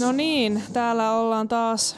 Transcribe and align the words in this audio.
No 0.00 0.12
niin, 0.12 0.62
täällä 0.72 1.12
ollaan 1.12 1.48
taas. 1.48 1.96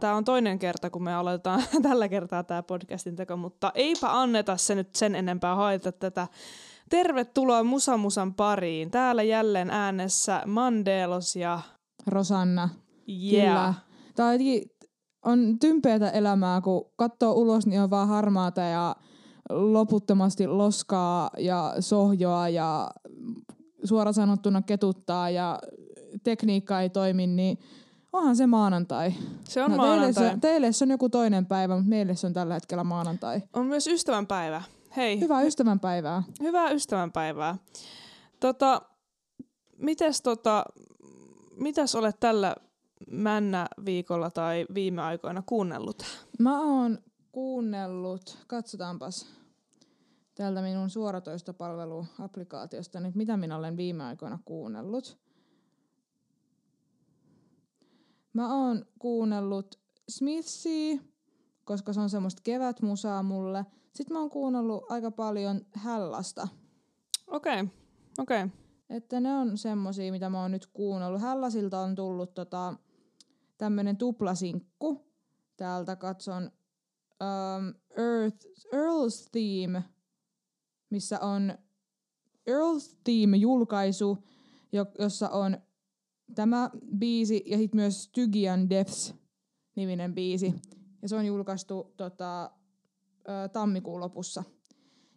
Tämä 0.00 0.14
on 0.14 0.24
toinen 0.24 0.58
kerta, 0.58 0.90
kun 0.90 1.02
me 1.02 1.14
aloitetaan 1.14 1.62
tällä 1.82 2.08
kertaa 2.08 2.44
tämä 2.44 2.62
podcastin 2.62 3.16
teko, 3.16 3.36
mutta 3.36 3.72
eipä 3.74 4.20
anneta 4.20 4.56
se 4.56 4.74
nyt 4.74 4.94
sen 4.94 5.14
enempää 5.14 5.54
haita 5.54 5.92
tätä. 5.92 6.28
Tervetuloa 6.90 7.64
Musa 7.64 7.96
Musan 7.96 8.34
pariin. 8.34 8.90
Täällä 8.90 9.22
jälleen 9.22 9.70
äänessä 9.70 10.42
Mandelos 10.46 11.36
ja... 11.36 11.60
Rosanna. 12.06 12.68
Yeah. 13.08 13.46
Kyllä. 13.46 13.74
Tämä 14.14 14.28
on, 14.28 14.34
jotenkin- 14.34 14.70
on 15.24 15.58
tympeätä 15.58 16.10
elämää, 16.10 16.60
kun 16.60 16.90
katsoo 16.96 17.32
ulos, 17.32 17.66
niin 17.66 17.80
on 17.80 17.90
vaan 17.90 18.08
harmaata 18.08 18.60
ja 18.60 18.96
loputtomasti 19.50 20.46
loskaa 20.46 21.30
ja 21.38 21.74
sohjoa 21.80 22.48
ja 22.48 22.90
suora 23.84 24.12
sanottuna 24.12 24.62
ketuttaa 24.62 25.30
ja 25.30 25.58
tekniikka 26.24 26.80
ei 26.80 26.90
toimi, 26.90 27.26
niin 27.26 27.58
onhan 28.12 28.36
se 28.36 28.46
maanantai. 28.46 29.14
Se 29.44 29.62
on 29.62 29.70
no, 29.70 29.76
maanantai. 29.76 30.12
Teille, 30.12 30.30
se, 30.30 30.38
teille 30.40 30.72
se 30.72 30.84
on 30.84 30.90
joku 30.90 31.08
toinen 31.08 31.46
päivä, 31.46 31.74
mutta 31.74 31.88
meille 31.88 32.16
se 32.16 32.26
on 32.26 32.32
tällä 32.32 32.54
hetkellä 32.54 32.84
maanantai. 32.84 33.42
On 33.52 33.66
myös 33.66 33.86
ystävänpäivä. 33.86 34.62
Hei, 34.96 35.20
Hyvää 35.20 35.42
ystävänpäivää. 35.42 36.22
hyvää 36.40 36.70
ystävänpäivää. 36.70 37.56
Tota, 38.40 38.82
mites 39.78 40.22
tota, 40.22 40.64
mitäs 41.56 41.94
olet 41.94 42.20
tällä 42.20 42.56
männä 43.10 43.66
viikolla 43.84 44.30
tai 44.30 44.66
viime 44.74 45.02
aikoina 45.02 45.42
kuunnellut? 45.46 46.02
Mä 46.38 46.60
oon 46.60 46.98
kuunnellut, 47.32 48.38
katsotaanpas 48.46 49.26
täältä 50.34 50.62
minun 50.62 50.90
suoratoistopalveluapplikaatiosta 50.90 53.00
nyt, 53.00 53.14
mitä 53.14 53.36
minä 53.36 53.56
olen 53.56 53.76
viime 53.76 54.04
aikoina 54.04 54.38
kuunnellut. 54.44 55.18
Mä 58.38 58.54
oon 58.54 58.86
kuunnellut 58.98 59.80
Smithsia, 60.08 60.98
koska 61.64 61.92
se 61.92 62.00
on 62.00 62.10
semmoista 62.10 62.42
kevätmusaa 62.44 63.22
mulle. 63.22 63.66
Sitten 63.94 64.14
mä 64.16 64.20
oon 64.20 64.30
kuunnellut 64.30 64.90
aika 64.90 65.10
paljon 65.10 65.60
Hällasta. 65.74 66.48
Okei, 67.26 67.60
okay. 67.60 67.66
okei. 68.18 68.44
Okay. 68.44 68.58
Että 68.90 69.20
ne 69.20 69.34
on 69.34 69.58
semmosia, 69.58 70.12
mitä 70.12 70.30
mä 70.30 70.42
oon 70.42 70.50
nyt 70.50 70.66
kuunnellut. 70.66 71.20
Hällasilta 71.20 71.80
on 71.80 71.94
tullut 71.94 72.34
tota, 72.34 72.74
tämmönen 73.58 73.96
tuplasinkku. 73.96 75.00
Täältä 75.56 75.96
katson 75.96 76.42
um, 76.42 77.74
Earth, 77.96 78.46
Earl's 78.66 79.28
Theme, 79.32 79.84
missä 80.90 81.20
on 81.20 81.58
Earl's 82.50 82.96
Theme-julkaisu, 83.04 84.18
jo- 84.72 84.92
jossa 84.98 85.28
on 85.28 85.58
tämä 86.34 86.70
biisi 86.98 87.42
ja 87.46 87.58
sitten 87.58 87.80
myös 87.80 88.02
Stygian 88.04 88.70
Deaths 88.70 89.14
niminen 89.76 90.14
biisi. 90.14 90.54
Ja 91.02 91.08
se 91.08 91.16
on 91.16 91.26
julkaistu 91.26 91.94
tota, 91.96 92.50
tammikuun 93.52 94.00
lopussa. 94.00 94.44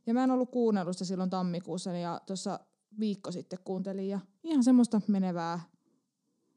Ja 0.06 0.14
mä 0.14 0.24
en 0.24 0.32
ollut 0.32 0.52
kuunnellut 0.52 0.96
sitä 0.96 1.06
silloin 1.06 1.30
tammikuussa 1.30 1.92
ja 1.92 2.22
tuossa 2.26 2.60
viikko 3.00 3.32
sitten 3.32 3.60
kuuntelin 3.64 4.10
ja 4.10 4.20
ihan 4.44 4.64
semmoista 4.64 5.02
menevää, 5.08 5.60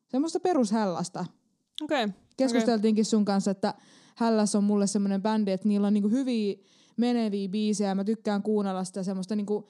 semmoista 0.09 0.41
perushällasta. 0.41 1.27
Okei. 1.83 2.05
Okay. 2.05 2.17
Keskusteltiinkin 2.37 3.05
sun 3.05 3.25
kanssa, 3.25 3.51
että 3.51 3.75
Hälläs 4.17 4.55
on 4.55 4.65
mulle 4.65 4.87
semmoinen 4.87 5.23
bändi, 5.23 5.53
että 5.53 5.69
niillä 5.69 5.87
on 5.87 5.95
niinku 5.95 6.09
hyviä 6.09 6.55
meneviä 6.97 7.49
biisejä 7.49 7.95
mä 7.95 8.05
tykkään 8.05 8.43
kuunnella 8.43 8.85
sitä 8.85 9.03
semmoista 9.03 9.37
niinku, 9.37 9.69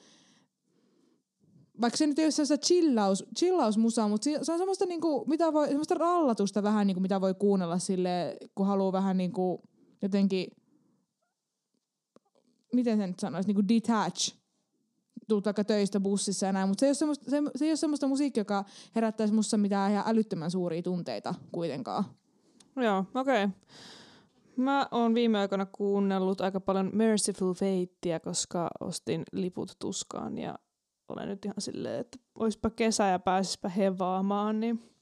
vaikka 1.81 1.97
se 1.97 2.07
nyt 2.07 2.19
ei 2.19 2.25
ole 2.25 2.31
semmoista 2.31 2.57
chillaus, 2.57 3.25
chillausmusaa, 3.37 4.07
mutta 4.07 4.23
se 4.41 4.51
on 4.51 4.57
semmoista, 4.57 4.85
niinku, 4.85 5.25
mitä 5.27 5.53
voi, 5.53 5.67
semmoista 5.67 5.95
rallatusta 5.95 6.63
vähän, 6.63 6.87
niinku, 6.87 7.01
mitä 7.01 7.21
voi 7.21 7.33
kuunnella 7.33 7.79
sille, 7.79 8.37
kun 8.55 8.67
haluaa 8.67 8.91
vähän 8.91 9.17
niinku, 9.17 9.61
jotenkin, 10.01 10.47
miten 12.73 12.97
sen 12.97 13.09
nyt 13.09 13.19
sanoisi, 13.19 13.47
niinku 13.47 13.67
detach 13.67 14.35
tuut 15.27 15.45
vaikka 15.45 15.63
töistä 15.63 15.99
bussissa 15.99 16.45
ja 16.45 16.53
näin, 16.53 16.67
mutta 16.67 16.79
se 16.79 16.85
ei 16.85 16.89
ole 16.89 16.95
semmoista, 16.95 17.31
se, 17.31 17.41
se 17.55 17.65
ei 17.65 17.71
ole 17.71 17.75
semmoista 17.75 18.07
musiikkia, 18.07 18.41
joka 18.41 18.65
herättäisi 18.95 19.33
musta 19.33 19.57
mitään 19.57 19.91
ihan 19.91 20.03
älyttömän 20.07 20.51
suuria 20.51 20.81
tunteita 20.81 21.35
kuitenkaan. 21.51 22.03
Joo, 22.75 23.05
okei. 23.15 23.43
Okay. 23.43 23.57
Mä 24.57 24.87
oon 24.91 25.13
viime 25.13 25.39
aikoina 25.39 25.65
kuunnellut 25.65 26.41
aika 26.41 26.59
paljon 26.59 26.89
Merciful 26.93 27.53
Fatea, 27.53 28.19
koska 28.19 28.69
ostin 28.79 29.23
liput 29.31 29.75
tuskaan 29.79 30.37
ja 30.37 30.55
olen 31.09 31.29
nyt 31.29 31.45
ihan 31.45 31.61
silleen, 31.61 31.99
että 31.99 32.17
oispa 32.35 32.69
kesä 32.69 33.07
ja 33.07 33.19
pääsispä 33.19 33.69
hevaamaan, 33.69 34.59
niin 34.59 34.95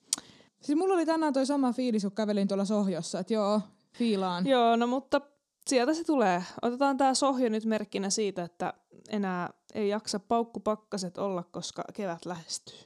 Siis 0.63 0.77
mulla 0.77 0.93
oli 0.93 1.05
tänään 1.05 1.33
toi 1.33 1.45
sama 1.45 1.73
fiilis, 1.73 2.03
kun 2.03 2.11
kävelin 2.11 2.47
tuolla 2.47 2.65
sohjossa, 2.65 3.19
että 3.19 3.33
joo, 3.33 3.61
fiilaan. 3.93 4.47
Joo, 4.47 4.75
no 4.75 4.87
mutta 4.87 5.21
sieltä 5.67 5.93
se 5.93 6.03
tulee. 6.03 6.43
Otetaan 6.61 6.97
tää 6.97 7.13
sohjo 7.13 7.49
nyt 7.49 7.65
merkkinä 7.65 8.09
siitä, 8.09 8.43
että 8.43 8.73
enää 9.09 9.49
ei 9.73 9.89
jaksa 9.89 10.19
paukkupakkaset 10.19 11.17
olla, 11.17 11.43
koska 11.43 11.83
kevät 11.93 12.25
lähestyy. 12.25 12.77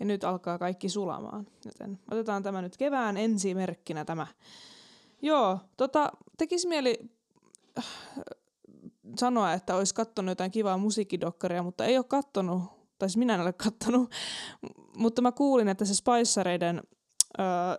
Ja 0.00 0.06
nyt 0.06 0.24
alkaa 0.24 0.58
kaikki 0.58 0.88
sulamaan. 0.88 1.46
Joten 1.64 1.98
otetaan 2.10 2.42
tämä 2.42 2.62
nyt 2.62 2.76
kevään 2.76 3.16
ensimerkkinä 3.16 4.04
tämä. 4.04 4.26
Joo, 5.22 5.58
tota, 5.76 6.12
tekisi 6.38 6.68
mieli 6.68 7.10
sanoa, 9.18 9.52
että 9.52 9.76
olisi 9.76 9.94
kattonut 9.94 10.30
jotain 10.30 10.50
kivaa 10.50 10.78
musiikkidokkaria, 10.78 11.62
mutta 11.62 11.84
ei 11.84 11.96
ole 11.96 12.04
kattonut, 12.04 12.62
tai 12.98 13.08
siis 13.08 13.16
minä 13.16 13.34
en 13.34 13.40
ole 13.40 13.52
kattonut, 13.52 14.10
mutta 14.96 15.22
mä 15.22 15.32
kuulin, 15.32 15.68
että 15.68 15.84
se 15.84 15.94
Spicereiden 15.94 16.82
äh, 17.40 17.78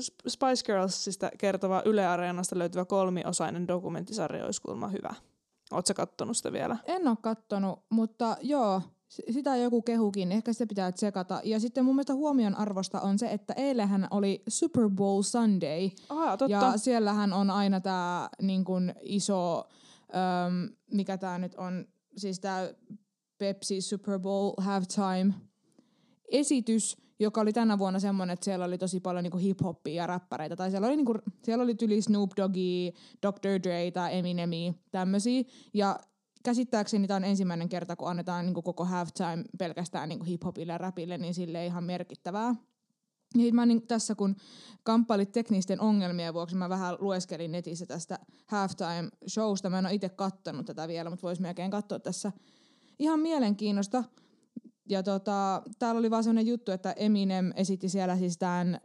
Sp- 0.00 0.28
Spice 0.28 0.64
Girlsista 0.66 1.30
kertova 1.38 1.82
Yle 1.84 2.06
Areenasta 2.06 2.58
löytyvä 2.58 2.84
kolmiosainen 2.84 3.68
dokumenttisarja 3.68 4.44
olisi 4.44 4.62
kuulemma 4.62 4.88
hyvä. 4.88 5.14
Oletko 5.70 5.94
kattonut 5.94 6.36
sitä 6.36 6.52
vielä? 6.52 6.76
En 6.84 7.08
ole 7.08 7.16
kattonut, 7.20 7.78
mutta 7.90 8.36
joo, 8.42 8.82
sitä 9.08 9.56
joku 9.56 9.82
kehukin, 9.82 10.32
ehkä 10.32 10.52
sitä 10.52 10.66
pitää 10.66 10.92
tsekata. 10.92 11.40
Ja 11.44 11.60
sitten 11.60 11.84
mun 11.84 11.94
mielestä 11.94 12.14
huomion 12.14 12.54
arvosta 12.54 13.00
on 13.00 13.18
se, 13.18 13.26
että 13.26 13.52
eilähän 13.52 14.08
oli 14.10 14.42
Super 14.48 14.88
Bowl 14.90 15.22
Sunday, 15.22 15.90
Ah, 16.08 16.38
totta. 16.38 16.52
ja 16.52 16.76
siellähän 16.76 17.32
on 17.32 17.50
aina 17.50 17.80
tämä 17.80 18.28
niin 18.42 18.64
kun 18.64 18.92
iso, 19.00 19.68
äm, 20.16 20.68
mikä 20.92 21.18
tämä 21.18 21.38
nyt 21.38 21.54
on, 21.54 21.86
siis 22.16 22.40
tämä 22.40 22.68
Pepsi 23.38 23.80
Super 23.80 24.18
Bowl 24.18 24.52
halftime 24.58 25.34
esitys, 26.28 26.96
joka 27.18 27.40
oli 27.40 27.52
tänä 27.52 27.78
vuonna 27.78 28.00
semmoinen, 28.00 28.34
että 28.34 28.44
siellä 28.44 28.64
oli 28.64 28.78
tosi 28.78 29.00
paljon 29.00 29.22
niinku 29.22 29.38
hip-hoppia 29.38 29.94
ja 29.94 30.06
räppäreitä. 30.06 30.56
Tai 30.56 30.70
siellä 30.70 30.86
oli, 30.86 30.96
niinku, 30.96 31.14
siellä 31.42 31.64
oli 31.64 31.74
tyli 31.74 32.02
Snoop 32.02 32.30
Doggy, 32.36 32.92
Dr. 33.26 33.62
Dre 33.62 33.90
tai 33.90 34.18
Eminemi, 34.18 34.74
tämmöisiä. 34.90 35.42
Ja 35.74 35.98
käsittääkseni 36.42 37.06
tämä 37.06 37.16
on 37.16 37.24
ensimmäinen 37.24 37.68
kerta, 37.68 37.96
kun 37.96 38.08
annetaan 38.08 38.46
niinku 38.46 38.62
koko 38.62 38.84
halftime 38.84 39.44
pelkästään 39.58 40.08
niinku 40.08 40.24
hip-hopille 40.24 40.72
ja 40.72 40.78
rapille, 40.78 41.18
niin 41.18 41.34
sille 41.34 41.66
ihan 41.66 41.84
merkittävää. 41.84 42.54
Sit 43.40 43.54
mä 43.54 43.66
niin 43.66 43.86
tässä 43.86 44.14
kun 44.14 44.36
kamppailit 44.82 45.32
teknisten 45.32 45.80
ongelmien 45.80 46.34
vuoksi, 46.34 46.56
mä 46.56 46.68
vähän 46.68 46.96
lueskelin 47.00 47.52
netissä 47.52 47.86
tästä 47.86 48.18
halftime 48.46 49.10
showsta. 49.28 49.70
Mä 49.70 49.78
en 49.78 49.86
ole 49.86 49.94
itse 49.94 50.08
kattonut 50.08 50.66
tätä 50.66 50.88
vielä, 50.88 51.10
mutta 51.10 51.26
vois 51.26 51.40
melkein 51.40 51.70
katsoa 51.70 51.98
tässä 51.98 52.32
ihan 52.98 53.20
mielenkiinnosta. 53.20 54.04
Ja 54.88 55.02
tota, 55.02 55.62
täällä 55.78 55.98
oli 55.98 56.10
vaan 56.10 56.24
sellainen 56.24 56.46
juttu, 56.46 56.72
että 56.72 56.92
Eminem 56.92 57.52
esitti 57.56 57.88
siellä 57.88 58.16
siis 58.16 58.38
tämän 58.38 58.80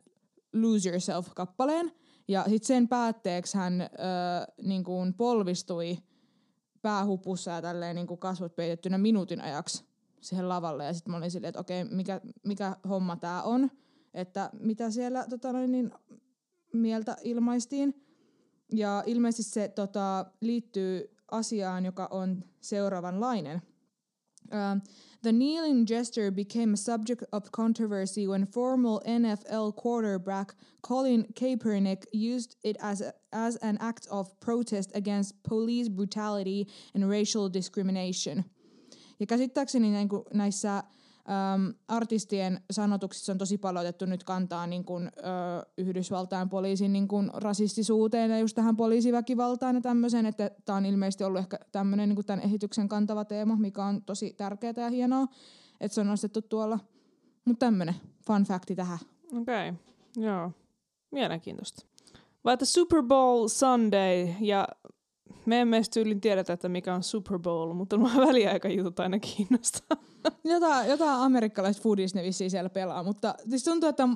Lose 0.53 0.89
Yourself-kappaleen. 0.89 1.92
Ja 2.27 2.44
sitten 2.44 2.68
sen 2.68 2.88
päätteeksi 2.88 3.57
hän 3.57 3.81
ö, 3.81 3.86
niin 4.62 4.83
kuin 4.83 5.13
polvistui 5.13 5.98
päähupussa 6.81 7.51
ja 7.51 7.62
tälleen 7.62 7.95
niin 7.95 8.07
kuin 8.07 8.19
kasvot 8.19 8.56
peitettynä 8.56 8.98
minuutin 8.98 9.42
ajaksi 9.42 9.86
siihen 10.21 10.50
lavalle. 10.50 10.86
Ja 10.86 10.94
sitten 10.94 11.12
mä 11.12 11.18
olin 11.18 11.31
silleen, 11.31 11.50
että 11.50 11.59
okei, 11.59 11.83
mikä, 11.83 12.21
mikä 12.48 12.75
homma 12.89 13.15
tää 13.15 13.44
on. 13.44 13.71
Että 14.13 14.50
mitä 14.60 14.92
siellä 14.92 15.25
tota 15.30 15.54
noin, 15.54 15.72
niin, 15.72 15.92
mieltä 16.74 17.18
ilmaistiin. 17.24 18.06
Ja 18.74 19.04
ilmeisesti 19.06 19.54
se 19.54 19.68
tota, 19.68 20.25
liittyy 20.42 21.16
asiaan, 21.31 21.86
joka 21.86 22.08
on 22.12 22.44
seuraavanlainen. 22.62 23.62
Uh, 24.52 24.81
the 25.22 25.31
kneeling 25.31 25.86
gesture 25.86 26.31
became 26.31 26.74
a 26.74 26.78
subject 26.78 27.24
of 27.31 27.52
controversy 27.52 28.28
when 28.28 28.48
former 28.48 29.00
NFL 29.06 29.72
quarterback 29.72 30.56
Colin 30.81 31.25
Kaepernick 31.40 32.06
used 32.13 32.56
it 32.63 32.78
as, 32.81 33.02
a, 33.02 33.13
as 33.31 33.56
an 33.62 33.78
act 33.80 34.08
of 34.10 34.40
protest 34.40 34.92
against 34.96 35.36
police 35.44 35.90
brutality 35.90 36.66
and 36.96 37.10
racial 37.10 37.50
discrimination. 37.54 38.44
Ja 39.19 39.28
käsittääkseni 39.28 40.08
näissä 40.34 40.84
äm, 41.31 41.74
artistien 41.88 42.62
sanotuksissa 42.72 43.31
on 43.31 43.38
tosi 43.38 43.57
paljon 43.57 43.81
otettu 43.81 44.06
nyt 44.06 44.24
kantaa 44.24 44.68
niin 44.68 44.86
kuin, 44.86 45.06
ö, 45.18 45.22
Yhdysvaltain 45.78 46.50
poliisin 46.50 46.94
niin 46.94 47.07
kuin 47.07 47.30
rasistisuuteen 47.33 48.31
ja 48.31 48.39
just 48.39 48.56
tähän 48.56 48.78
poliisiväkivaltaan 48.78 49.75
ja 49.75 49.81
tämmöiseen, 49.81 50.25
että 50.25 50.51
tämä 50.66 50.78
on 50.78 50.86
ilmeisesti 50.86 51.24
ollut 51.24 51.39
ehkä 51.39 51.60
tämmöinen 51.72 52.10
niin 52.10 52.25
tämän 52.25 52.45
esityksen 52.45 52.88
kantava 52.88 53.25
teema, 53.25 53.56
mikä 53.56 53.86
on 53.86 54.01
tosi 54.01 54.33
tärkeää 54.33 54.74
ja 54.78 54.89
hienoa, 54.89 55.28
että 55.81 55.95
se 55.95 56.01
on 56.01 56.07
nostettu 56.07 56.42
tuolla. 56.42 56.80
Mutta 57.45 57.66
tämmöinen 57.66 57.95
fun 58.27 58.44
facti 58.44 58.75
tähän. 58.75 59.00
Okei. 59.42 59.69
Okay. 59.69 59.81
Joo, 60.18 60.51
mielenkiintoista. 61.12 61.86
Vai 62.45 62.54
että 62.54 62.66
Super 62.66 63.04
Bowl 63.04 63.48
Sunday 63.48 64.27
ja 64.39 64.68
me 65.45 65.62
emme 65.62 65.78
edes 65.78 65.89
tyylin 65.89 66.22
tiedetä, 66.22 66.54
että 66.54 66.69
mikä 66.69 66.95
on 66.95 67.04
Super 67.04 67.39
Bowl, 67.39 67.74
mutta 67.74 67.98
mua 67.98 68.12
väliaikajutut 68.28 69.00
aina 69.00 69.19
kiinnostaa. 69.19 69.98
Jotain, 70.44 70.89
jotain 70.89 71.19
amerikkalaiset 71.22 71.83
foodies 71.83 72.16
ne 72.16 72.24
vissiin 72.24 72.51
siellä 72.51 72.69
pelaa, 72.69 73.04
mutta 73.04 73.36
siis 73.50 73.63
tuntuu, 73.63 73.89
että 73.89 74.07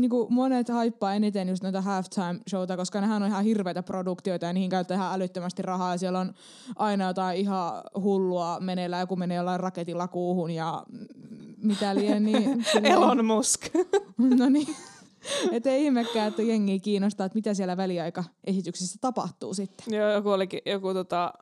niinku 0.00 0.26
monet 0.30 0.68
haippaa 0.68 1.14
eniten 1.14 1.48
just 1.48 1.62
noita 1.62 1.80
halftime 1.80 2.40
showta, 2.50 2.76
koska 2.76 3.00
nehän 3.00 3.22
on 3.22 3.28
ihan 3.28 3.44
hirveitä 3.44 3.82
produktioita 3.82 4.46
ja 4.46 4.52
niihin 4.52 4.70
käytetään 4.70 5.00
ihan 5.00 5.14
älyttömästi 5.14 5.62
rahaa 5.62 5.94
ja 5.94 5.98
siellä 5.98 6.20
on 6.20 6.34
aina 6.76 7.06
jotain 7.06 7.38
ihan 7.38 7.82
hullua 8.02 8.60
meneillään, 8.60 9.00
joku 9.00 9.16
menee 9.16 9.36
jollain 9.36 9.60
raketilla 9.60 10.08
kuuhun 10.08 10.50
ja 10.50 10.82
mitä 11.62 11.94
liian 11.94 12.24
niin... 12.24 12.64
Elon 12.92 13.24
Musk. 13.24 13.60
No 14.38 14.48
niin. 14.48 14.76
Että 15.52 15.70
ei 15.70 15.84
ihmekään, 15.84 16.28
että 16.28 16.42
jengi 16.42 16.80
kiinnostaa, 16.80 17.26
että 17.26 17.36
mitä 17.36 17.54
siellä 17.54 17.76
väliaikaesityksessä 17.76 18.98
tapahtuu 19.00 19.54
sitten. 19.54 19.94
Joo, 19.94 20.12
joku 20.12 20.30
olikin, 20.30 20.60
joku 20.66 20.94
tota, 20.94 21.32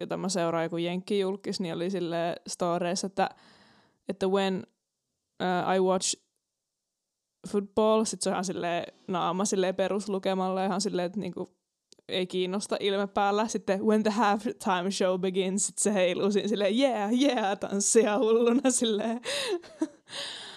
jota 0.00 0.16
mä 0.16 0.28
seuraan, 0.28 0.64
joku 0.64 0.76
Jenkki 0.76 1.20
julkis, 1.20 1.60
niin 1.60 1.74
oli 1.74 1.90
sille 1.90 2.36
storeissa, 2.48 3.06
että, 3.06 3.30
että 4.08 4.28
when 4.28 4.66
uh, 5.42 5.74
I 5.76 5.80
watch 5.80 6.16
football, 7.48 8.04
sit 8.04 8.22
se 8.22 8.30
on 8.30 8.34
ihan 8.34 8.44
silleen 8.44 8.84
naama 9.08 9.44
silleen 9.44 9.74
peruslukemalla, 9.74 10.64
ihan 10.64 10.80
silleen, 10.80 11.06
että 11.06 11.20
niinku, 11.20 11.48
ei 12.08 12.26
kiinnosta 12.26 12.76
ilme 12.80 13.06
päällä. 13.06 13.48
Sitten 13.48 13.86
when 13.86 14.02
the 14.02 14.10
halftime 14.10 14.90
show 14.90 15.20
begins, 15.20 15.66
sit 15.66 15.78
se 15.78 15.94
heiluu 15.94 16.32
siinä 16.32 16.48
silleen 16.48 16.78
yeah, 16.78 17.12
yeah, 17.12 17.58
tanssia 17.58 18.18
hulluna 18.18 18.70
silleen. 18.70 19.20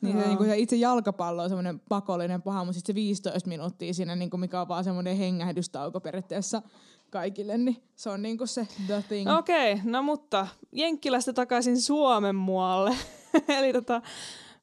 Niin 0.00 0.20
se, 0.20 0.26
niin 0.26 0.36
kuin 0.36 0.50
se 0.50 0.58
itse 0.58 0.76
jalkapallo 0.76 1.42
on 1.42 1.48
semmoinen 1.48 1.80
pakollinen 1.88 2.42
paha, 2.42 2.64
mutta 2.64 2.78
sitten 2.78 2.92
se 2.92 2.94
15 2.94 3.48
minuuttia 3.48 3.94
siinä, 3.94 4.16
niin 4.16 4.30
kuin 4.30 4.40
mikä 4.40 4.60
on 4.60 4.68
vaan 4.68 4.84
semmoinen 4.84 5.16
hengähdystauko 5.16 6.00
periaatteessa 6.00 6.62
kaikille, 7.10 7.58
niin 7.58 7.82
se 7.96 8.10
on 8.10 8.22
niin 8.22 8.38
kuin 8.38 8.48
se 8.48 8.66
the 8.86 9.04
thing. 9.08 9.30
Okei, 9.38 9.72
okay, 9.72 9.84
no 9.90 10.02
mutta 10.02 10.46
Jenkkilästä 10.72 11.32
takaisin 11.32 11.80
Suomen 11.80 12.36
muualle. 12.36 12.96
Eli 13.58 13.72
tota, 13.72 14.02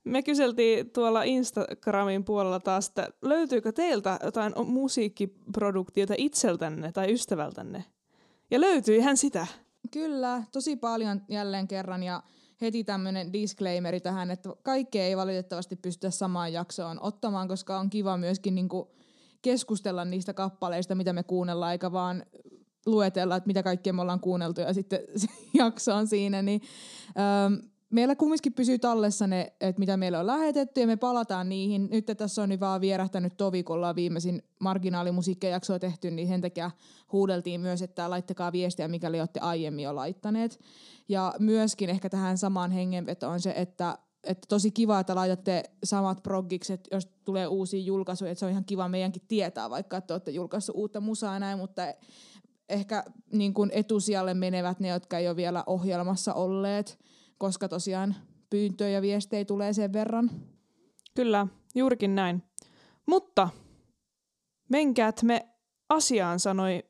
me 0.04 0.24
kyseltiin 0.24 0.90
tuolla 0.90 1.24
Instagramin 1.24 2.24
puolella 2.24 2.60
taas, 2.60 2.88
että 2.88 3.10
löytyykö 3.22 3.72
teiltä 3.72 4.20
jotain 4.24 4.54
musiikkiproduktiota 4.66 6.14
itseltänne 6.18 6.92
tai 6.92 7.14
ystävältänne? 7.14 7.86
Ja 8.52 8.62
löytyihän 8.62 9.18
sitä. 9.18 9.48
Kyllä, 9.92 10.44
tosi 10.52 10.76
paljon 10.76 11.22
jälleen 11.30 11.68
kerran 11.68 12.04
ja 12.04 12.24
heti 12.62 12.84
tämmöinen 12.84 13.34
disclaimeri 13.34 14.00
tähän, 14.00 14.32
että 14.32 14.50
kaikkea 14.64 15.04
ei 15.04 15.18
valitettavasti 15.18 15.76
pystytä 15.76 16.12
samaan 16.12 16.54
jaksoon 16.54 17.02
ottamaan, 17.02 17.48
koska 17.48 17.80
on 17.80 17.90
kiva 17.90 18.18
myöskin 18.18 18.56
niinku 18.56 18.96
keskustella 19.42 20.06
niistä 20.06 20.34
kappaleista, 20.34 20.96
mitä 20.96 21.14
me 21.14 21.24
kuunnellaan, 21.24 21.72
eikä 21.72 21.92
vaan 21.92 22.26
luetella, 22.86 23.36
että 23.36 23.48
mitä 23.48 23.64
kaikkea 23.64 23.94
me 23.94 24.02
ollaan 24.02 24.20
kuunneltu 24.20 24.62
ja 24.62 24.74
sitten 24.74 25.00
se 25.16 25.28
jakso 25.54 25.96
on 25.96 26.08
siinä, 26.08 26.42
niin 26.42 26.62
ähm, 27.08 27.54
meillä 27.96 28.16
kumminkin 28.16 28.54
pysyy 28.54 28.80
tallessa 28.80 29.28
ne, 29.28 29.54
että 29.62 29.80
mitä 29.80 29.98
meillä 29.98 30.20
on 30.20 30.28
lähetetty 30.28 30.82
ja 30.82 30.88
me 30.88 30.98
palataan 30.98 31.50
niihin. 31.50 31.88
Nyt 31.92 32.06
tässä 32.18 32.44
on 32.44 32.50
nyt 32.50 32.60
vaan 32.60 32.82
vierähtänyt 32.82 33.38
tovi, 33.38 33.64
kun 33.64 33.76
ollaan 33.76 33.96
viimeisin 33.96 34.44
marginaalimusiikkijaksoa 34.60 35.80
tehty, 35.80 36.12
niin 36.12 36.28
sen 36.28 36.42
takia 36.42 36.72
huudeltiin 37.12 37.62
myös, 37.62 37.82
että 37.82 38.10
laittakaa 38.10 38.52
viestiä, 38.52 38.88
mikäli 38.88 39.20
olette 39.20 39.40
aiemmin 39.40 39.84
jo 39.84 39.96
laittaneet. 39.96 40.60
Ja 41.10 41.34
myöskin 41.40 41.90
ehkä 41.90 42.10
tähän 42.10 42.38
samaan 42.38 42.72
hengenvetoon 42.72 43.34
on 43.34 43.40
se, 43.40 43.54
että 43.56 43.98
että 44.24 44.46
tosi 44.50 44.72
kiva, 44.72 45.00
että 45.00 45.16
laitatte 45.16 45.64
samat 45.84 46.24
proggikset, 46.24 46.88
jos 46.92 47.08
tulee 47.26 47.48
uusia 47.48 47.80
julkaisuja, 47.80 48.32
että 48.32 48.40
se 48.40 48.46
on 48.46 48.52
ihan 48.52 48.66
kiva 48.66 48.88
meidänkin 48.88 49.22
tietää, 49.28 49.70
vaikka 49.70 49.98
että 49.98 50.14
olette 50.14 50.32
julkaissut 50.32 50.76
uutta 50.76 51.02
musaa 51.02 51.40
näin, 51.40 51.58
mutta 51.58 51.82
ehkä 52.70 53.04
niin 53.32 53.54
kuin 53.54 53.72
etusijalle 53.74 54.34
menevät 54.34 54.80
ne, 54.80 54.88
jotka 54.88 55.18
ei 55.18 55.28
ole 55.28 55.36
vielä 55.36 55.64
ohjelmassa 55.68 56.34
olleet, 56.34 57.00
koska 57.38 57.70
tosiaan 57.70 58.16
pyyntöjä 58.50 58.90
ja 58.90 59.02
viestejä 59.02 59.46
tulee 59.46 59.74
sen 59.74 59.94
verran. 59.94 60.32
Kyllä, 61.16 61.48
juurikin 61.76 62.16
näin. 62.16 62.44
Mutta 63.06 63.50
menkäät 64.70 65.24
me 65.24 65.50
asiaan, 65.90 66.40
sanoi 66.40 66.84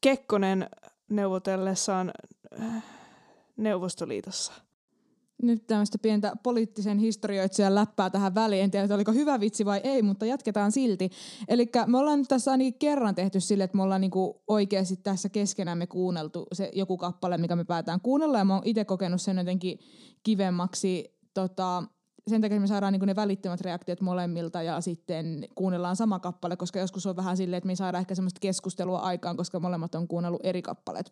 Kekkonen 0.00 0.70
neuvotellessaan 1.10 2.12
äh, 2.60 2.84
Neuvostoliitossa. 3.56 4.52
Nyt 5.42 5.66
tämmöistä 5.66 5.98
pientä 5.98 6.32
poliittisen 6.42 6.98
historioitsijan 6.98 7.74
läppää 7.74 8.10
tähän 8.10 8.34
väliin. 8.34 8.64
En 8.64 8.70
tiedä, 8.70 8.94
oliko 8.94 9.12
hyvä 9.12 9.40
vitsi 9.40 9.64
vai 9.64 9.80
ei, 9.84 10.02
mutta 10.02 10.26
jatketaan 10.26 10.72
silti. 10.72 11.10
Eli 11.48 11.70
me 11.86 11.98
ollaan 11.98 12.18
nyt 12.18 12.28
tässä 12.28 12.50
ainakin 12.50 12.74
kerran 12.74 13.14
tehty 13.14 13.40
sille, 13.40 13.64
että 13.64 13.76
me 13.76 13.82
ollaan 13.82 14.00
niinku 14.00 14.42
oikeasti 14.48 14.96
tässä 14.96 15.28
keskenämme 15.28 15.86
kuunneltu 15.86 16.46
se 16.52 16.70
joku 16.74 16.96
kappale, 16.96 17.38
mikä 17.38 17.56
me 17.56 17.64
päätään 17.64 18.00
kuunnella. 18.00 18.38
Ja 18.38 18.44
mä 18.44 18.54
oon 18.54 18.62
itse 18.64 18.84
kokenut 18.84 19.20
sen 19.20 19.38
jotenkin 19.38 19.78
kivemmaksi 20.22 21.18
tota, 21.34 21.82
sen 22.26 22.40
takia 22.40 22.60
me 22.60 22.66
saadaan 22.66 22.92
niinku 22.92 23.06
ne 23.06 23.16
välittömät 23.16 23.60
reaktiot 23.60 24.00
molemmilta 24.00 24.62
ja 24.62 24.80
sitten 24.80 25.48
kuunnellaan 25.54 25.96
sama 25.96 26.18
kappale, 26.18 26.56
koska 26.56 26.78
joskus 26.78 27.06
on 27.06 27.16
vähän 27.16 27.36
silleen, 27.36 27.58
että 27.58 27.66
me 27.66 27.72
ei 27.72 27.76
saada 27.76 27.98
ehkä 27.98 28.14
semmoista 28.14 28.40
keskustelua 28.40 28.98
aikaan, 28.98 29.36
koska 29.36 29.60
molemmat 29.60 29.94
on 29.94 30.08
kuunnellut 30.08 30.40
eri 30.44 30.62
kappaleet. 30.62 31.10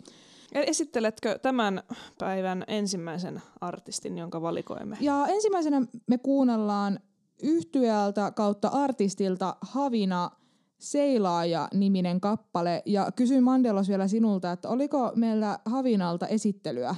Esitteletkö 0.52 1.38
tämän 1.38 1.82
päivän 2.18 2.64
ensimmäisen 2.66 3.42
artistin, 3.60 4.18
jonka 4.18 4.42
valikoimme? 4.42 4.96
Ja 5.00 5.26
ensimmäisenä 5.28 5.82
me 6.06 6.18
kuunnellaan 6.18 7.00
yhtyeeltä 7.42 8.30
kautta 8.30 8.68
artistilta 8.68 9.56
Havina 9.60 10.30
Seilaaja-niminen 10.78 12.20
kappale. 12.20 12.82
Ja 12.86 13.12
kysyin 13.16 13.42
Mandelos 13.42 13.88
vielä 13.88 14.08
sinulta, 14.08 14.52
että 14.52 14.68
oliko 14.68 15.12
meillä 15.14 15.58
Havinalta 15.64 16.26
esittelyä, 16.26 16.96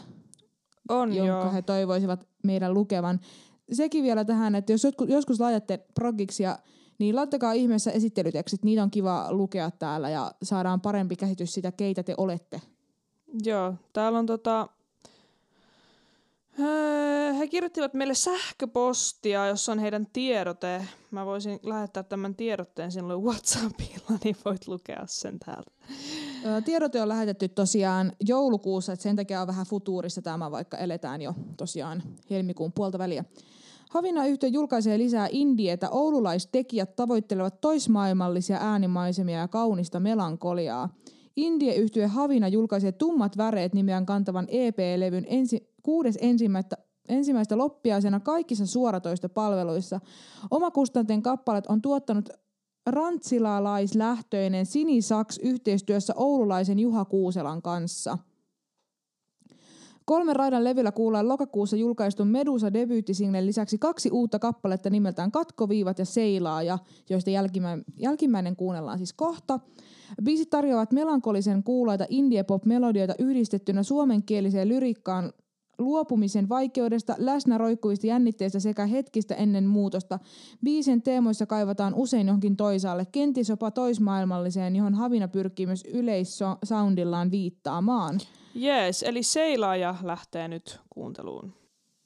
On 0.89 1.15
jonka 1.15 1.33
joo. 1.33 1.53
he 1.53 1.63
toivoisivat 1.63 2.27
meidän 2.45 2.75
lukevan. 2.75 3.21
Sekin 3.73 4.05
vielä 4.05 4.25
tähän, 4.25 4.55
että 4.55 4.73
jos 4.73 4.87
joskus, 5.09 5.41
laitatte 5.41 5.79
progiksia, 5.95 6.59
niin 6.99 7.17
laittakaa 7.17 7.53
ihmeessä 7.53 7.91
esittelytekstit. 7.91 8.65
Niitä 8.65 8.83
on 8.83 8.91
kiva 8.91 9.27
lukea 9.31 9.71
täällä 9.71 10.11
ja 10.11 10.33
saadaan 10.43 10.81
parempi 10.81 11.17
käsitys 11.17 11.55
sitä, 11.55 11.73
keitä 11.73 12.03
te 12.03 12.15
olette. 12.17 12.61
Joo, 13.45 13.75
täällä 13.93 14.19
on 14.19 14.27
tota... 14.27 14.69
Öö, 16.61 17.11
He 17.33 17.47
kirjoittivat 17.47 17.95
meille 17.95 18.15
sähköpostia, 18.15 19.47
jossa 19.47 19.73
on 19.73 19.79
heidän 19.79 20.07
tiedote. 20.13 20.87
Mä 21.11 21.27
voisin 21.27 21.61
lähettää 21.63 22.03
tämän 22.03 22.35
tiedotteen 22.35 22.93
sinulle 22.93 23.17
Whatsappilla, 23.17 24.19
niin 24.25 24.37
voit 24.45 24.69
lukea 24.69 25.03
sen 25.07 25.39
täältä. 25.39 25.71
Ö, 26.47 26.63
Tiedote 26.63 27.03
on 27.03 27.09
lähetetty 27.09 27.49
tosiaan 27.49 28.13
joulukuussa, 28.27 28.93
että 28.93 29.03
sen 29.03 29.17
takia 29.17 29.41
on 29.41 29.47
vähän 29.47 29.67
futuurissa 29.67 30.23
tämä, 30.23 30.51
vaikka 30.51 30.77
eletään 30.77 31.23
jo 31.23 31.35
tosiaan 31.57 32.03
helmikuun 32.31 32.73
puolta 32.73 32.99
väliä. 32.99 33.25
Havina 33.91 34.27
yhtiö 34.27 34.49
julkaisee 34.49 34.99
lisää 34.99 35.29
indietä. 35.31 35.91
Oululaistekijät 35.91 36.97
tavoittelevat 36.97 37.61
toismaailmallisia 37.61 38.59
äänimaisemia 38.61 39.39
ja 39.39 39.49
kaunista 39.49 40.01
melankoliaa. 40.01 40.89
indie 41.37 41.75
yhtye 41.75 42.07
Havina 42.07 42.49
julkaisee 42.49 42.93
Tummat 42.93 43.37
väreet 43.37 43.75
nimeään 43.75 44.07
kantavan 44.07 44.47
EP-levyn 44.49 45.25
ensi, 45.29 45.75
kuudes 45.83 46.19
ensimmäistä 46.21 46.77
ensimmäistä 47.09 47.59
loppiaisena 47.59 48.21
kaikissa 48.21 48.67
suoratoistopalveluissa. 48.67 50.01
Omakustanteen 50.51 51.23
kappaleet 51.23 51.67
on 51.67 51.83
tuottanut 51.83 52.29
rantsilalaislähtöinen 52.87 54.67
Sinisaks 54.67 55.39
yhteistyössä 55.39 56.13
oululaisen 56.17 56.79
Juha 56.79 57.05
Kuuselan 57.05 57.63
kanssa. 57.63 58.19
Kolmen 60.11 60.37
raidan 60.37 60.65
levyllä 60.65 60.93
kuullaan 60.93 61.29
lokakuussa 61.29 61.77
julkaistun 61.77 62.29
Medusa 62.29 62.73
debyyttisinglen 62.73 63.47
lisäksi 63.47 63.79
kaksi 63.79 64.11
uutta 64.11 64.39
kappaletta 64.39 64.91
nimeltään 64.91 65.33
Katkoviivat 65.33 65.99
ja 65.99 66.05
Seilaaja, 66.05 66.79
joista 67.11 67.31
jälkimmäinen, 67.31 67.85
jälkimmäinen 67.97 68.57
kuunnellaan 68.57 68.99
siis 68.99 69.13
kohta. 69.13 69.61
Biisit 70.25 70.51
tarjoavat 70.51 70.93
melankolisen 70.93 71.63
kuulaita 71.63 72.07
indie-pop-melodioita 72.09 73.15
yhdistettynä 73.19 73.83
suomenkieliseen 73.83 74.69
lyrikkaan 74.69 75.33
luopumisen 75.79 76.49
vaikeudesta, 76.49 77.15
läsnä 77.19 77.59
roikkuvista 77.59 78.07
jännitteistä 78.07 78.61
sekä 78.61 78.87
hetkistä 78.87 79.35
ennen 79.35 79.67
muutosta. 79.67 80.19
Biisin 80.65 81.03
teemoissa 81.03 81.47
kaivataan 81.47 81.95
usein 81.95 82.27
johonkin 82.27 82.57
toisaalle, 82.57 83.07
kenties 83.13 83.49
jopa 83.49 83.71
toismaailmalliseen, 83.71 84.77
johon 84.77 84.95
Havina 84.95 85.29
pyrkii 85.29 85.67
myös 85.67 85.85
yleissoundillaan 85.93 87.31
viittaamaan. 87.31 88.21
Jees, 88.55 89.03
eli 89.03 89.23
seilaaja 89.23 89.95
lähtee 90.03 90.49
nyt 90.49 90.81
kuunteluun. 90.91 91.55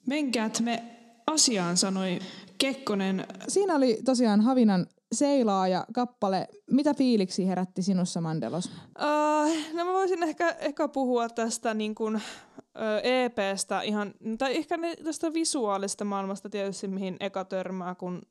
Menkäät 0.07 0.61
me 0.61 0.83
asiaan, 1.27 1.77
sanoi 1.77 2.19
Kekkonen. 2.59 3.27
Siinä 3.49 3.75
oli 3.75 3.99
tosiaan 4.05 4.41
Havinan 4.41 4.87
seilaaja 5.13 5.87
kappale. 5.93 6.49
Mitä 6.71 6.95
fiiliksi 6.95 7.49
herätti 7.49 7.83
sinussa, 7.83 8.21
Mandelos? 8.21 8.67
Uh, 8.67 9.75
no 9.75 9.85
mä 9.85 9.93
voisin 9.93 10.23
ehkä, 10.23 10.51
ehkä 10.51 10.89
puhua 10.89 11.29
tästä 11.29 11.75
niin 11.75 11.95
kuin, 11.95 12.17
uh, 12.17 12.23
EPstä 13.03 13.83
ihan, 13.83 14.15
tai 14.39 14.57
ehkä 14.57 14.77
ne, 14.77 14.97
tästä 14.97 15.33
visuaalista 15.33 16.05
maailmasta 16.05 16.51
tietysti, 16.51 16.89
mihin 16.89 17.17
eka 17.21 17.45
törmää, 17.45 17.95
kun 17.95 18.23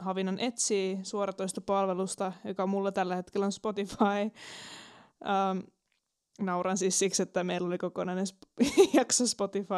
Havinan 0.00 0.40
etsii 0.40 0.98
suoratoista 1.02 1.60
palvelusta, 1.60 2.32
joka 2.44 2.66
mulla 2.66 2.92
tällä 2.92 3.16
hetkellä 3.16 3.46
on 3.46 3.52
Spotify. 3.52 4.30
Ähm, 5.26 5.58
nauran 6.38 6.78
siis 6.78 6.98
siksi, 6.98 7.22
että 7.22 7.44
meillä 7.44 7.66
oli 7.66 7.78
kokonainen 7.78 8.26
sp- 8.26 8.66
jakso 8.98 9.26
Spotify 9.26 9.74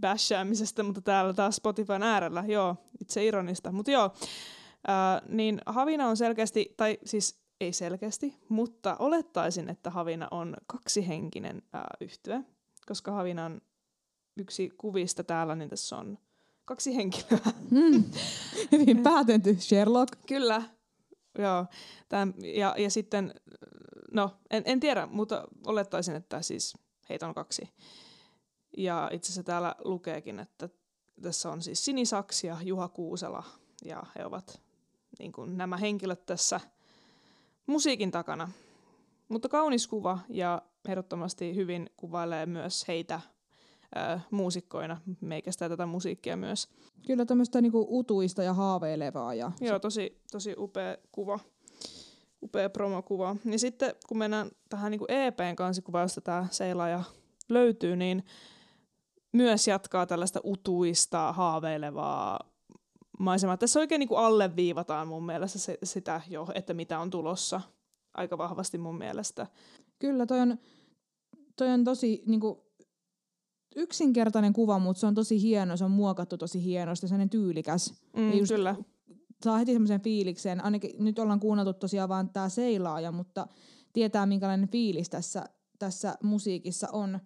bashäämisestä, 0.00 0.82
mutta 0.82 1.00
täällä 1.00 1.32
taas 1.32 1.56
Spotifyn 1.56 2.02
äärellä, 2.02 2.44
joo, 2.48 2.76
itse 3.00 3.24
ironista. 3.24 3.72
Mutta 3.72 3.90
joo, 3.90 4.10
ää, 4.86 5.22
niin 5.28 5.60
Havina 5.66 6.08
on 6.08 6.16
selkeästi, 6.16 6.74
tai 6.76 6.98
siis 7.04 7.42
ei 7.60 7.72
selkeästi, 7.72 8.36
mutta 8.48 8.96
olettaisin, 8.98 9.68
että 9.68 9.90
Havina 9.90 10.28
on 10.30 10.56
kaksihenkinen 10.66 11.62
ää, 11.72 11.96
yhtye, 12.00 12.40
koska 12.86 13.12
Havina 13.12 13.44
on 13.44 13.60
yksi 14.36 14.70
kuvista 14.78 15.24
täällä, 15.24 15.54
niin 15.54 15.70
tässä 15.70 15.96
on 15.96 16.18
kaksi 16.64 16.96
henkilöä. 16.96 17.52
Mm. 17.70 18.04
Hyvin 18.72 19.02
päätetty, 19.02 19.56
Sherlock. 19.60 20.12
Kyllä, 20.26 20.62
joo. 21.38 21.66
Tän, 22.08 22.34
ja, 22.38 22.74
ja 22.78 22.90
sitten, 22.90 23.34
no 24.12 24.30
en, 24.50 24.62
en 24.66 24.80
tiedä, 24.80 25.06
mutta 25.06 25.48
olettaisin, 25.66 26.16
että 26.16 26.42
siis 26.42 26.74
heitä 27.08 27.28
on 27.28 27.34
kaksi. 27.34 27.68
Ja 28.76 29.10
itse 29.12 29.26
asiassa 29.26 29.42
täällä 29.42 29.74
lukeekin, 29.84 30.38
että 30.38 30.68
tässä 31.22 31.50
on 31.50 31.62
siis 31.62 31.84
Sinisaks 31.84 32.44
ja 32.44 32.56
Juha 32.62 32.88
Kuusela, 32.88 33.42
ja 33.84 34.02
he 34.18 34.24
ovat 34.26 34.60
niin 35.18 35.32
kuin 35.32 35.56
nämä 35.56 35.76
henkilöt 35.76 36.26
tässä 36.26 36.60
musiikin 37.66 38.10
takana. 38.10 38.48
Mutta 39.28 39.48
kaunis 39.48 39.86
kuva 39.86 40.18
ja 40.28 40.62
ehdottomasti 40.88 41.54
hyvin 41.54 41.90
kuvailee 41.96 42.46
myös 42.46 42.88
heitä 42.88 43.14
äh, 43.96 44.26
muusikkoina, 44.30 45.00
meikästä 45.20 45.68
tätä 45.68 45.86
musiikkia 45.86 46.36
myös. 46.36 46.68
Kyllä 47.06 47.24
tämmöistä 47.24 47.60
niinku 47.60 47.86
utuista 47.90 48.42
ja 48.42 48.54
haaveilevaa. 48.54 49.34
Ja 49.34 49.52
Joo, 49.60 49.78
tosi, 49.78 50.20
tosi 50.32 50.54
upea 50.58 50.96
kuva, 51.12 51.38
upea 52.42 52.70
promokuva. 52.70 53.36
Ja 53.44 53.58
sitten 53.58 53.94
kun 54.08 54.18
mennään 54.18 54.50
tähän 54.68 54.90
niin 54.90 55.00
EPn 55.08 55.56
kansikuvaan, 55.56 56.04
josta 56.04 56.20
tämä 56.20 56.46
seilaaja 56.50 57.02
löytyy, 57.48 57.96
niin 57.96 58.24
myös 59.32 59.68
jatkaa 59.68 60.06
tällaista 60.06 60.40
utuista, 60.44 61.32
haaveilevaa 61.32 62.40
maisemaa. 63.18 63.56
Tässä 63.56 63.80
oikein 63.80 63.98
niin 63.98 64.08
kuin 64.08 64.20
alleviivataan 64.20 65.08
mun 65.08 65.26
mielestä 65.26 65.58
se, 65.58 65.78
sitä 65.84 66.20
jo, 66.28 66.46
että 66.54 66.74
mitä 66.74 66.98
on 66.98 67.10
tulossa 67.10 67.60
aika 68.14 68.38
vahvasti 68.38 68.78
mun 68.78 68.98
mielestä. 68.98 69.46
Kyllä, 69.98 70.26
toi 70.26 70.40
on, 70.40 70.58
toi 71.56 71.68
on 71.68 71.84
tosi 71.84 72.22
niinku, 72.26 72.66
yksinkertainen 73.76 74.52
kuva, 74.52 74.78
mutta 74.78 75.00
se 75.00 75.06
on 75.06 75.14
tosi 75.14 75.42
hieno, 75.42 75.76
se 75.76 75.84
on 75.84 75.90
muokattu 75.90 76.38
tosi 76.38 76.64
hienosti, 76.64 77.08
sellainen 77.08 77.30
tyylikäs. 77.30 77.94
Mm, 78.16 78.30
Ja 78.30 78.38
just 78.38 78.52
kyllä. 78.52 78.76
Saa 79.44 79.58
heti 79.58 79.72
semmoisen 79.72 80.00
fiiliksen, 80.00 80.64
ainakin 80.64 80.90
nyt 80.98 81.18
ollaan 81.18 81.40
kuunneltu 81.40 81.72
tosiaan 81.72 82.08
vaan 82.08 82.28
tämä 82.28 82.48
seilaaja, 82.48 83.12
mutta 83.12 83.46
tietää 83.92 84.26
minkälainen 84.26 84.68
fiilis 84.68 85.10
tässä, 85.10 85.44
tässä 85.78 86.14
musiikissa 86.22 86.88
on. 86.92 87.18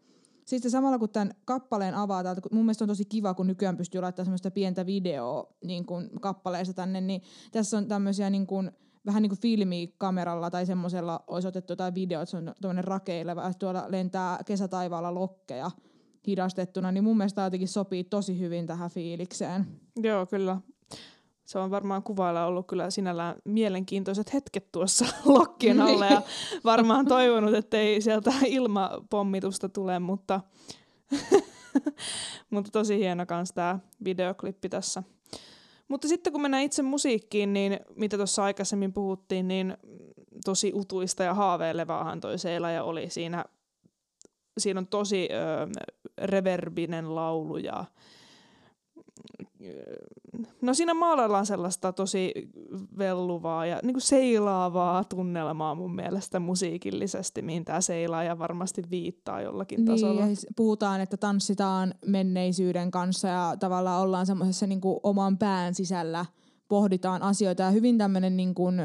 Sitten 0.45 0.71
samalla 0.71 0.99
kun 0.99 1.09
tämän 1.09 1.35
kappaleen 1.45 1.95
kun 2.43 2.51
mun 2.53 2.65
mielestä 2.65 2.85
on 2.85 2.89
tosi 2.89 3.05
kiva, 3.05 3.35
kun 3.35 3.47
nykyään 3.47 3.77
pystyy 3.77 4.01
laittamaan 4.01 4.27
semmoista 4.27 4.51
pientä 4.51 4.87
videoa 4.87 5.55
niin 5.65 5.87
kuin 5.87 6.11
kappaleesta 6.21 6.75
tänne, 6.75 7.01
niin 7.01 7.23
tässä 7.53 7.79
on 7.79 7.89
tämmöisiä 7.89 8.31
niin 8.31 8.47
kuin, 8.47 8.71
vähän 9.07 9.23
niin 9.23 9.31
kuin 9.31 9.41
filmikameralla 9.41 10.51
tai 10.51 10.67
semmoisella 10.67 11.25
olisi 11.27 11.49
otettu 11.49 11.73
jotain 11.73 11.95
videoa, 11.95 12.23
että 12.23 12.31
se 12.31 12.37
on 12.37 12.55
tämmöinen 12.61 12.85
rakeileva, 12.85 13.53
tuolla 13.59 13.85
lentää 13.89 14.39
kesätaivaalla 14.47 15.15
lokkeja 15.15 15.71
hidastettuna, 16.27 16.93
niin 16.93 17.05
mun 17.05 17.17
mielestä 17.17 17.43
jotenkin 17.43 17.69
sopii 17.69 18.05
tosi 18.05 18.41
hyvin 18.41 18.67
tähän 18.67 18.91
fiilikseen. 18.91 19.67
Joo, 19.97 20.27
kyllä. 20.27 20.61
Se 21.47 21.59
on 21.59 21.71
varmaan 21.71 22.03
kuvailla 22.03 22.47
ollut 22.47 22.67
kyllä 22.67 22.91
sinällään 22.91 23.37
mielenkiintoiset 23.45 24.33
hetket 24.33 24.73
tuossa 24.73 25.07
lokkien 25.25 25.81
alla 25.81 26.07
ja 26.07 26.23
varmaan 26.65 27.07
toivonut, 27.07 27.55
ettei 27.55 28.01
sieltä 28.01 28.33
ilmapommitusta 28.47 29.69
tule, 29.69 29.99
mutta, 29.99 30.41
mutta 32.51 32.71
tosi 32.71 32.99
hieno 32.99 33.27
kans 33.27 33.53
tämä 33.53 33.79
videoklippi 34.05 34.69
tässä. 34.69 35.03
Mutta 35.89 36.09
sitten 36.09 36.33
kun 36.33 36.43
mennään 36.43 36.63
itse 36.63 36.83
musiikkiin, 36.83 37.53
niin 37.53 37.81
mitä 37.97 38.17
tuossa 38.17 38.45
aikaisemmin 38.45 38.93
puhuttiin, 38.93 39.49
niin 39.49 39.77
tosi 40.45 40.73
utuista 40.75 41.25
ja 41.25 41.35
haaveilevaahan 41.35 42.21
toi 42.21 42.37
ja 42.75 42.85
oli 42.85 43.11
siinä. 43.11 43.45
Siinä 44.59 44.81
on 44.81 44.87
tosi 44.87 45.29
ö, 45.33 45.67
reverbinen 46.19 47.15
laulu 47.15 47.57
ja 47.57 47.85
no 50.63 50.75
siinä 50.75 50.95
maalaillaan 50.95 51.47
sellaista 51.47 51.93
tosi 51.93 52.33
velluvaa 52.99 53.67
ja 53.67 53.81
niin 53.83 53.95
kuin 53.95 54.03
seilaavaa 54.03 55.05
tunnelmaa 55.05 55.75
mun 55.75 55.95
mielestä 55.95 56.41
musiikillisesti, 56.41 57.43
mihin 57.43 57.65
tämä 57.65 57.81
seilaaja 57.81 58.39
varmasti 58.39 58.83
viittaa 58.91 59.41
jollakin 59.41 59.77
Niin, 59.77 59.87
tasolla. 59.87 60.25
puhutaan, 60.57 61.01
että 61.01 61.17
tanssitaan 61.17 61.95
menneisyyden 62.07 62.91
kanssa 62.91 63.29
ja 63.29 63.57
tavallaan 63.61 64.03
ollaan 64.03 64.27
semmoisessa 64.27 64.67
niin 64.67 64.81
oman 65.03 65.39
pään 65.39 65.75
sisällä, 65.75 66.27
pohditaan 66.69 67.23
asioita 67.23 67.63
ja 67.63 67.71
hyvin 67.71 67.99
tämmöinen 67.99 68.37
niin 68.37 68.55
kuin, 68.55 68.81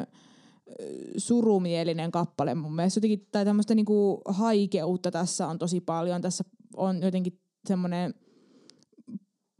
surumielinen 1.17 2.11
kappale 2.11 2.55
mun 2.55 2.75
mielestä. 2.75 2.97
Jotenkin, 2.97 3.27
tai 3.31 3.45
tämmöistä 3.45 3.75
niin 3.75 3.85
kuin 3.85 4.21
haikeutta 4.25 5.11
tässä 5.11 5.47
on 5.47 5.57
tosi 5.59 5.81
paljon. 5.81 6.21
Tässä 6.21 6.43
on 6.77 7.01
jotenkin 7.01 7.39
semmoinen, 7.67 8.13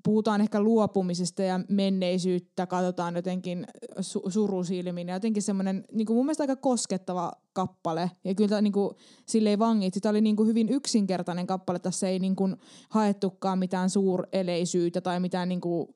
puhutaan 0.04 0.42
ehkä 0.42 0.62
luopumisesta 0.62 1.44
ja 1.44 1.60
menneisyyttä, 1.70 2.68
katsotaan 2.68 3.16
jotenkin 3.16 3.68
su- 4.00 4.32
surusilmin. 4.32 5.08
Ja 5.08 5.14
jotenkin 5.14 5.44
semmoinen 5.44 5.84
niin 5.92 6.06
kuin 6.06 6.18
mun 6.18 6.26
mielestä 6.26 6.44
aika 6.44 6.56
koskettava 6.56 7.32
kappale. 7.54 8.12
Ja 8.24 8.36
kyllä 8.36 8.62
niin 8.62 8.74
kuin, 8.74 8.96
silleen 9.26 9.60
vangit, 9.60 9.94
tämä 10.02 10.12
oli 10.12 10.22
niin 10.22 10.36
kuin 10.36 10.48
hyvin 10.48 10.70
yksinkertainen 10.70 11.48
kappale, 11.48 11.80
tässä 11.80 12.08
ei 12.08 12.20
niin 12.20 12.36
kuin 12.36 12.56
haettukaan 12.90 13.60
mitään 13.60 13.90
suureleisyyttä 13.90 15.02
tai 15.02 15.20
mitään 15.20 15.50
niin 15.50 15.62
kuin, 15.62 15.88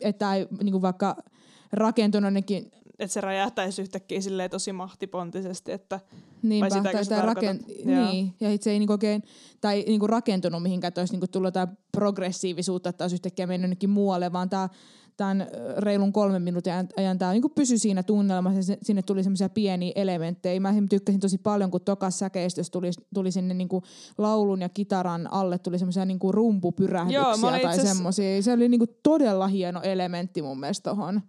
että 0.00 0.34
ei 0.34 0.46
niin 0.62 0.72
kuin 0.72 0.82
vaikka 0.82 1.16
rakentunut 1.72 2.32
Että 2.98 3.12
se 3.14 3.20
räjähtäisi 3.20 3.82
yhtäkkiä 3.82 4.20
silleen 4.20 4.50
tosi 4.50 4.72
mahtipontisesti, 4.72 5.72
että 5.72 6.00
Niinpä, 6.42 6.70
sitäkö 6.70 6.92
tai, 6.92 7.04
sä 7.04 7.34
tai 7.34 7.44
Joo. 7.84 8.10
niin, 8.10 8.34
ja 8.40 8.52
itse 8.52 8.70
ei 8.70 8.78
niinku 8.78 8.92
oikein, 8.92 9.22
tai 9.60 9.84
niinku 9.86 10.06
rakentunut 10.06 10.62
mihinkään, 10.62 10.88
että 10.88 11.00
olisi 11.00 11.14
niinku 11.14 11.26
tullut 11.26 11.46
jotain 11.46 11.68
progressiivisuutta, 11.92 12.90
että 12.90 13.04
olisi 13.04 13.16
yhtäkkiä 13.16 13.46
mennyt 13.46 13.64
jonnekin 13.68 13.90
muualle, 13.90 14.32
vaan 14.32 14.50
tämä 14.50 14.68
tämän 15.16 15.46
reilun 15.76 16.12
kolmen 16.12 16.42
minuutin 16.42 16.72
ajan- 16.96 17.18
tämä 17.18 17.32
niinku 17.32 17.48
pysyi 17.48 17.78
siinä 17.78 18.02
tunnelmassa, 18.02 18.72
ja 18.72 18.76
sinne 18.82 19.02
tuli 19.02 19.22
semmoisia 19.22 19.48
pieniä 19.48 19.92
elementtejä. 19.94 20.60
Mä 20.60 20.74
tykkäsin 20.90 21.20
tosi 21.20 21.38
paljon, 21.38 21.70
kun 21.70 21.80
tokas 21.80 22.18
säkeistössä 22.18 22.70
tuli, 22.70 22.90
tuli 23.14 23.30
sinne 23.30 23.54
niinku 23.54 23.82
laulun 24.18 24.60
ja 24.60 24.68
kitaran 24.68 25.32
alle, 25.32 25.58
tuli 25.58 25.78
semmoisia 25.78 26.04
niinku 26.04 26.32
rumpupyrähdyksiä 26.32 27.20
Joo, 27.20 27.50
tai 27.50 27.56
itse 27.56 27.68
asiassa- 27.68 27.94
semmoisia. 27.94 28.42
Se 28.42 28.52
oli 28.52 28.68
niinku 28.68 28.86
todella 29.02 29.46
hieno 29.46 29.80
elementti 29.82 30.42
mun 30.42 30.60
mielestä 30.60 30.90
tohon. 30.90 31.20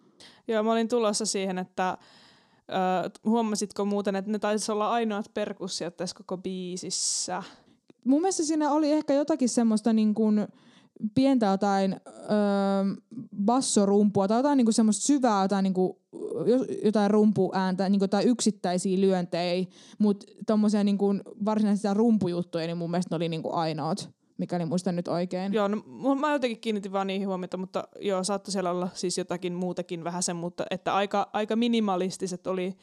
Joo, 0.47 0.63
mä 0.63 0.71
olin 0.71 0.87
tulossa 0.87 1.25
siihen, 1.25 1.57
että 1.57 1.97
ö, 2.69 3.09
huomasitko 3.25 3.85
muuten, 3.85 4.15
että 4.15 4.31
ne 4.31 4.39
taisi 4.39 4.71
olla 4.71 4.91
ainoat 4.91 5.25
perkussiot 5.33 5.97
tässä 5.97 6.15
koko 6.15 6.37
biisissä. 6.37 7.43
mun 8.05 8.21
mielestä 8.21 8.43
siinä 8.43 8.71
oli 8.71 8.91
ehkä 8.91 9.13
jotakin 9.13 9.49
semmoista 9.49 9.93
niin 9.93 10.13
kuin 10.13 10.47
pientä 11.15 11.45
jotain 11.45 11.93
öö, 12.07 12.95
bassorumpua 13.45 14.27
tai 14.27 14.39
jotain 14.39 14.57
niin 14.57 14.65
kuin 14.65 14.73
semmoista 14.73 15.05
syvää 15.05 15.41
jotain, 15.41 15.63
niin 15.63 15.73
kuin, 15.73 15.93
jotain 16.83 17.11
rumpuääntä 17.11 17.89
niin 17.89 17.99
kuin, 17.99 18.09
tai 18.09 18.23
yksittäisiä 18.23 19.01
lyöntejä, 19.01 19.65
mutta 19.99 20.25
tommosia 20.47 20.83
niin 20.83 20.97
kuin 20.97 21.21
varsinaisia 21.45 21.93
rumpujuttuja, 21.93 22.67
niin 22.67 22.77
mun 22.77 22.91
mielestä 22.91 23.13
ne 23.13 23.15
oli 23.15 23.29
niin 23.29 23.43
kuin 23.43 23.53
ainoat, 23.53 24.09
mikäli 24.37 24.65
muistan 24.65 24.95
nyt 24.95 25.07
oikein. 25.07 25.53
Joo, 25.53 25.67
no, 25.67 26.15
mä 26.15 26.33
jotenkin 26.33 26.59
kiinnitin 26.59 26.91
vaan 26.91 27.07
niihin 27.07 27.27
huomiota, 27.27 27.57
mutta 27.57 27.83
joo, 27.99 28.23
saattoi 28.23 28.51
siellä 28.51 28.71
olla 28.71 28.89
siis 28.93 29.17
jotakin 29.17 29.53
muutakin 29.53 30.03
vähän 30.03 30.23
sen, 30.23 30.35
mutta 30.35 30.65
että 30.69 30.95
aika, 30.95 31.29
aika 31.33 31.55
minimalistiset 31.55 32.47
oli, 32.47 32.77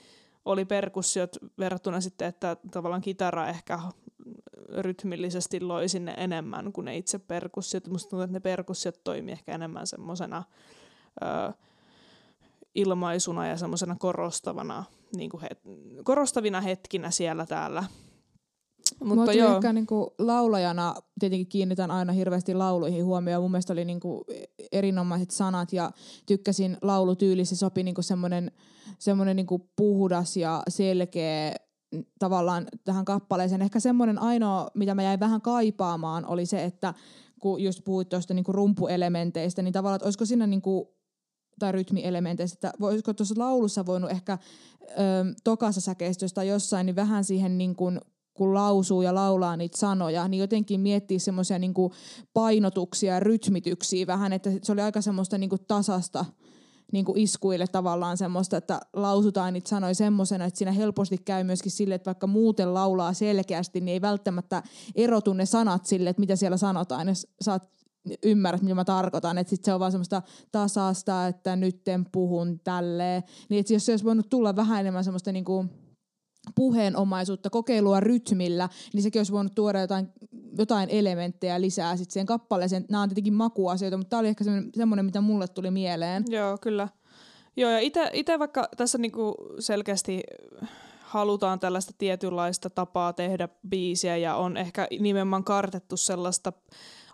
oli 0.45 0.65
perkussiot 0.65 1.37
verrattuna 1.59 2.01
sitten, 2.01 2.29
että 2.29 2.57
tavallaan 2.71 3.03
kitara 3.03 3.49
ehkä 3.49 3.79
rytmillisesti 4.79 5.61
loi 5.61 5.89
sinne 5.89 6.15
enemmän 6.17 6.73
kuin 6.73 6.85
ne 6.85 6.97
itse 6.97 7.19
perkussiot. 7.19 7.89
Musta 7.89 8.11
tuntuu, 8.11 8.25
että 8.25 8.33
ne 8.33 8.41
perkussiot 8.41 9.05
toimii 9.05 9.33
ehkä 9.33 9.55
enemmän 9.55 9.87
semmoisena 9.87 10.43
ilmaisuna 12.75 13.47
ja 13.47 13.57
semmoisena 13.57 13.97
korostavana, 13.99 14.85
niin 15.17 15.31
kuin 15.31 15.41
het, 15.41 15.61
korostavina 16.05 16.61
hetkinä 16.61 17.11
siellä 17.11 17.47
täällä. 17.47 17.85
Mutta 19.05 19.15
Mutta 19.15 19.33
joo, 19.33 19.55
ehkä 19.55 19.73
niinku 19.73 20.15
laulajana 20.19 20.95
tietenkin 21.21 21.49
kiinnitän 21.49 21.91
aina 21.91 22.13
hirveästi 22.13 22.55
lauluihin 22.55 23.05
huomioon. 23.05 23.43
Mun 23.43 23.51
mielestä 23.51 23.73
oli 23.73 23.85
niinku 23.85 24.25
erinomaiset 24.73 25.31
sanat 25.31 25.73
ja 25.73 25.91
tykkäsin 26.27 26.77
laulutyyli. 26.83 27.45
Se 27.45 27.57
sopi 27.57 27.83
niinku 27.83 28.03
semmoinen 28.03 28.53
semmoinen 28.99 29.37
niinku 29.37 29.71
puhdas 29.77 30.37
ja 30.37 30.63
selkeä 30.69 31.55
tavallaan 32.19 32.67
tähän 32.85 33.05
kappaleeseen. 33.05 33.63
Ehkä 33.63 33.81
semmoinen 33.81 34.19
ainoa, 34.19 34.71
mitä 34.75 34.95
mä 34.95 35.03
jäin 35.03 35.21
vähän 35.21 35.41
kaipaamaan, 35.41 36.27
oli 36.27 36.47
se, 36.47 36.65
että 36.65 36.95
kun 37.41 37.63
just 37.63 37.85
puhuit 37.85 38.09
tuosta 38.09 38.35
niinku 38.35 38.53
rumpuelementeistä, 38.53 39.63
niin 39.63 39.73
tavallaan, 39.73 39.97
että 39.97 40.07
olisiko 40.07 40.25
siinä 40.25 40.47
niinku 40.47 40.95
tai 41.59 41.73
rytmielementeistä, 41.73 42.55
että 42.55 42.81
voisiko 42.81 43.15
tuossa 43.15 43.35
laulussa 43.39 43.87
voinut 43.87 44.11
ehkä 44.11 44.39
ö, 44.83 44.95
tokassa 45.45 45.81
säkeistössä 45.81 46.35
tai 46.35 46.49
jossain, 46.49 46.87
niin 46.87 46.97
vähän 46.97 47.25
siihen 47.25 47.59
niin 47.59 47.77
kuin 47.77 48.01
kun 48.35 48.55
lausuu 48.55 49.03
ja 49.03 49.15
laulaa 49.15 49.57
niitä 49.57 49.79
sanoja, 49.79 50.29
niin 50.29 50.41
jotenkin 50.41 50.81
miettii 50.81 51.19
semmoisia 51.19 51.59
niin 51.59 51.75
painotuksia 52.35 53.15
ja 53.15 53.21
rytmityksiä 53.21 54.07
vähän, 54.07 54.33
että 54.33 54.51
se 54.63 54.73
oli 54.73 54.81
aika 54.81 55.01
semmoista 55.01 55.39
niin 55.39 55.51
kuin 55.51 55.65
tasasta 55.69 56.25
niin 56.93 57.05
kuin 57.05 57.19
iskuille 57.19 57.67
tavallaan 57.67 58.17
semmoista, 58.17 58.57
että 58.57 58.81
lausutaan 58.93 59.53
niitä 59.53 59.69
sanoja 59.69 59.95
semmoisena, 59.95 60.45
että 60.45 60.59
siinä 60.59 60.73
helposti 60.73 61.19
käy 61.19 61.45
myöskin 61.45 61.73
sille, 61.73 61.95
että 61.95 62.09
vaikka 62.09 62.27
muuten 62.27 62.75
laulaa 62.75 63.13
selkeästi, 63.13 63.81
niin 63.81 63.93
ei 63.93 64.01
välttämättä 64.01 64.63
erotu 64.95 65.33
ne 65.33 65.47
sanat 65.47 65.87
sille, 65.87 66.11
että 66.11 66.21
mitä 66.21 66.37
siellä 66.37 66.57
sanotaan, 66.57 67.09
ja 67.09 67.15
saat 67.41 67.73
ymmärrät, 68.23 68.63
mitä 68.63 68.75
mä 68.75 68.85
tarkoitan. 68.85 69.39
Että 69.39 69.51
sit 69.51 69.65
se 69.65 69.75
on 69.75 69.81
vaan 69.81 69.93
semmoista 69.93 70.23
tasasta, 70.53 71.27
että 71.27 71.57
nytten 71.57 72.07
puhun 72.13 72.61
tälleen. 72.65 73.23
Niin 73.49 73.61
että 73.61 73.73
jos 73.73 73.87
se 73.87 73.93
olisi 73.93 74.05
voinut 74.05 74.29
tulla 74.29 74.57
vähän 74.57 74.81
enemmän 74.81 75.05
semmoista 75.05 75.33
niinku 75.33 75.67
puheenomaisuutta, 76.55 77.51
kokeilua 77.51 78.01
rytmillä, 78.01 78.69
niin 78.95 79.03
sekin 79.03 79.21
olisi 79.21 79.33
voinut 79.33 79.55
tuoda 79.55 79.81
jotain, 79.81 80.09
jotain 80.59 80.91
elementtejä 80.91 81.61
lisää 81.61 81.97
sitten 81.97 82.13
siihen 82.13 82.27
kappaleeseen. 82.27 82.85
Nämä 82.89 83.03
on 83.03 83.09
tietenkin 83.09 83.35
makuasioita, 83.35 83.97
mutta 83.97 84.11
tämä 84.11 84.21
oli 84.21 84.29
ehkä 84.29 84.45
semmoinen, 84.77 85.05
mitä 85.05 85.21
mulle 85.21 85.49
tuli 85.49 85.71
mieleen. 85.71 86.25
Joo, 86.29 86.59
kyllä. 86.59 86.89
Joo, 87.57 87.71
ja 87.71 87.79
itse 88.13 88.39
vaikka 88.39 88.69
tässä 88.77 88.99
niinku 88.99 89.35
selkeästi 89.59 90.23
halutaan 91.01 91.61
tällaista 91.61 91.93
tietynlaista 91.99 92.71
tapaa 92.71 93.13
tehdä 93.13 93.49
biisiä 93.69 94.17
ja 94.17 94.37
on 94.37 94.57
ehkä 94.57 94.89
nimenomaan 95.01 95.45
kartettu 95.45 95.97
sellaista 95.97 96.53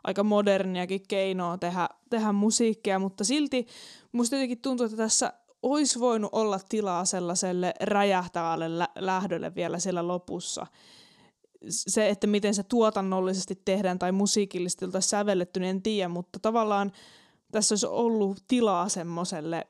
aika 0.05 0.23
moderniakin 0.23 1.03
keinoa 1.09 1.59
tehdä, 1.59 1.89
tehdä 2.11 2.33
musiikkia, 2.33 2.99
mutta 2.99 3.25
silti 3.25 3.67
musta 4.13 4.37
jotenkin 4.37 4.61
tuntuu, 4.61 4.87
että 4.87 4.97
tässä 4.97 5.33
olisi 5.63 6.01
voinut 6.01 6.31
olla 6.33 6.61
tilaa 6.69 7.05
sellaiselle 7.05 7.75
räjähtävälle 7.81 8.79
lä- 8.79 8.89
lähdölle 8.99 9.55
vielä 9.55 9.79
siellä 9.79 10.09
lopussa. 10.09 10.67
Se, 11.69 12.09
että 12.09 12.27
miten 12.27 12.55
se 12.55 12.63
tuotannollisesti 12.63 13.63
tehdään 13.65 13.99
tai 13.99 14.13
musiikillisesti 14.13 14.85
oltaisiin 14.85 15.11
sävelletty, 15.11 15.61
niin 15.61 15.71
en 15.71 15.83
tiedä, 15.83 16.09
mutta 16.09 16.39
tavallaan 16.39 16.93
tässä 17.53 17.73
olisi 17.73 17.87
ollut 17.87 18.45
tilaa 18.49 18.89
semmoiselle 18.89 19.67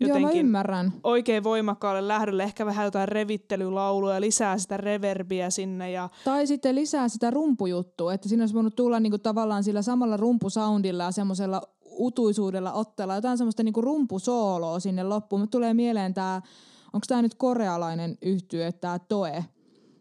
jotenkin 0.00 0.22
Joo, 0.22 0.32
mä 0.32 0.40
ymmärrän. 0.40 0.92
oikein 1.04 1.44
voimakkaalle 1.44 2.08
lähdölle, 2.08 2.42
ehkä 2.42 2.66
vähän 2.66 2.84
jotain 2.84 3.08
revittelylaulua 3.08 4.14
ja 4.14 4.20
lisää 4.20 4.58
sitä 4.58 4.76
reverbiä 4.76 5.50
sinne. 5.50 5.90
Ja... 5.90 6.08
Tai 6.24 6.46
sitten 6.46 6.74
lisää 6.74 7.08
sitä 7.08 7.30
rumpujuttua, 7.30 8.14
että 8.14 8.28
siinä 8.28 8.42
olisi 8.42 8.54
voinut 8.54 8.76
tulla 8.76 9.00
niinku 9.00 9.18
tavallaan 9.18 9.64
sillä 9.64 9.82
samalla 9.82 10.16
rumpusoundilla 10.16 11.04
ja 11.04 11.10
semmoisella 11.10 11.62
utuisuudella 11.96 12.72
otteella 12.72 13.14
jotain 13.14 13.38
semmoista 13.38 13.62
niinku 13.62 13.80
rumpusooloa 13.80 14.80
sinne 14.80 15.02
loppuun. 15.02 15.40
Mutta 15.40 15.56
tulee 15.56 15.74
mieleen 15.74 16.14
tämä, 16.14 16.42
onko 16.92 17.04
tämä 17.08 17.22
nyt 17.22 17.34
korealainen 17.34 18.18
yhtyö, 18.22 18.72
tämä 18.72 18.98
Toe, 18.98 19.44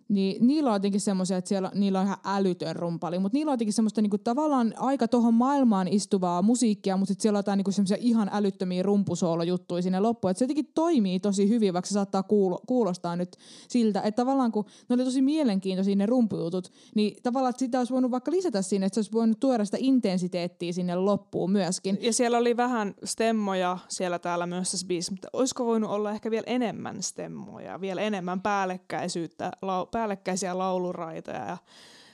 niin 0.09 0.47
niillä 0.47 0.69
on 0.69 0.75
jotenkin 0.75 1.01
semmoisia, 1.01 1.38
että 1.38 1.50
siellä, 1.50 1.71
niillä 1.74 2.00
on 2.00 2.05
ihan 2.05 2.17
älytön 2.25 2.75
rumpali, 2.75 3.19
mutta 3.19 3.35
niillä 3.35 3.50
on 3.50 3.53
jotenkin 3.53 3.74
semmoista 3.74 4.01
niinku 4.01 4.17
tavallaan 4.17 4.74
aika 4.77 5.07
tuohon 5.07 5.33
maailmaan 5.33 5.88
istuvaa 5.88 6.41
musiikkia, 6.41 6.97
mutta 6.97 7.07
sitten 7.07 7.21
siellä 7.21 7.38
on 7.38 7.39
jotain 7.39 7.58
niinku 7.58 7.71
semmoisia 7.71 7.97
ihan 7.99 8.30
älyttömiä 8.34 8.84
rumpusoolojuttuja 8.84 9.82
sinne 9.82 9.99
loppuun. 9.99 10.32
Että 10.32 10.39
se 10.39 10.45
jotenkin 10.45 10.71
toimii 10.75 11.19
tosi 11.19 11.49
hyvin, 11.49 11.73
vaikka 11.73 11.88
se 11.88 11.93
saattaa 11.93 12.23
kuulo, 12.23 12.62
kuulostaa 12.67 13.15
nyt 13.15 13.38
siltä, 13.67 14.01
että 14.01 14.21
tavallaan 14.21 14.51
kun 14.51 14.65
ne 14.89 14.93
oli 14.93 15.03
tosi 15.03 15.21
mielenkiintoisia 15.21 15.95
ne 15.95 16.06
rumpujutut, 16.06 16.71
niin 16.95 17.17
tavallaan 17.23 17.49
että 17.49 17.60
sitä 17.60 17.77
olisi 17.77 17.93
voinut 17.93 18.12
vaikka 18.12 18.32
lisätä 18.32 18.62
sinne, 18.62 18.86
että 18.86 18.93
se 18.93 18.99
olisi 18.99 19.12
voinut 19.12 19.39
tuoda 19.39 19.65
sitä 19.65 19.77
intensiteettiä 19.80 20.71
sinne 20.71 20.95
loppuun 20.95 21.51
myöskin. 21.51 21.97
Ja 22.01 22.13
siellä 22.13 22.38
oli 22.38 22.58
vähän 22.58 22.93
stemmoja 23.03 23.77
siellä 23.88 24.19
täällä 24.19 24.45
myös 24.47 24.71
tässä 24.71 24.88
biisissä, 24.88 25.13
mutta 25.13 25.27
olisiko 25.34 25.65
voinut 25.65 25.89
olla 25.89 26.12
ehkä 26.12 26.32
vielä 26.32 26.43
enemmän 26.47 27.03
stemmoja, 27.03 27.82
vielä 27.82 28.01
enemmän 28.01 28.41
päällekkäisyyttä, 28.41 29.51
lau- 29.65 29.94
päällekkäisiä 29.95 30.58
lauluraitoja 30.58 31.45
ja 31.45 31.58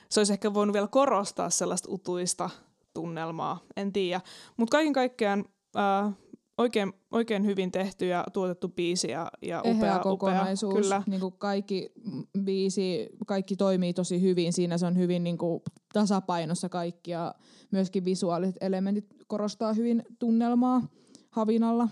se 0.08 0.20
olisi 0.20 0.32
ehkä 0.32 0.54
voinut 0.54 0.74
vielä 0.74 0.88
korostaa 0.88 1.50
sellaista 1.50 1.88
utuista 1.92 2.50
tunnelmaa, 2.94 3.60
en 3.76 3.92
tiedä. 3.92 4.20
Mutta 4.56 4.72
kaiken 4.72 4.92
kaikkiaan 4.92 5.44
äh, 5.76 6.12
oikein, 6.58 6.92
oikein 7.10 7.46
hyvin 7.46 7.72
tehty 7.72 8.06
ja 8.06 8.24
tuotettu 8.32 8.68
biisi 8.68 9.10
ja, 9.10 9.30
ja 9.42 9.62
upea, 9.64 9.98
kokonaisuus. 9.98 10.72
Upea, 10.72 10.82
kyllä. 10.82 11.02
Niin 11.06 11.20
kuin 11.20 11.34
kaikki 11.38 11.92
biisi, 12.44 13.08
kaikki 13.26 13.56
toimii 13.56 13.94
tosi 13.94 14.20
hyvin. 14.20 14.52
Siinä 14.52 14.78
se 14.78 14.86
on 14.86 14.98
hyvin 14.98 15.24
niin 15.24 15.38
kuin 15.38 15.62
tasapainossa 15.92 16.68
kaikki 16.68 17.10
ja 17.10 17.34
myöskin 17.70 18.04
visuaaliset 18.04 18.56
elementit 18.60 19.06
korostaa 19.26 19.72
hyvin 19.72 20.02
tunnelmaa 20.18 20.82
havinalla. 21.30 21.88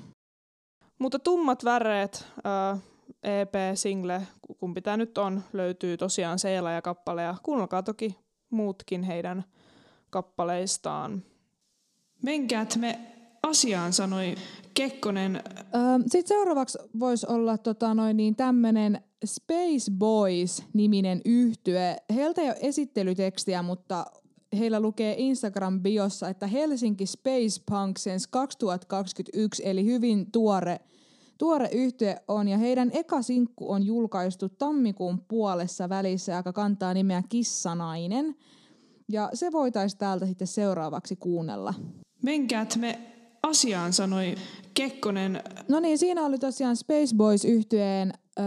Mutta 0.99 1.19
tummat 1.19 1.65
väreet, 1.65 2.27
äh, 2.47 2.81
EP-single, 3.23 4.23
kumpi 4.59 4.83
tämä 4.83 4.97
nyt 4.97 5.19
on, 5.19 5.43
löytyy 5.53 5.97
tosiaan 5.97 6.39
Seela 6.39 6.71
ja 6.71 6.83
kappale 6.83 7.23
ja 7.23 7.35
kuunnelkaa 7.43 7.83
toki 7.83 8.17
muutkin 8.51 9.03
heidän 9.03 9.45
kappaleistaan. 10.11 11.23
Menkät 12.23 12.77
me 12.77 12.99
asiaan, 13.43 13.93
sanoi 13.93 14.35
Kekkonen. 14.75 15.37
Öö, 15.57 15.81
Sitten 16.01 16.29
seuraavaksi 16.29 16.79
voisi 17.01 17.27
olla 17.29 17.59
tota 17.59 17.95
noin, 17.95 18.17
niin 18.17 18.37
tämmöinen 18.37 19.01
Space 19.25 19.91
Boys-niminen 19.99 21.21
yhtye. 21.25 21.97
Heiltä 22.15 22.41
ei 22.43 22.49
ole 22.49 22.57
esittelytekstiä, 22.61 23.63
mutta 23.63 24.07
heillä 24.59 24.81
lukee 24.81 25.17
Instagram-biossa, 25.19 26.29
että 26.29 26.47
Helsinki 26.47 27.07
Space 27.07 27.63
Punk 27.71 27.99
Sense 27.99 28.27
2021, 28.31 29.63
eli 29.67 29.85
hyvin 29.85 30.33
tuore– 30.33 30.81
Tuore 31.41 31.69
yhtye 31.73 32.17
on 32.29 32.49
ja 32.49 32.59
heidän 32.59 32.91
eka 32.93 33.23
sinkku 33.23 33.73
on 33.73 33.87
julkaistu 33.87 34.49
tammikuun 34.49 35.21
puolessa 35.29 35.89
välissä, 35.89 36.33
joka 36.33 36.53
kantaa 36.53 36.95
nimeä 36.95 37.23
Kissanainen. 37.29 38.35
Ja 39.09 39.31
se 39.35 39.53
voitaisiin 39.53 39.99
täältä 39.99 40.27
sitten 40.27 40.47
seuraavaksi 40.47 41.17
kuunnella. 41.17 41.75
Menkät 42.23 42.77
me 42.77 42.99
asiaan, 43.43 43.93
sanoi 43.93 44.35
Kekkonen. 44.75 45.43
No 45.69 45.81
niin, 45.81 45.99
siinä 45.99 46.25
oli 46.25 46.39
tosiaan 46.39 46.77
Space 46.77 47.17
Boys 47.17 47.45
yhtyeen 47.45 48.13
öö, 48.39 48.45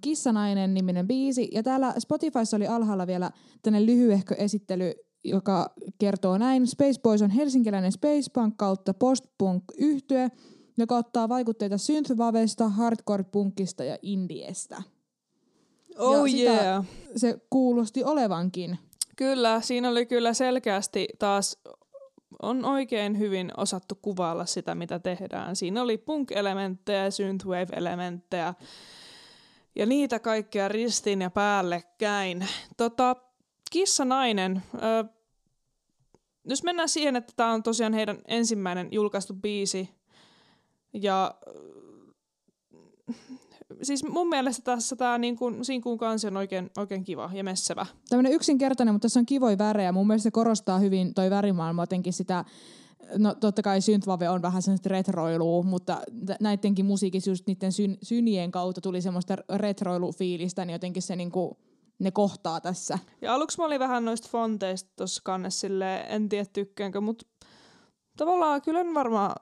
Kissanainen 0.00 0.74
niminen 0.74 1.06
biisi. 1.06 1.48
Ja 1.52 1.62
täällä 1.62 1.94
Spotifyssa 1.98 2.56
oli 2.56 2.66
alhaalla 2.66 3.06
vielä 3.06 3.30
tänne 3.62 3.86
lyhyehkö 3.86 4.34
esittely, 4.34 4.92
joka 5.24 5.74
kertoo 5.98 6.38
näin. 6.38 6.66
Space 6.66 7.00
Boys 7.02 7.22
on 7.22 7.30
helsinkiläinen 7.30 7.92
space 7.92 8.30
punk 8.34 8.54
kautta 8.56 8.94
postpunk 8.94 9.64
yhtye, 9.78 10.30
joka 10.76 10.96
ottaa 10.96 11.28
vaikutteita 11.28 11.78
synthwavesta, 11.78 12.68
hardcore-punkista 12.68 13.84
ja 13.84 13.98
indiestä. 14.02 14.82
Oh 15.98 16.26
ja 16.26 16.52
yeah. 16.52 16.84
Se 17.16 17.38
kuulosti 17.50 18.04
olevankin. 18.04 18.78
Kyllä, 19.16 19.60
siinä 19.60 19.90
oli 19.90 20.06
kyllä 20.06 20.34
selkeästi 20.34 21.08
taas 21.18 21.58
on 22.42 22.64
oikein 22.64 23.18
hyvin 23.18 23.50
osattu 23.56 23.94
kuvailla 24.02 24.46
sitä, 24.46 24.74
mitä 24.74 24.98
tehdään. 24.98 25.56
Siinä 25.56 25.82
oli 25.82 25.98
punk-elementtejä, 25.98 27.10
synthwave-elementtejä 27.10 28.54
ja 29.74 29.86
niitä 29.86 30.18
kaikkia 30.18 30.68
ristiin 30.68 31.20
ja 31.20 31.30
päällekkäin. 31.30 32.48
Tota, 32.76 33.16
Kissa-nainen, 33.70 34.62
ö, 34.74 35.04
jos 36.44 36.62
mennään 36.62 36.88
siihen, 36.88 37.16
että 37.16 37.32
tämä 37.36 37.52
on 37.52 37.62
tosiaan 37.62 37.92
heidän 37.92 38.18
ensimmäinen 38.28 38.88
julkaistu 38.92 39.34
biisi, 39.34 39.90
ja 40.94 41.34
siis 43.82 44.04
mun 44.08 44.28
mielestä 44.28 44.62
tässä 44.62 44.96
tämä 44.96 45.18
niin 45.18 45.36
kuin, 45.36 45.64
sinkuun 45.64 45.98
kansi 45.98 46.26
on 46.26 46.36
oikein, 46.36 46.70
oikein 46.76 47.04
kiva 47.04 47.30
ja 47.34 47.44
messevä. 47.44 47.86
Tämmöinen 48.08 48.32
yksinkertainen, 48.32 48.94
mutta 48.94 49.04
tässä 49.04 49.20
on 49.20 49.26
kivoja 49.26 49.58
värejä. 49.58 49.92
Mun 49.92 50.06
mielestä 50.06 50.22
se 50.22 50.30
korostaa 50.30 50.78
hyvin 50.78 51.14
toi 51.14 51.30
värimaailma 51.30 51.82
jotenkin 51.82 52.12
sitä, 52.12 52.44
no 53.18 53.34
totta 53.34 53.62
kai 53.62 53.80
synthwave 53.80 54.28
on 54.28 54.42
vähän 54.42 54.62
sellaista 54.62 54.88
retroilua, 54.88 55.62
mutta 55.62 56.00
näidenkin 56.40 56.86
musiikissa 56.86 57.30
just 57.30 57.46
niiden 57.46 57.72
syn, 57.72 57.98
synien 58.02 58.50
kautta 58.50 58.80
tuli 58.80 59.00
semmoista 59.00 59.36
retroilufiilistä, 59.54 60.64
niin 60.64 60.72
jotenkin 60.72 61.02
se 61.02 61.16
niinku, 61.16 61.58
ne 61.98 62.10
kohtaa 62.10 62.60
tässä. 62.60 62.98
Ja 63.22 63.34
aluksi 63.34 63.58
mä 63.58 63.64
olin 63.64 63.80
vähän 63.80 64.04
noista 64.04 64.28
fonteista 64.30 64.90
tuossa 64.96 65.22
kannessa 65.24 65.66
en 66.08 66.28
tiedä 66.28 66.46
tykkäänkö, 66.52 67.00
mutta 67.00 67.26
tavallaan 68.16 68.62
kyllä 68.62 68.94
varmaan 68.94 69.34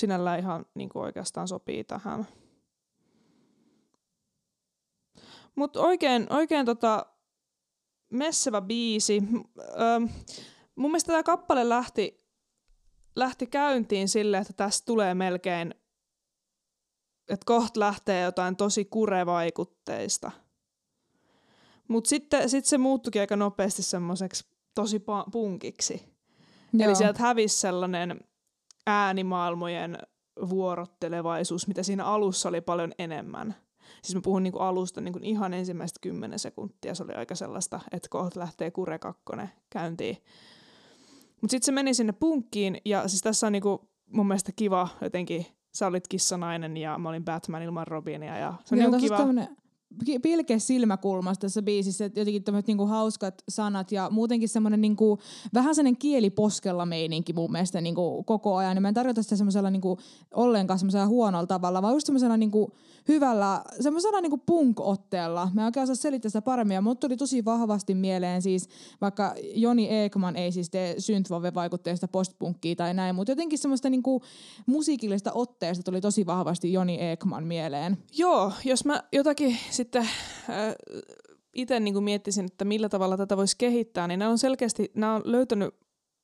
sinällään 0.00 0.38
ihan 0.38 0.66
niin 0.74 0.88
kuin 0.88 1.02
oikeastaan 1.02 1.48
sopii 1.48 1.84
tähän. 1.84 2.26
Mutta 5.54 5.80
oikein, 5.80 6.26
oikein 6.30 6.66
tota 6.66 7.06
messevä 8.10 8.60
biisi. 8.60 9.22
Öö, 9.58 10.00
mun 10.76 10.90
mielestä 10.90 11.12
tämä 11.12 11.22
kappale 11.22 11.68
lähti, 11.68 12.24
lähti 13.16 13.46
käyntiin 13.46 14.08
sille, 14.08 14.38
että 14.38 14.52
tästä 14.52 14.86
tulee 14.86 15.14
melkein, 15.14 15.74
että 17.28 17.44
kohta 17.46 17.80
lähtee 17.80 18.22
jotain 18.22 18.56
tosi 18.56 18.84
kurevaikutteista. 18.84 20.30
Mutta 21.88 22.08
sitten 22.08 22.50
sit 22.50 22.64
se 22.64 22.78
muuttuikin 22.78 23.20
aika 23.20 23.36
nopeasti 23.36 23.82
semmoiseksi 23.82 24.44
tosi 24.74 25.02
punkiksi. 25.32 26.02
Joo. 26.72 26.88
Eli 26.88 26.96
sieltä 26.96 27.22
hävisi 27.22 27.58
sellainen 27.58 28.20
äänimaailmojen 28.86 29.98
vuorottelevaisuus, 30.48 31.68
mitä 31.68 31.82
siinä 31.82 32.04
alussa 32.04 32.48
oli 32.48 32.60
paljon 32.60 32.92
enemmän. 32.98 33.54
Siis 34.02 34.14
mä 34.14 34.20
puhun 34.20 34.42
niinku 34.42 34.58
alusta 34.58 35.00
niinku 35.00 35.20
ihan 35.22 35.54
ensimmäistä 35.54 35.98
kymmenen 36.00 36.38
sekuntia. 36.38 36.94
Se 36.94 37.02
oli 37.02 37.12
aika 37.12 37.34
sellaista, 37.34 37.80
että 37.92 38.08
kohta 38.10 38.40
lähtee 38.40 38.70
Kure 38.70 38.98
2 38.98 39.22
käyntiin. 39.70 40.16
Mutta 41.40 41.50
sitten 41.50 41.66
se 41.66 41.72
meni 41.72 41.94
sinne 41.94 42.12
punkkiin, 42.12 42.80
ja 42.84 43.08
siis 43.08 43.22
tässä 43.22 43.46
on 43.46 43.52
niinku 43.52 43.88
mun 44.12 44.26
mielestä 44.26 44.52
kiva 44.56 44.88
jotenkin, 45.00 45.46
sä 45.74 45.86
olit 45.86 46.08
kissanainen 46.08 46.76
ja 46.76 46.98
mä 46.98 47.08
olin 47.08 47.24
Batman 47.24 47.62
ilman 47.62 47.86
Robinia. 47.86 48.38
Ja 48.38 48.54
se 48.64 48.74
on 48.74 48.80
Joo, 48.80 48.90
niinku 48.90 49.06
kiva. 49.06 49.16
tämmönen 49.16 49.56
pilke 50.22 50.58
silmäkulmasta 50.58 51.40
tässä 51.40 51.62
biisissä, 51.62 52.04
että 52.04 52.20
jotenkin 52.20 52.44
tämmöiset 52.44 52.66
niinku 52.66 52.86
hauskat 52.86 53.42
sanat 53.48 53.92
ja 53.92 54.08
muutenkin 54.10 54.48
semmoinen 54.48 54.80
niinku, 54.80 55.18
vähän 55.54 55.74
sellainen 55.74 55.98
kieliposkella 55.98 56.86
meininki 56.86 57.32
mun 57.32 57.52
mielestä 57.52 57.80
niinku 57.80 58.22
koko 58.22 58.56
ajan. 58.56 58.76
Ja 58.76 58.80
mä 58.80 58.88
en 58.88 58.94
tarkoita 58.94 59.22
sitä 59.22 59.36
semmoisella 59.36 59.70
niinku, 59.70 59.98
ollenkaan 60.34 60.78
semmoisella 60.78 61.06
huonolla 61.06 61.46
tavalla, 61.46 61.82
vaan 61.82 61.94
just 61.94 62.06
semmoisella 62.06 62.36
niinku, 62.36 62.72
hyvällä, 63.08 63.62
semmoisella 63.80 64.20
niinku 64.20 64.40
punk-otteella. 64.46 65.48
Mä 65.54 65.60
en 65.60 65.64
oikein 65.64 65.84
osaa 65.84 65.94
selittää 65.94 66.28
sitä 66.28 66.42
paremmin. 66.42 66.74
Ja 66.74 66.80
mut 66.80 67.00
tuli 67.00 67.16
tosi 67.16 67.44
vahvasti 67.44 67.94
mieleen 67.94 68.42
siis, 68.42 68.68
vaikka 69.00 69.34
Joni 69.54 69.88
Ekman 69.98 70.36
ei 70.36 70.52
siis 70.52 70.70
tee 70.70 70.94
synthwave-vaikutteista 70.98 72.08
postpunkkia 72.08 72.76
tai 72.76 72.94
näin, 72.94 73.14
mutta 73.14 73.32
jotenkin 73.32 73.58
semmoista 73.58 73.90
niinku, 73.90 74.22
musiikillista 74.66 75.32
otteesta 75.32 75.82
tuli 75.82 76.00
tosi 76.00 76.26
vahvasti 76.26 76.72
Joni 76.72 76.98
Ekman 77.00 77.46
mieleen. 77.46 77.98
Joo, 78.18 78.52
jos 78.64 78.84
mä 78.84 79.02
jotakin 79.12 79.56
sitten 79.80 80.02
äh, 80.02 80.74
itse 81.54 81.80
niin 81.80 82.04
miettisin, 82.04 82.44
että 82.44 82.64
millä 82.64 82.88
tavalla 82.88 83.16
tätä 83.16 83.36
voisi 83.36 83.56
kehittää, 83.58 84.06
niin 84.06 84.18
nämä 84.18 84.30
on 84.30 84.38
selkeästi, 84.38 84.90
nämä 84.94 85.14
on 85.14 85.22
löytänyt 85.24 85.74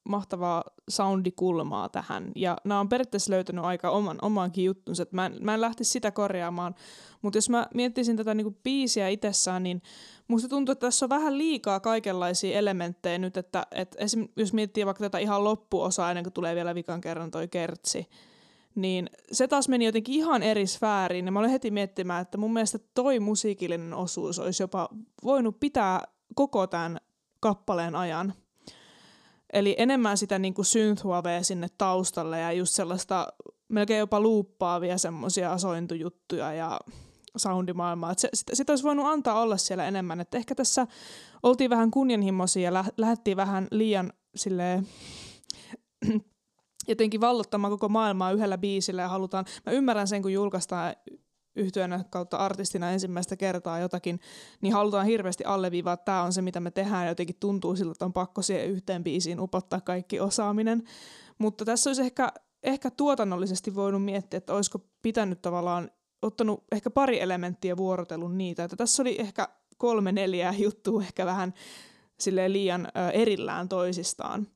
mahtavaa 0.09 0.65
soundikulmaa 0.89 1.89
tähän. 1.89 2.33
Ja 2.35 2.57
nämä 2.65 2.81
on 2.81 2.89
periaatteessa 2.89 3.33
löytänyt 3.33 3.65
aika 3.65 3.91
oman, 3.91 4.19
omankin 4.23 4.65
juttunsa, 4.65 5.07
mä 5.11 5.27
en, 5.27 5.37
mä 5.41 5.55
en 5.55 5.61
lähtisi 5.61 5.91
sitä 5.91 6.11
korjaamaan. 6.11 6.75
Mutta 7.23 7.37
jos 7.37 7.51
mä 7.51 7.67
miettisin 7.75 8.17
tätä 8.17 8.35
niin 8.35 8.59
biisiä 8.63 9.09
itsessään, 9.09 9.63
niin 9.63 9.83
musta 10.29 10.49
tuntuu, 10.49 10.73
että 10.73 10.87
tässä 10.87 11.07
on 11.07 11.11
vähän 11.11 11.39
liikaa 11.39 11.81
kaikenlaisia 11.81 12.59
elementtejä 12.59 13.19
nyt, 13.19 13.37
että 13.37 13.67
et 13.71 13.97
esim, 13.99 14.29
jos 14.37 14.53
miettii 14.53 14.87
vaikka 14.87 15.05
tätä 15.05 15.19
ihan 15.19 15.45
loppuosaa 15.45 16.11
ennen 16.11 16.25
kuin 16.25 16.33
tulee 16.33 16.55
vielä 16.55 16.75
vikan 16.75 17.01
kerran 17.01 17.31
toi 17.31 17.49
kertsi, 17.49 18.07
niin 18.77 19.11
se 19.33 19.49
taas 19.49 19.69
meni 19.69 19.85
jotenkin 19.85 20.15
ihan 20.15 20.43
eri 20.43 20.67
sfääriin. 20.67 21.27
Ja 21.27 21.33
mä 21.33 21.39
olin 21.39 21.51
heti 21.51 21.71
miettimään, 21.71 22.23
että 22.23 22.39
mun 22.39 22.53
mielestä 22.53 22.79
toi 22.95 23.21
musiikillinen 23.21 23.95
osuus 23.95 24.39
olisi 24.39 24.63
jopa 24.63 24.89
voinut 25.25 25.61
pitää 25.61 26.03
koko 26.35 26.67
tämän 26.67 26.99
kappaleen 27.41 27.95
ajan. 27.95 28.35
Eli 29.53 29.75
enemmän 29.79 30.19
sitä 30.19 30.39
niin 30.39 30.55
kuin 30.55 30.65
synthwavea 30.65 31.43
sinne 31.43 31.69
taustalle 31.79 32.41
ja 32.41 32.53
just 32.53 32.75
sellaista 32.75 33.27
melkein 33.69 33.99
jopa 33.99 34.21
luuppaavia 34.21 34.99
semmoisia 34.99 35.59
sointujuttuja 35.59 36.53
ja 36.53 36.81
soundimaailmaa. 37.37 38.15
Se, 38.17 38.29
sitä, 38.35 38.57
sitä 38.57 38.73
olisi 38.73 38.85
voinut 38.85 39.07
antaa 39.07 39.41
olla 39.41 39.57
siellä 39.57 39.87
enemmän. 39.87 40.21
Et 40.21 40.35
ehkä 40.35 40.55
tässä 40.55 40.87
oltiin 41.43 41.71
vähän 41.71 41.91
kunnianhimoisia 41.91 42.63
ja 42.63 42.73
lä- 42.73 42.85
lähdettiin 42.97 43.37
vähän 43.37 43.69
liian 43.71 44.13
silleen 44.37 44.87
jotenkin 46.89 47.21
vallottamaan 47.21 47.71
koko 47.71 47.89
maailmaa 47.89 48.33
yhdellä 48.33 48.59
biisillä 48.59 49.03
ja 49.03 49.09
halutaan, 49.09 49.45
mä 49.67 49.73
ymmärrän 49.73 50.09
sen, 50.09 50.23
kun 50.23 50.33
julkaistaan 50.33 50.95
yhtyönä 51.57 52.05
kautta 52.11 52.37
artistina 52.37 52.91
ensimmäistä 52.91 53.37
kertaa 53.37 53.79
jotakin, 53.79 54.21
niin 54.61 54.73
halutaan 54.73 55.07
hirveästi 55.07 55.45
alleviivaa, 55.45 55.93
että 55.93 56.05
tämä 56.05 56.23
on 56.23 56.33
se, 56.33 56.43
mitä 56.43 56.61
me 56.61 56.71
tehdään, 56.71 57.09
jotenkin 57.09 57.37
tuntuu 57.41 57.77
siltä, 57.77 57.93
että 57.93 58.05
on 58.05 58.13
pakko 58.13 58.43
siihen 58.43 58.67
yhteen 58.67 59.05
biisiin 59.05 59.41
upottaa 59.41 59.81
kaikki 59.81 60.21
osaaminen. 60.21 60.83
Mutta 61.39 61.65
tässä 61.65 61.91
olisi 61.91 62.03
ehkä, 62.03 62.29
ehkä 62.63 62.91
tuotannollisesti 62.91 63.75
voinut 63.75 64.05
miettiä, 64.05 64.39
että 64.39 64.55
olisiko 64.55 64.79
pitänyt 65.03 65.43
tavallaan 65.43 65.91
ottanut 66.23 66.65
ehkä 66.73 66.91
pari 66.91 67.21
elementtiä 67.21 67.77
vuorotelun 67.77 68.39
niitä. 68.39 68.65
Että 68.65 68.77
tässä 68.77 69.03
oli 69.03 69.17
ehkä 69.21 69.49
kolme 69.79 70.13
neljää 70.13 70.55
juttua 70.59 71.03
ehkä 71.03 71.27
vähän 71.27 71.55
liian 72.49 72.89
erillään 73.13 73.69
toisistaan. 73.69 74.49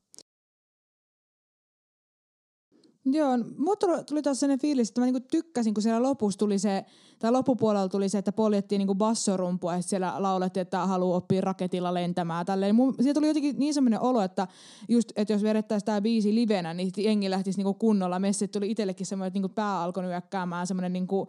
Joo, 3.05 3.37
mutta 3.57 4.03
tuli 4.03 4.21
taas 4.21 4.39
sellainen 4.39 4.61
fiilis, 4.61 4.89
että 4.89 5.01
mä 5.01 5.05
niinku 5.05 5.27
tykkäsin, 5.31 5.73
kun 5.73 5.83
siellä 5.83 6.03
lopussa 6.03 6.39
tuli 6.39 6.59
se, 6.59 6.85
tai 7.19 7.31
loppupuolella 7.31 7.89
tuli 7.89 8.09
se, 8.09 8.17
että 8.17 8.31
poljettiin 8.31 8.79
niinku 8.79 8.95
bassorumpua 8.95 9.75
ja 9.75 9.81
siellä 9.81 10.13
laulettiin, 10.17 10.61
että 10.61 10.85
haluaa 10.85 11.17
oppia 11.17 11.41
raketilla 11.41 11.93
lentämään. 11.93 12.45
Tälleen. 12.45 12.75
Mun, 12.75 12.95
siitä 12.95 13.13
tuli 13.13 13.27
jotenkin 13.27 13.59
niin 13.59 13.73
semmoinen 13.73 14.01
olo, 14.01 14.21
että 14.21 14.47
just, 14.89 15.11
että 15.15 15.33
jos 15.33 15.43
vedettäisiin 15.43 15.85
tämä 15.85 16.01
biisi 16.01 16.35
livenä, 16.35 16.73
niin 16.73 16.91
jengi 16.97 17.29
lähtisi 17.29 17.57
niinku 17.57 17.73
kunnolla 17.73 18.19
messit. 18.19 18.51
Tuli 18.51 18.71
itsellekin 18.71 19.05
semmoinen, 19.05 19.27
että 19.27 19.35
niinku 19.37 19.49
pää 19.55 19.81
alkoi 19.81 20.03
nyökkäämään, 20.03 20.67
semmoinen 20.67 20.93
niinku 20.93 21.27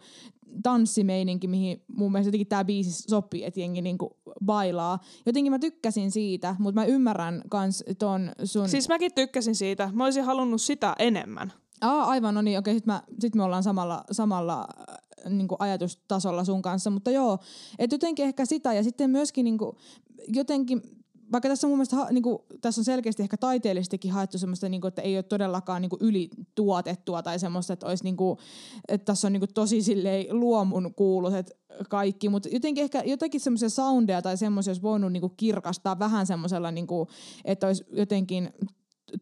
tanssimeininki, 0.63 1.47
mihin 1.47 1.83
mun 1.87 2.11
mielestä 2.11 2.27
jotenkin 2.27 2.47
tämä 2.47 2.65
biisi 2.65 2.91
sopii, 2.91 3.43
että 3.43 3.59
jengi 3.59 3.81
niinku 3.81 4.17
bailaa. 4.45 4.99
Jotenkin 5.25 5.51
mä 5.51 5.59
tykkäsin 5.59 6.11
siitä, 6.11 6.55
mutta 6.59 6.81
mä 6.81 6.85
ymmärrän 6.85 7.41
kans 7.49 7.83
ton 7.99 8.31
sun... 8.43 8.69
Siis 8.69 8.89
mäkin 8.89 9.11
tykkäsin 9.15 9.55
siitä. 9.55 9.89
Mä 9.93 10.03
olisin 10.03 10.23
halunnut 10.23 10.61
sitä 10.61 10.95
enemmän. 10.99 11.53
Aa, 11.83 12.03
aivan, 12.03 12.33
no 12.33 12.41
niin, 12.41 12.59
okei, 12.59 12.73
sit, 12.73 12.85
mä, 12.85 13.03
sit 13.19 13.35
me 13.35 13.43
ollaan 13.43 13.63
samalla, 13.63 14.03
samalla 14.11 14.67
äh, 14.89 15.31
niin 15.31 15.47
ajatustasolla 15.59 16.43
sun 16.43 16.61
kanssa, 16.61 16.89
mutta 16.89 17.11
joo, 17.11 17.39
että 17.79 17.93
jotenkin 17.93 18.25
ehkä 18.25 18.45
sitä, 18.45 18.73
ja 18.73 18.83
sitten 18.83 19.09
myöskin 19.09 19.43
niin 19.43 19.57
kuin, 19.57 19.75
jotenkin, 20.27 20.81
vaikka 21.31 21.49
tässä 21.49 21.67
on 21.67 21.71
mun 21.71 21.77
mielestä, 21.77 22.07
niin 22.11 22.23
kuin, 22.23 22.39
tässä 22.61 22.81
on 22.81 22.85
selkeästi 22.85 23.23
ehkä 23.23 23.37
taiteellisestikin 23.37 24.11
haettu 24.11 24.37
semmoista, 24.37 24.69
niin 24.69 24.81
kuin, 24.81 24.89
että 24.89 25.01
ei 25.01 25.17
ole 25.17 25.23
todellakaan 25.23 25.81
niin 25.81 25.89
kuin, 25.89 26.01
ylituotettua 26.01 27.23
tai 27.23 27.39
semmoista, 27.39 27.73
että, 27.73 27.87
olisi, 27.87 28.03
niin 28.03 28.17
kuin, 28.17 28.39
että 28.87 29.05
tässä 29.05 29.27
on 29.27 29.33
niin 29.33 29.41
kuin, 29.41 29.53
tosi 29.53 29.81
silleen 29.81 30.39
luomun 30.39 30.93
kuuluiset 30.95 31.51
kaikki, 31.89 32.29
mutta 32.29 32.49
jotenkin 32.49 32.83
ehkä 32.83 33.03
jotenkin 33.05 33.41
semmoisia 33.41 33.69
soundeja 33.69 34.21
tai 34.21 34.37
semmoisia 34.37 34.71
olisi 34.71 34.81
voinut 34.81 35.11
niin 35.11 35.21
kuin, 35.21 35.33
kirkastaa 35.37 35.99
vähän 35.99 36.27
semmoisella, 36.27 36.71
niin 36.71 36.87
kuin, 36.87 37.09
että 37.45 37.67
olisi 37.67 37.85
jotenkin 37.91 38.53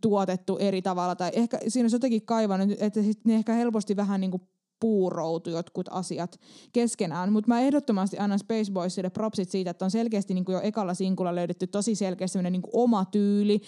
tuotettu 0.01 0.58
eri 0.58 0.82
tavalla. 0.82 1.15
Tai 1.15 1.32
ehkä 1.34 1.60
siinä 1.67 1.84
olisi 1.84 1.95
jotenkin 1.95 2.25
kaivannut, 2.25 2.77
että 2.80 2.99
ne 3.23 3.36
ehkä 3.36 3.54
helposti 3.54 3.95
vähän 3.95 4.21
niin 4.21 4.32
kuin 4.32 4.41
puuroutu 4.82 5.49
jotkut 5.49 5.88
asiat 5.91 6.39
keskenään. 6.73 7.32
Mutta 7.32 7.47
mä 7.47 7.60
ehdottomasti 7.60 8.17
annan 8.19 8.39
Space 8.39 8.71
Boysille 8.71 9.10
propsit 9.10 9.49
siitä, 9.49 9.71
että 9.71 9.86
on 9.86 9.91
selkeästi 9.91 10.34
niin 10.34 10.45
kuin 10.45 10.54
jo 10.54 10.62
ekalla 10.63 10.93
sinkulla 10.93 11.36
löydetty 11.36 11.67
tosi 11.67 11.95
selkeästi 11.95 12.41
niin 12.41 12.62
kuin 12.62 12.71
oma 12.73 13.06
tyyli 13.06 13.62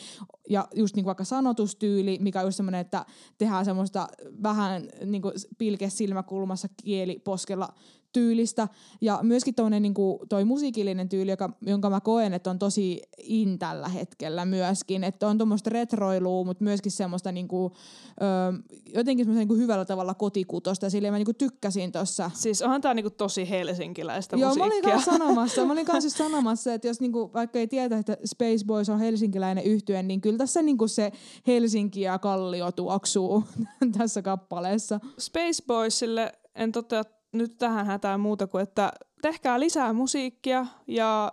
ja 0.50 0.68
just 0.76 0.96
niin 0.96 1.04
kuin 1.04 1.10
vaikka 1.10 1.24
sanotustyyli, 1.24 2.18
mikä 2.22 2.40
on 2.40 2.48
just 2.48 2.58
semmoinen, 2.58 2.82
että 2.82 3.06
tehdään 3.38 3.66
semmoista 3.66 4.08
vähän 4.44 4.90
niin 5.06 5.22
kuin 5.22 5.34
pilke 5.58 5.90
silmäkulmassa 5.90 6.68
kieli 6.84 7.20
poskella 7.20 7.70
tyylistä. 8.14 8.68
Ja 9.02 9.20
myöskin 9.22 9.56
toinen, 9.56 9.82
niin 9.82 9.94
kuin, 9.94 10.20
toi 10.30 10.46
musiikillinen 10.46 11.10
tyyli, 11.10 11.32
joka, 11.32 11.50
jonka 11.62 11.90
mä 11.90 12.00
koen, 12.00 12.34
että 12.34 12.50
on 12.50 12.60
tosi 12.60 13.02
in 13.18 13.60
tällä 13.60 13.88
hetkellä 13.90 14.46
myöskin. 14.46 15.04
Että 15.04 15.28
on 15.28 15.38
tuommoista 15.38 15.70
retroilua, 15.70 16.46
mutta 16.46 16.64
myöskin 16.64 16.92
semmoista 16.92 17.32
niin 17.32 17.48
kuin, 17.48 17.74
ö, 18.22 18.74
jotenkin 18.96 19.26
semmoista 19.26 19.40
niin 19.40 19.48
kuin 19.48 19.60
hyvällä 19.60 19.86
tavalla 19.86 20.14
kotikutosta. 20.14 20.90
Silleen 20.90 21.14
mä 21.14 21.18
niin 21.18 21.26
kuin 21.26 21.36
tykkäsin 21.36 21.92
tuossa. 21.92 22.32
Siis 22.34 22.62
onhan 22.62 22.82
tää 22.82 22.94
niinku 22.94 23.10
tosi 23.10 23.50
helsinkiläistä 23.50 24.36
Joo, 24.36 24.56
mä 24.56 24.66
musiikkia. 24.66 24.76
olin 24.76 24.92
kanssa 24.92 25.12
sanomassa, 25.12 25.66
mä 25.66 25.74
olin 25.74 25.86
kanssa 25.86 26.10
sanomassa, 26.24 26.74
että 26.74 26.88
jos 26.88 27.02
niinku, 27.02 27.32
vaikka 27.34 27.60
ei 27.60 27.68
tietä, 27.68 27.98
että 27.98 28.18
Space 28.26 28.66
Boys 28.66 28.90
on 28.90 29.00
helsinkiläinen 29.00 29.64
yhtye, 29.64 30.04
niin 30.04 30.22
kyllä 30.22 30.38
tässä 30.38 30.62
niinku 30.62 30.88
se 30.88 31.12
Helsinki 31.48 32.02
ja 32.02 32.20
Kallio 32.20 32.72
tuoksuu 32.72 33.44
tässä 33.98 34.22
kappaleessa. 34.22 35.00
Space 35.20 35.64
Boysille 35.68 36.32
en 36.56 36.72
totea 36.72 37.04
nyt 37.34 37.58
tähän 37.58 37.86
hätään 37.86 38.20
muuta 38.20 38.48
kuin, 38.48 38.64
että 38.64 38.94
tehkää 39.22 39.60
lisää 39.60 39.94
musiikkia 39.94 40.66
ja 40.88 41.32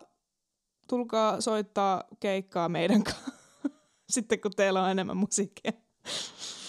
tulkaa 0.88 1.40
soittaa 1.40 2.04
keikkaa 2.20 2.68
meidän 2.68 3.04
kanssa. 3.04 3.30
Sitten 4.10 4.40
kun 4.40 4.52
teillä 4.56 4.82
on 4.82 4.90
enemmän 4.90 5.16
musiikkia. 5.16 5.72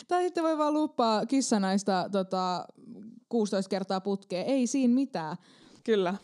Tai 0.08 0.24
sitten 0.24 0.44
voi 0.44 0.58
vaan 0.58 0.74
luppaa 0.74 1.26
kissanaista 1.26 2.10
tota, 2.12 2.66
16 3.30 3.70
kertaa 3.70 4.02
putkeen. 4.02 4.46
Ei 4.46 4.68
siinä 4.68 4.94
mitään. 4.94 5.38
Kyllä. 5.84 6.16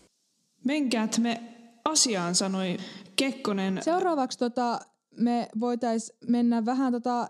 Menkät 0.65 1.17
me 1.17 1.41
asiaan, 1.85 2.35
sanoi 2.35 2.77
Kekkonen. 3.15 3.83
Seuraavaksi 3.83 4.37
tota, 4.37 4.79
me 5.19 5.47
voitais 5.59 6.13
mennä 6.27 6.65
vähän 6.65 6.93
tota 6.93 7.27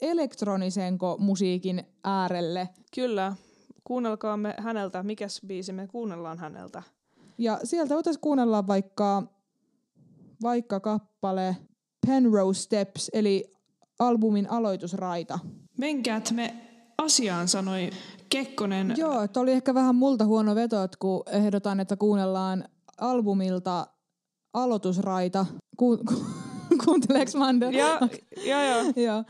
elektronisenko 0.00 1.16
musiikin 1.18 1.84
äärelle. 2.04 2.68
Kyllä. 2.94 3.36
Kuunnelkaamme 3.86 4.54
häneltä. 4.58 5.02
Mikäs 5.02 5.40
biisi 5.46 5.72
me 5.72 5.86
kuunnellaan 5.86 6.38
häneltä? 6.38 6.82
Ja 7.38 7.60
sieltä 7.64 7.94
voitaisiin 7.94 8.20
kuunnella 8.20 8.66
vaikka, 8.66 9.22
vaikka 10.42 10.80
kappale 10.80 11.56
Penrose 12.06 12.62
Steps, 12.62 13.10
eli 13.12 13.54
albumin 13.98 14.50
aloitusraita. 14.50 15.38
Menkät 15.78 16.30
me 16.30 16.54
asiaan, 16.98 17.48
sanoi 17.48 17.90
Kekkonen. 18.28 18.94
Joo, 18.96 19.22
että 19.22 19.40
oli 19.40 19.52
ehkä 19.52 19.74
vähän 19.74 19.94
multa 19.94 20.24
huono 20.24 20.54
veto, 20.54 20.82
että 20.82 20.96
kun 21.00 21.22
ehdotan, 21.26 21.80
että 21.80 21.96
kuunnellaan 21.96 22.64
albumilta 23.00 23.86
aloitusraita. 24.54 25.46
Ku, 25.76 25.96
ku, 25.96 26.24
kuunteleeks 26.84 27.34
Mander? 27.34 27.74
Ja. 27.74 27.98
Joo, 29.06 29.24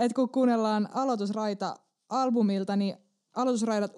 että 0.00 0.14
kun 0.14 0.28
kuunnellaan 0.28 0.88
aloitusraita 0.94 1.76
albumilta, 2.08 2.76
niin 2.76 2.96
aloitusraidat 3.36 3.92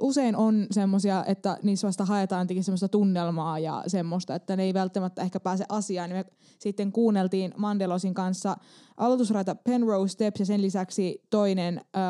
usein 0.00 0.36
on 0.36 0.66
semmoisia, 0.70 1.24
että 1.24 1.58
niissä 1.62 1.86
vasta 1.86 2.04
haetaan 2.04 2.42
jotenkin 2.44 2.64
semmoista 2.64 2.88
tunnelmaa 2.88 3.58
ja 3.58 3.84
semmoista, 3.86 4.34
että 4.34 4.56
ne 4.56 4.62
ei 4.62 4.74
välttämättä 4.74 5.22
ehkä 5.22 5.40
pääse 5.40 5.64
asiaan. 5.68 6.10
Me 6.10 6.24
sitten 6.58 6.92
kuunneltiin 6.92 7.54
Mandelosin 7.56 8.14
kanssa 8.14 8.56
aloitusraita 8.96 9.54
Penrose 9.54 10.12
Steps 10.12 10.40
ja 10.40 10.46
sen 10.46 10.62
lisäksi 10.62 11.22
toinen 11.30 11.78
äh, 11.78 12.02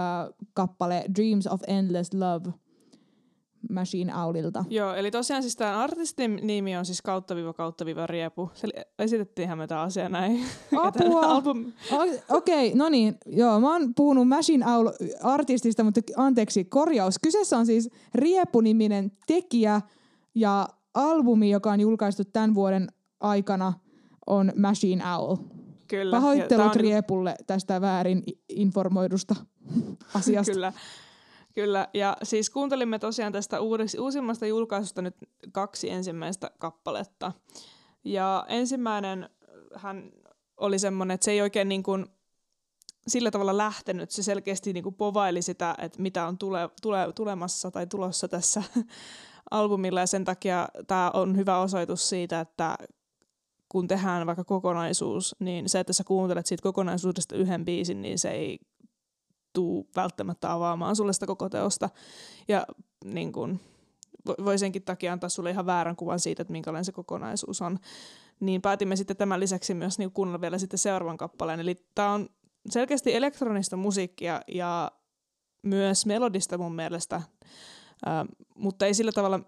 kappale 0.53 1.05
Dreams 1.17 1.47
of 1.47 1.61
Endless 1.67 2.15
Love– 2.15 2.53
Machine 3.71 4.17
Owlilta. 4.25 4.65
Joo, 4.71 4.95
eli 4.95 5.11
tosiaan 5.11 5.43
siis 5.43 5.57
tämän 5.57 5.75
artistin 5.75 6.41
nimi 6.43 6.77
on 6.77 6.87
siis 6.87 7.03
kautta 7.03 7.37
viiva 7.37 7.53
kautta 7.53 7.85
viiva 7.85 8.07
riepu. 8.07 8.51
Se 8.55 8.69
esitettiinhän 8.99 9.59
me 9.59 9.67
tämä 9.67 9.81
asia 9.81 10.09
näin. 10.09 10.45
Apua! 10.83 11.21
album... 11.21 11.73
Okei, 12.29 12.67
okay, 12.67 12.79
no 12.79 12.89
niin. 12.89 13.19
Joo, 13.27 13.61
mä 13.61 13.73
oon 13.73 13.95
puhunut 13.95 14.29
Machine 14.29 14.67
Owl 14.67 14.89
artistista, 15.23 15.85
mutta 15.85 16.01
anteeksi, 16.17 16.65
korjaus. 16.65 17.19
Kyseessä 17.23 17.59
on 17.59 17.67
siis 17.67 17.91
Riepu-niminen 18.15 19.13
tekijä 19.27 19.81
ja 20.35 20.69
albumi, 20.95 21.51
joka 21.51 21.71
on 21.71 21.81
julkaistu 21.81 22.25
tämän 22.25 22.55
vuoden 22.55 22.89
aikana, 23.21 23.73
on 24.27 24.53
Machine 24.57 25.05
Owl. 25.17 25.37
Kyllä. 25.89 26.17
Pahoittelut 26.17 26.67
on... 26.67 26.81
Riepulle 26.81 27.35
tästä 27.47 27.81
väärin 27.81 28.23
informoidusta 28.49 29.35
asiasta. 30.19 30.53
Kyllä. 30.53 30.73
Kyllä, 31.55 31.89
ja 31.95 32.17
siis 32.23 32.51
kuuntelimme 32.51 32.99
tosiaan 32.99 33.33
tästä 33.33 33.61
uudis, 33.61 33.95
uusimmasta 33.95 34.47
julkaisusta 34.47 35.03
nyt 35.03 35.17
kaksi 35.53 35.91
ensimmäistä 35.91 36.51
kappaletta. 36.59 37.33
Ja 38.05 38.45
ensimmäinen 38.49 39.31
hän 39.75 40.13
oli 40.57 40.79
semmoinen, 40.79 41.15
että 41.15 41.25
se 41.25 41.31
ei 41.31 41.41
oikein 41.41 41.69
niin 41.69 41.83
kuin 41.83 42.07
sillä 43.09 43.31
tavalla 43.31 43.57
lähtenyt. 43.57 44.11
Se 44.11 44.23
selkeästi 44.23 44.73
niin 44.73 44.85
kuin 44.85 44.95
povaili 44.95 45.43
sitä, 45.43 45.75
että 45.79 46.03
mitä 46.03 46.27
on 46.27 46.39
tule, 46.39 46.71
tule, 46.83 47.13
tulemassa 47.15 47.71
tai 47.71 47.87
tulossa 47.87 48.29
tässä 48.29 48.63
albumilla. 49.51 50.01
Ja 50.01 50.07
sen 50.07 50.25
takia 50.25 50.69
tämä 50.87 51.11
on 51.15 51.37
hyvä 51.37 51.59
osoitus 51.59 52.09
siitä, 52.09 52.41
että 52.41 52.79
kun 53.69 53.89
tehdään 53.89 54.27
vaikka 54.27 54.45
kokonaisuus, 54.45 55.37
niin 55.39 55.69
se, 55.69 55.81
että 55.81 55.93
sä 55.93 56.05
kuuntelet 56.05 56.47
siitä 56.47 56.63
kokonaisuudesta 56.63 57.37
yhden 57.37 57.65
biisin, 57.65 58.03
niin 58.03 58.19
se 58.19 58.31
ei 58.31 58.59
tuu 59.53 59.89
välttämättä 59.97 60.53
avaamaan 60.53 60.97
sulle 60.97 61.13
sitä 61.13 61.27
koko 61.27 61.49
teosta. 61.49 61.89
Ja 62.49 62.67
niin 63.05 63.33
kun, 63.33 63.61
voi 64.45 64.59
senkin 64.59 64.83
takia 64.83 65.13
antaa 65.13 65.31
sulle 65.31 65.51
ihan 65.51 65.67
väärän 65.67 65.97
kuvan 65.97 66.21
siitä, 66.21 66.43
että 66.43 66.53
minkälainen 66.53 66.85
se 66.85 66.93
kokonaisuus 66.93 67.63
on. 67.63 67.79
Niin 68.41 68.63
päätimme 68.63 68.97
sitten 68.97 69.17
tämän 69.17 69.41
lisäksi 69.41 69.75
myös 69.75 69.99
niin 69.99 70.13
kuunnella 70.13 70.41
vielä 70.41 70.59
sitten 70.59 70.79
seuraavan 70.79 71.17
kappaleen. 71.17 71.61
Eli 71.61 71.77
tämä 71.95 72.13
on 72.13 72.29
selkeästi 72.71 73.15
elektronista 73.15 73.77
musiikkia 73.77 74.41
ja 74.49 74.93
myös 75.63 76.07
melodista 76.07 76.59
mun 76.59 76.75
mielestä, 76.75 77.17
äh, 77.17 78.27
mutta 78.55 78.87
ei 78.87 78.95
sillä 78.95 79.13
tavalla 79.13 79.41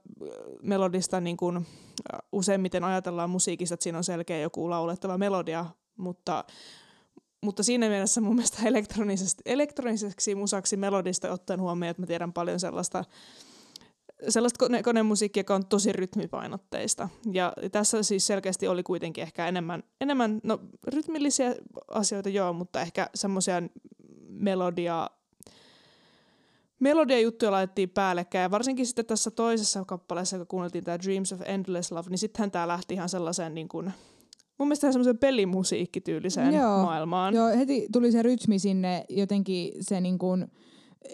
melodista 0.63 1.21
niin 1.21 1.37
kuin 1.37 1.67
useimmiten 2.33 2.85
ajatellaan 2.85 3.31
musiikista, 3.31 3.75
että 3.75 3.85
siinä 3.85 3.99
on 3.99 4.05
selkeä 4.05 4.39
joku 4.39 4.71
laulettava 4.71 5.19
melodia, 5.19 5.67
mutta 5.97 6.45
mutta 7.43 7.63
siinä 7.63 7.89
mielessä 7.89 8.21
mun 8.21 8.35
mielestä 8.35 8.63
elektroniseksi, 9.47 10.35
musaksi 10.35 10.77
melodista 10.77 11.33
ottaen 11.33 11.61
huomioon, 11.61 11.91
että 11.91 12.03
mä 12.03 12.07
tiedän 12.07 12.33
paljon 12.33 12.61
sellaista, 12.61 13.05
sellaista 14.29 14.59
kone, 14.59 14.83
konemusiikkia, 14.83 15.41
joka 15.41 15.55
on 15.55 15.67
tosi 15.67 15.93
rytmipainotteista. 15.93 17.09
Ja 17.33 17.53
tässä 17.73 18.03
siis 18.03 18.27
selkeästi 18.27 18.69
oli 18.69 18.83
kuitenkin 18.83 19.23
ehkä 19.23 19.49
enemmän, 19.49 19.83
enemmän 20.01 20.41
no 20.43 20.61
rytmillisiä 20.87 21.55
asioita 21.89 22.29
joo, 22.29 22.53
mutta 22.53 22.81
ehkä 22.81 23.11
semmoisia 23.15 23.63
melodia, 24.29 25.11
melodia 26.79 27.21
juttuja 27.21 27.51
laitettiin 27.51 27.91
päällekkäin. 27.91 28.43
Ja 28.43 28.51
varsinkin 28.51 28.87
sitten 28.87 29.07
tässä 29.07 29.31
toisessa 29.31 29.85
kappaleessa, 29.85 30.39
kun 30.39 30.47
kuunneltiin 30.47 30.85
tämä 30.85 30.99
Dreams 30.99 31.33
of 31.33 31.41
Endless 31.45 31.93
Love, 31.93 32.11
niin 32.11 32.19
sittenhän 32.19 32.51
tämä 32.51 32.69
lähti 32.69 32.95
ihan 32.95 33.09
sellaiseen 33.09 33.55
niin 33.55 33.69
kuin, 33.69 33.93
mun 34.63 34.69
mielestä 34.69 34.93
semmoisen 34.93 35.19
pelimusiikkityyliseen 35.19 36.55
Joo. 36.55 36.83
maailmaan. 36.83 37.35
Joo, 37.35 37.49
heti 37.49 37.87
tuli 37.93 38.13
se 38.13 38.23
rytmi 38.23 38.59
sinne, 38.59 39.05
jotenkin 39.09 39.73
se 39.81 40.01
niin 40.01 40.19
kuin, 40.19 40.47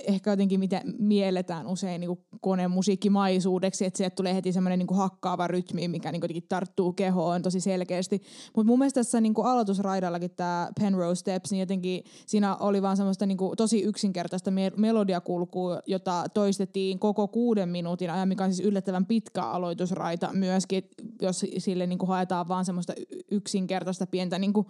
ehkä 0.07 0.31
jotenkin 0.31 0.61
mitä 0.61 0.83
mielletään 0.99 1.67
usein 1.67 2.01
niin 2.01 2.19
konemusiikkimaisuudeksi, 2.41 3.85
että 3.85 3.99
sieltä 3.99 4.15
tulee 4.17 4.35
heti 4.35 4.53
semmoinen 4.53 4.79
niin 4.79 4.97
hakkaava 4.97 5.47
rytmi, 5.47 5.89
mikä 5.89 6.13
niin 6.13 6.23
jotenkin 6.23 6.49
tarttuu 6.49 6.93
kehoon 6.93 7.43
tosi 7.43 7.61
selkeästi. 7.61 8.23
Mutta 8.57 8.67
mun 8.67 8.79
mielestä 8.79 9.01
tässä 9.01 9.21
niin 9.21 9.35
aloitusraidallakin 9.45 10.31
tämä 10.31 10.71
Penrose 10.81 11.21
Steps, 11.21 11.51
niin 11.51 11.61
jotenkin 11.61 12.05
siinä 12.27 12.57
oli 12.57 12.83
vaan 12.83 12.97
semmoista 12.97 13.27
niin 13.27 13.39
tosi 13.57 13.83
yksinkertaista 13.83 14.51
me- 14.51 14.73
melodiakulkua, 14.77 15.81
jota 15.87 16.25
toistettiin 16.35 16.99
koko 16.99 17.29
kuuden 17.29 17.69
minuutin 17.69 18.11
ajan, 18.11 18.29
mikä 18.29 18.45
on 18.45 18.55
siis 18.55 18.69
yllättävän 18.69 19.07
pitkä 19.07 19.43
aloitusraita 19.43 20.31
myöskin, 20.33 20.85
jos 21.23 21.45
sille 21.59 21.87
niin 21.87 21.99
haetaan 22.07 22.49
vaan 22.49 22.65
semmoista 22.65 22.93
yksinkertaista 23.31 24.07
pientä 24.07 24.39
niin 24.39 24.53
kuin 24.53 24.67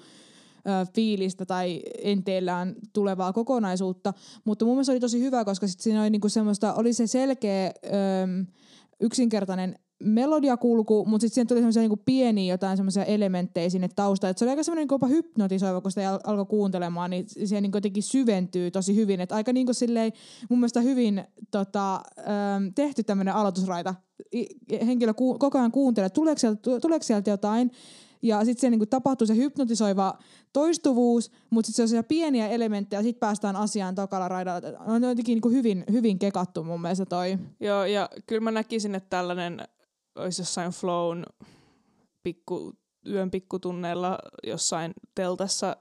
fiilistä 0.95 1.47
tai 1.47 1.83
enteellään 2.03 2.75
tulevaa 2.93 3.33
kokonaisuutta. 3.33 4.13
Mutta 4.45 4.65
mun 4.65 4.75
mielestä 4.75 4.93
oli 4.93 5.01
tosi 5.01 5.21
hyvä, 5.21 5.45
koska 5.45 5.67
sit 5.67 5.81
siinä 5.81 6.01
oli 6.01 6.11
niinku 6.11 6.29
semmoista, 6.29 6.75
oli 6.75 6.93
se 6.93 7.07
selkeä 7.07 7.67
ö, 7.67 7.89
yksinkertainen 9.01 9.79
melodiakulku, 10.05 11.05
mutta 11.05 11.23
sitten 11.23 11.35
siihen 11.35 11.47
tuli 11.47 11.61
semmoisia 11.61 11.83
niinku 11.83 12.03
pieniä 12.05 12.55
jotain 12.55 12.77
semmoisia 12.77 13.05
elementtejä 13.05 13.71
sinne 13.71 13.89
taustaan. 13.97 14.31
Et 14.31 14.39
se 14.39 14.45
oli 14.45 14.51
aika 14.51 14.63
semmoinen 14.63 14.83
niinku 14.83 14.95
jopa 14.95 15.07
hypnotisoiva, 15.07 15.81
kun 15.81 15.91
sitä 15.91 16.21
alkoi 16.25 16.47
kuuntelemaan, 16.47 17.11
niin 17.11 17.27
se 17.45 17.61
niinku 17.61 17.77
jotenkin 17.77 18.03
syventyy 18.03 18.71
tosi 18.71 18.97
hyvin. 18.97 19.21
Et 19.21 19.33
aika 19.33 19.53
niinku 19.53 19.75
silleen, 19.75 20.13
mun 20.51 20.59
mielestä 20.59 20.81
hyvin 20.81 21.25
tota, 21.51 22.01
tehty 22.75 23.03
tämmöinen 23.03 23.35
aloitusraita. 23.35 23.95
Henkilö 24.87 25.15
ku, 25.15 25.39
koko 25.39 25.59
ajan 25.59 25.73
kuuntelee, 25.73 26.11
tuleeko 26.11 26.39
sieltä, 26.39 26.61
tuleeko 26.81 27.03
sieltä 27.03 27.31
jotain, 27.31 27.71
ja 28.23 28.45
sitten 28.45 28.61
se 28.61 28.71
niinku 28.71 28.87
tapahtuu 28.87 29.27
se 29.27 29.37
hypnotisoiva 29.37 30.19
toistuvuus, 30.53 31.31
mutta 31.51 31.67
sitten 31.67 31.89
se 31.89 31.99
on 31.99 32.05
pieniä 32.05 32.49
elementtejä 32.49 32.99
ja 32.99 33.03
sitten 33.03 33.21
päästään 33.21 33.57
asiaan 33.57 33.95
tokalla 33.95 34.29
raidalla. 34.29 34.79
On 34.87 35.03
jotenkin 35.03 35.35
niinku 35.35 35.51
hyvin, 35.51 35.85
hyvin 35.93 36.19
kekattu 36.19 36.65
mun 36.65 36.81
mielestä 36.81 37.07
toi. 37.07 37.39
Joo, 37.61 37.85
ja 37.85 38.09
kyllä 38.27 38.41
mä 38.41 38.51
näkisin, 38.51 38.95
että 38.95 39.11
tällainen 39.11 39.69
olisi 40.15 40.43
jossain 40.43 40.71
flown 40.71 41.25
pikku, 42.23 42.73
yön 43.07 43.31
pikkutunneilla 43.31 44.19
jossain 44.47 44.93
teltassa 45.15 45.77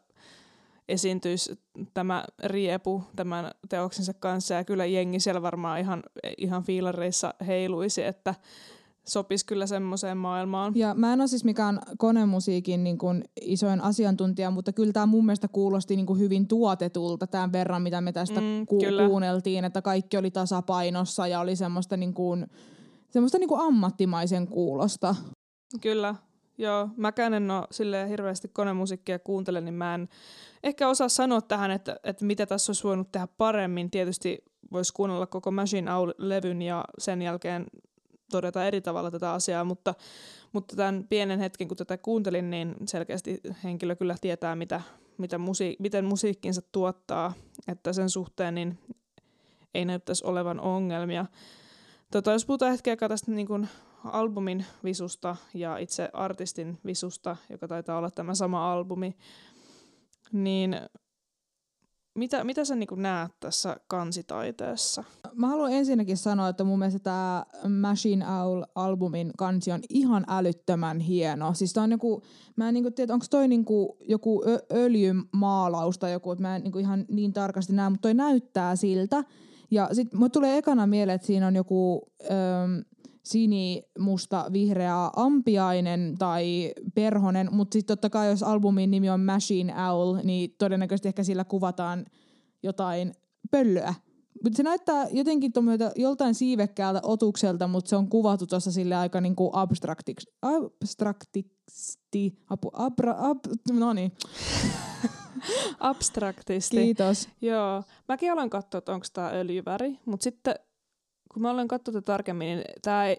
esiintyisi 0.87 1.59
tämä 1.93 2.25
riepu 2.43 3.03
tämän 3.15 3.51
teoksensa 3.69 4.13
kanssa 4.13 4.53
ja 4.53 4.63
kyllä 4.63 4.85
jengi 4.85 5.19
siellä 5.19 5.41
varmaan 5.41 5.79
ihan, 5.79 6.03
ihan 6.37 6.63
fiilareissa 6.63 7.33
heiluisi, 7.47 8.03
että 8.03 8.35
sopisi 9.07 9.45
kyllä 9.45 9.67
semmoiseen 9.67 10.17
maailmaan. 10.17 10.73
Ja 10.75 10.93
mä 10.93 11.13
en 11.13 11.21
ole 11.21 11.27
siis 11.27 11.43
mikään 11.43 11.79
konemusiikin 11.97 12.83
niin 12.83 12.97
kuin 12.97 13.23
isoin 13.41 13.81
asiantuntija, 13.81 14.51
mutta 14.51 14.73
kyllä 14.73 14.93
tämä 14.93 15.05
mun 15.05 15.25
mielestä 15.25 15.47
kuulosti 15.47 15.95
niin 15.95 16.05
kuin 16.05 16.19
hyvin 16.19 16.47
tuotetulta 16.47 17.27
tämän 17.27 17.51
verran, 17.51 17.81
mitä 17.81 18.01
me 18.01 18.11
tästä 18.11 18.41
mm, 18.41 18.65
ku- 18.65 18.79
kuunneltiin, 19.07 19.65
että 19.65 19.81
kaikki 19.81 20.17
oli 20.17 20.31
tasapainossa 20.31 21.27
ja 21.27 21.39
oli 21.39 21.55
semmoista, 21.55 21.97
niin 21.97 22.13
kuin, 22.13 22.47
semmoista 23.09 23.37
niin 23.37 23.49
kuin 23.49 23.61
ammattimaisen 23.61 24.47
kuulosta. 24.47 25.15
Kyllä, 25.81 26.15
joo. 26.57 26.89
Mäkään 26.97 27.33
en 27.33 27.51
ole 27.51 27.67
silleen 27.71 28.09
hirveästi 28.09 28.47
konemusiikkia 28.47 29.19
kuuntele, 29.19 29.61
niin 29.61 29.73
mä 29.73 29.95
en 29.95 30.09
ehkä 30.63 30.89
osaa 30.89 31.09
sanoa 31.09 31.41
tähän, 31.41 31.71
että, 31.71 31.99
että 32.03 32.25
mitä 32.25 32.45
tässä 32.45 32.69
olisi 32.69 32.83
voinut 32.83 33.11
tehdä 33.11 33.27
paremmin. 33.37 33.91
Tietysti 33.91 34.37
voisi 34.71 34.93
kuunnella 34.93 35.27
koko 35.27 35.51
Machine 35.51 35.91
Owl-levyn 35.91 36.61
ja 36.61 36.85
sen 36.99 37.21
jälkeen 37.21 37.65
todeta 38.31 38.65
eri 38.65 38.81
tavalla 38.81 39.11
tätä 39.11 39.31
asiaa, 39.33 39.63
mutta, 39.63 39.93
mutta 40.51 40.75
tämän 40.75 41.05
pienen 41.09 41.39
hetken, 41.39 41.67
kun 41.67 41.77
tätä 41.77 41.97
kuuntelin, 41.97 42.49
niin 42.49 42.75
selkeästi 42.85 43.41
henkilö 43.63 43.95
kyllä 43.95 44.15
tietää, 44.21 44.55
mitä, 44.55 44.81
mitä 45.17 45.37
musi- 45.37 45.75
miten 45.79 46.05
musiikkinsa 46.05 46.61
tuottaa, 46.71 47.33
että 47.67 47.93
sen 47.93 48.09
suhteen 48.09 48.55
niin 48.55 48.79
ei 49.73 49.85
näyttäisi 49.85 50.25
olevan 50.25 50.59
ongelmia. 50.59 51.25
Tota, 52.11 52.31
jos 52.31 52.45
puhutaan 52.45 52.71
hetken 52.71 52.91
aikaa 52.91 53.09
tästä 53.09 53.31
niin 53.31 53.47
kuin 53.47 53.67
albumin 54.03 54.65
visusta 54.83 55.35
ja 55.53 55.77
itse 55.77 56.09
artistin 56.13 56.77
visusta, 56.85 57.37
joka 57.49 57.67
taitaa 57.67 57.97
olla 57.97 58.09
tämä 58.11 58.35
sama 58.35 58.73
albumi, 58.73 59.17
niin 60.31 60.75
mitä, 62.17 62.43
mitä 62.43 62.65
sä 62.65 62.75
niin 62.75 62.87
näet 62.95 63.31
tässä 63.39 63.77
kansitaiteessa? 63.87 65.03
Mä 65.35 65.47
haluan 65.47 65.71
ensinnäkin 65.71 66.17
sanoa, 66.17 66.49
että 66.49 66.63
mun 66.63 66.79
mielestä 66.79 66.99
tämä 66.99 67.45
Machine 67.81 68.25
Owl-albumin 68.25 69.31
kansi 69.37 69.71
on 69.71 69.79
ihan 69.89 70.25
älyttömän 70.27 70.99
hieno. 70.99 71.53
Siis 71.53 71.77
on 71.77 71.91
joku, 71.91 72.21
mä 72.55 72.67
en 72.67 72.73
niinku 72.73 72.91
tiedä, 72.91 73.13
onko 73.13 73.25
toi 73.29 73.47
niinku 73.47 73.97
joku 74.07 74.43
ö- 74.47 74.65
öljymaalaus 74.73 75.99
tai 75.99 76.11
joku, 76.11 76.31
että 76.31 76.41
mä 76.41 76.55
en 76.55 76.63
niinku 76.63 76.79
ihan 76.79 77.05
niin 77.09 77.33
tarkasti 77.33 77.73
näe, 77.73 77.89
mutta 77.89 78.01
toi 78.01 78.13
näyttää 78.13 78.75
siltä. 78.75 79.23
Ja 79.71 79.89
sit 79.91 80.13
mulle 80.13 80.29
tulee 80.29 80.57
ekana 80.57 80.87
mieleen, 80.87 81.15
että 81.15 81.27
siinä 81.27 81.47
on 81.47 81.55
joku... 81.55 82.11
Öö, 82.23 82.37
sini, 83.27 83.83
musta, 83.99 84.45
vihreä 84.53 84.95
ampiainen 85.15 86.15
tai 86.19 86.73
perhonen, 86.95 87.49
mutta 87.51 87.73
sitten 87.73 87.97
totta 87.97 88.09
kai 88.09 88.29
jos 88.29 88.43
albumin 88.43 88.91
nimi 88.91 89.09
on 89.09 89.21
Machine 89.21 89.73
Owl, 89.89 90.17
niin 90.23 90.55
todennäköisesti 90.57 91.07
ehkä 91.07 91.23
sillä 91.23 91.43
kuvataan 91.43 92.05
jotain 92.63 93.13
pöllöä. 93.51 93.93
Mutta 94.43 94.57
se 94.57 94.63
näyttää 94.63 95.07
jotenkin 95.11 95.51
joltain 95.95 96.35
siivekkäältä 96.35 96.99
otukselta, 97.03 97.67
mutta 97.67 97.89
se 97.89 97.95
on 97.95 98.09
kuvattu 98.09 98.47
tuossa 98.47 98.71
sille 98.71 98.95
aika 98.95 99.21
niinku 99.21 99.49
abstraktiksi. 99.53 100.31
Abstraktisti. 100.41 102.37
Apu, 102.49 102.69
abra, 102.73 103.15
ab, 103.17 103.39
no 103.71 103.93
niin. 103.93 104.11
Abstraktisti. 105.79 106.77
Kiitos. 106.77 107.29
Joo. 107.41 107.83
Mäkin 108.07 108.31
aloin 108.31 108.49
katsoa, 108.49 108.77
että 108.77 108.93
onko 108.93 109.05
tämä 109.13 109.29
öljyväri, 109.29 109.99
mutta 110.05 110.23
sitten 110.23 110.55
kun 111.37 111.41
mä 111.41 111.51
olen 111.51 111.67
katsonut 111.67 112.05
tarkemmin, 112.05 112.47
niin 112.47 112.63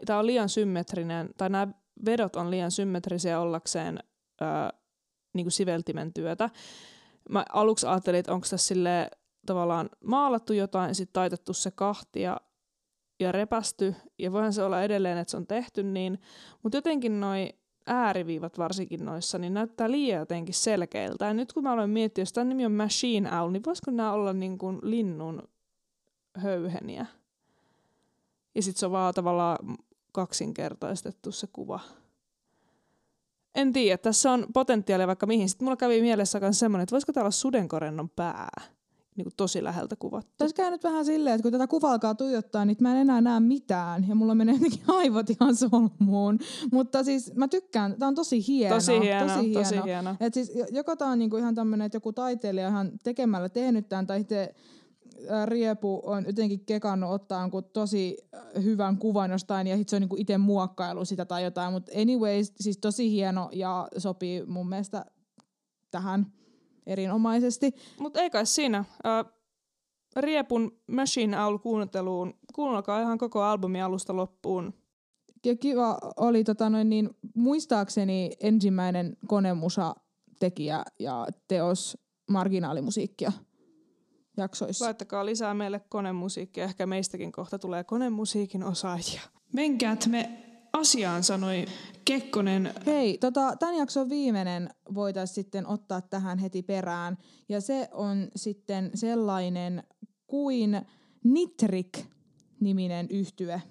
tämä 0.07 0.19
on 0.19 0.27
liian 0.27 0.49
symmetrinen, 0.49 1.31
tai 1.37 1.51
nämä 1.51 1.69
vedot 2.05 2.37
on 2.37 2.51
liian 2.51 2.71
symmetrisiä 2.71 3.41
ollakseen 3.41 3.99
ää, 4.41 4.73
niin 5.35 5.45
kuin 5.45 5.53
siveltimen 5.53 6.13
työtä. 6.13 6.51
Mä 7.31 7.45
aluksi 7.53 7.87
ajattelin, 7.87 8.21
että 8.21 8.33
onko 8.33 8.47
tässä 8.51 8.67
sille 8.67 9.11
tavallaan 9.47 9.91
maalattu 10.05 10.53
jotain 10.53 10.95
sitten 10.95 11.13
taitettu 11.13 11.53
se 11.53 11.71
kahtia 11.71 12.37
ja 13.21 13.33
repästy, 13.33 13.95
ja 14.19 14.33
voihan 14.33 14.53
se 14.53 14.63
olla 14.63 14.83
edelleen, 14.83 15.19
että 15.19 15.31
se 15.31 15.37
on 15.37 15.47
tehty 15.47 15.83
niin, 15.83 16.21
mutta 16.63 16.79
jotenkin 16.79 17.21
noi 17.21 17.49
ääriviivat 17.87 18.59
varsinkin 18.59 19.05
noissa, 19.05 19.39
niin 19.39 19.55
näyttää 19.55 19.91
liian 19.91 20.21
jotenkin 20.21 20.55
selkeiltä. 20.55 21.27
Ja 21.27 21.35
nyt 21.35 21.53
kun 21.53 21.63
mä 21.63 21.73
aloin 21.73 21.91
miettiä, 21.91 22.23
jos 22.23 22.33
tämän 22.33 22.49
nimi 22.49 22.67
on 22.67 22.73
Machine 22.73 23.41
Owl, 23.41 23.51
niin 23.51 23.65
voisiko 23.67 23.91
nämä 23.91 24.13
olla 24.13 24.33
niin 24.33 24.59
kuin 24.59 24.79
linnun 24.83 25.49
höyheniä? 26.37 27.07
Ja 28.59 28.63
sitten 28.63 28.81
se 28.81 28.87
on 28.87 28.93
vaan 28.93 29.15
tavallaan 29.15 29.59
kaksinkertaistettu 30.13 31.33
se 31.33 31.47
kuva. 31.53 31.81
En 33.55 33.73
tiedä, 33.73 33.99
tässä 33.99 34.33
on 34.33 34.47
potentiaalia 34.55 35.07
vaikka 35.07 35.27
mihin. 35.27 35.49
Sitten 35.49 35.65
mulla 35.65 35.77
kävi 35.77 36.01
mielessä 36.01 36.41
myös 36.41 36.59
semmoinen, 36.59 36.83
että 36.83 36.93
voisiko 36.93 37.13
tämä 37.13 37.23
olla 37.23 37.31
sudenkorennon 37.31 38.09
pää? 38.09 38.49
Niin 39.17 39.25
kuin 39.25 39.35
tosi 39.37 39.65
läheltä 39.65 39.97
kuvattu. 39.97 40.33
Tässä 40.39 40.57
käynyt 40.57 40.85
vähän 40.85 41.05
silleen, 41.05 41.35
että 41.35 41.43
kun 41.43 41.53
tätä 41.53 41.67
kuvaa 41.67 41.93
alkaa 41.93 42.15
tuijottaa, 42.15 42.65
niin 42.65 42.77
mä 42.81 42.93
en 42.93 42.99
enää 42.99 43.21
näe 43.21 43.41
mitään. 43.41 44.09
Ja 44.09 44.15
mulla 44.15 44.35
menee 44.35 44.55
jotenkin 44.55 44.83
aivot 44.99 45.31
ihan 45.31 45.57
solmuun. 45.57 46.39
Mutta 46.73 47.05
siis 47.05 47.35
mä 47.35 47.49
tykkään, 47.49 47.97
tämä 47.99 48.09
on 48.09 48.15
tosi 48.15 48.47
hieno. 48.47 48.75
Tosi 48.75 49.01
hieno, 49.01 49.27
tosi 49.27 49.49
hieno. 49.49 49.63
Tosi 49.63 49.83
hieno. 49.85 50.17
Et 50.21 50.35
siis 50.35 50.53
joko 50.71 50.97
tämä 50.97 51.11
on 51.11 51.19
niinku 51.19 51.37
ihan 51.37 51.55
tämmöinen, 51.55 51.87
että 51.87 51.97
joku 51.97 52.13
taiteilija 52.13 52.69
ihan 52.69 52.93
tekemällä 53.03 53.49
tehnyt 53.49 53.89
tämän, 53.89 54.07
tai 54.07 54.19
sitten 54.19 54.49
Riepu 55.45 56.01
on 56.05 56.25
jotenkin 56.27 56.65
kekannut 56.65 57.11
ottaa 57.11 57.51
tosi 57.73 58.17
hyvän 58.63 58.99
kuvan 58.99 59.31
jostain 59.31 59.67
ja 59.67 59.77
se 59.87 59.97
on 59.97 60.03
niinku 60.03 60.17
itse 60.19 60.39
muokkailu 60.39 61.05
sitä 61.05 61.25
tai 61.25 61.45
jotain, 61.45 61.73
mutta 61.73 61.93
anyways, 62.01 62.53
siis 62.61 62.79
tosi 62.79 63.11
hieno 63.11 63.49
ja 63.53 63.89
sopii 63.99 64.45
mun 64.47 64.69
mielestä 64.69 65.05
tähän 65.91 66.33
erinomaisesti. 66.87 67.75
Mutta 68.01 68.21
ei 68.21 68.31
kai 68.31 68.47
siinä. 68.47 68.79
Äh, 68.79 69.33
Riepun 70.17 70.81
Machine 70.87 71.45
Owl 71.45 71.59
kuunnelteluun. 71.59 72.35
Kuunnelkaa 72.55 73.01
ihan 73.01 73.19
koko 73.19 73.43
albumi 73.43 73.83
alusta 73.83 74.17
loppuun. 74.17 74.75
Ja 75.45 75.57
kiva 75.57 75.99
oli 76.17 76.45
tota 76.45 76.71
noin, 76.71 76.89
niin, 76.89 77.11
muistaakseni 77.35 78.31
ensimmäinen 78.41 79.17
konemusa 79.27 79.95
tekijä 80.41 80.85
ja 80.99 81.27
teos 81.49 81.99
marginaalimusiikkia 82.31 83.33
jaksoissa. 84.39 84.85
Laittakaa 84.85 85.27
lisää 85.27 85.55
meille 85.55 85.81
konemusiikkia. 85.89 86.65
Ehkä 86.65 86.87
meistäkin 86.87 87.33
kohta 87.33 87.59
tulee 87.59 87.85
konemusiikin 87.85 88.65
osaajia. 88.65 89.21
Menkäät 89.53 90.07
me 90.07 90.45
asiaan, 90.73 91.25
sanoi 91.25 91.65
Kekkonen. 92.05 92.75
Hei, 92.87 93.19
tota, 93.19 93.57
tämän 93.57 93.77
jakson 93.77 94.09
viimeinen 94.09 94.71
voitaisiin 94.95 95.35
sitten 95.35 95.67
ottaa 95.67 96.01
tähän 96.01 96.39
heti 96.39 96.63
perään. 96.63 97.19
Ja 97.49 97.61
se 97.61 97.89
on 97.93 98.29
sitten 98.37 98.91
sellainen 98.95 99.83
kuin 100.27 100.81
Nitrik-niminen 101.25 103.07
yhtye. 103.11 103.63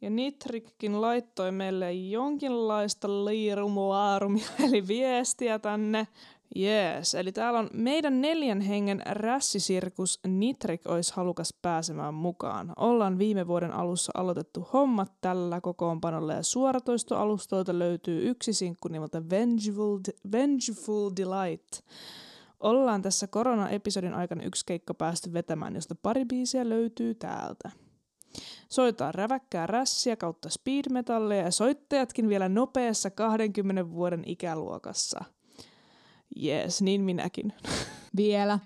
Ja 0.00 0.10
Nitrikkin 0.10 1.00
laittoi 1.00 1.52
meille 1.52 1.92
jonkinlaista 1.92 3.24
liirumuaarumia, 3.24 4.48
eli 4.68 4.88
viestiä 4.88 5.58
tänne. 5.58 6.06
Jees, 6.56 7.14
eli 7.14 7.32
täällä 7.32 7.58
on 7.58 7.70
meidän 7.72 8.20
neljän 8.20 8.60
hengen 8.60 9.02
rässisirkus 9.06 10.20
Nitrik 10.26 10.80
olisi 10.86 11.12
halukas 11.16 11.54
pääsemään 11.62 12.14
mukaan. 12.14 12.72
Ollaan 12.76 13.18
viime 13.18 13.46
vuoden 13.46 13.72
alussa 13.72 14.12
aloitettu 14.14 14.68
hommat 14.72 15.12
tällä 15.20 15.60
kokoonpanolla 15.60 16.32
ja 16.32 16.42
suoratoistoalustoilta 16.42 17.78
löytyy 17.78 18.28
yksi 18.30 18.52
sinkku 18.52 18.88
nimeltä 18.88 19.30
Vengeful, 19.30 19.98
Vengeful 20.32 21.10
Delight. 21.16 21.80
Ollaan 22.60 23.02
tässä 23.02 23.26
korona-episodin 23.26 24.14
aikana 24.14 24.42
yksi 24.42 24.66
keikka 24.66 24.94
päästy 24.94 25.32
vetämään, 25.32 25.74
josta 25.74 25.94
pari 25.94 26.24
biisiä 26.24 26.68
löytyy 26.68 27.14
täältä. 27.14 27.70
Soitaan 28.68 29.14
räväkkää 29.14 29.66
rässiä 29.66 30.16
kautta 30.16 30.48
speedmetallia 30.48 31.42
ja 31.42 31.50
soittajatkin 31.50 32.28
vielä 32.28 32.48
nopeassa 32.48 33.10
20 33.10 33.90
vuoden 33.90 34.22
ikäluokassa– 34.26 35.24
Jees, 36.36 36.82
niin 36.82 37.00
minäkin. 37.00 37.52
Vielä. 38.16 38.58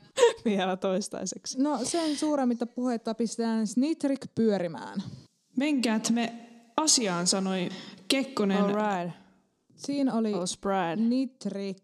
Vielä 0.44 0.76
toistaiseksi. 0.76 1.62
No 1.62 1.78
sen 1.82 2.16
suuremmitta 2.16 2.66
puhetta 2.66 3.14
pistetään 3.14 3.66
Snitrik 3.66 4.26
pyörimään. 4.34 5.02
Menkäät 5.56 6.10
me 6.10 6.32
asiaan, 6.76 7.26
sanoi 7.26 7.68
Kekkonen. 8.08 8.64
All 8.64 8.74
right. 8.74 9.16
Siinä 9.76 10.14
oli 10.14 10.32
Nitrik 10.96 11.82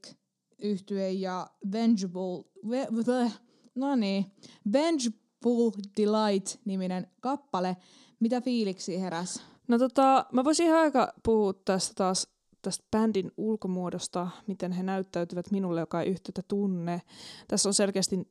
yhtye 0.63 1.11
ja 1.13 1.47
Vengeful, 1.73 2.43
ve, 2.71 2.87
ve, 3.07 3.33
no 3.75 3.97
niin, 3.97 4.27
Vengeful 4.73 5.71
Delight-niminen 5.97 7.07
kappale. 7.21 7.77
Mitä 8.21 8.41
fiiliksi 8.41 9.01
heräs? 9.01 9.43
No 9.69 9.79
tota, 9.79 10.27
mä 10.33 10.45
voisin 10.45 10.67
ihan 10.67 10.81
aika 10.81 11.13
puhua 11.25 11.53
tästä 11.53 11.95
taas 11.95 12.29
tästä 12.63 12.85
bändin 12.91 13.33
ulkomuodosta, 13.37 14.29
miten 14.47 14.73
he 14.73 14.83
näyttäytyvät 14.83 15.51
minulle, 15.51 15.81
joka 15.81 16.01
ei 16.01 16.11
yhteyttä 16.11 16.43
tunne. 16.49 17.03
Tässä 17.49 17.69
on 17.69 17.75
selkeästi, 17.75 18.29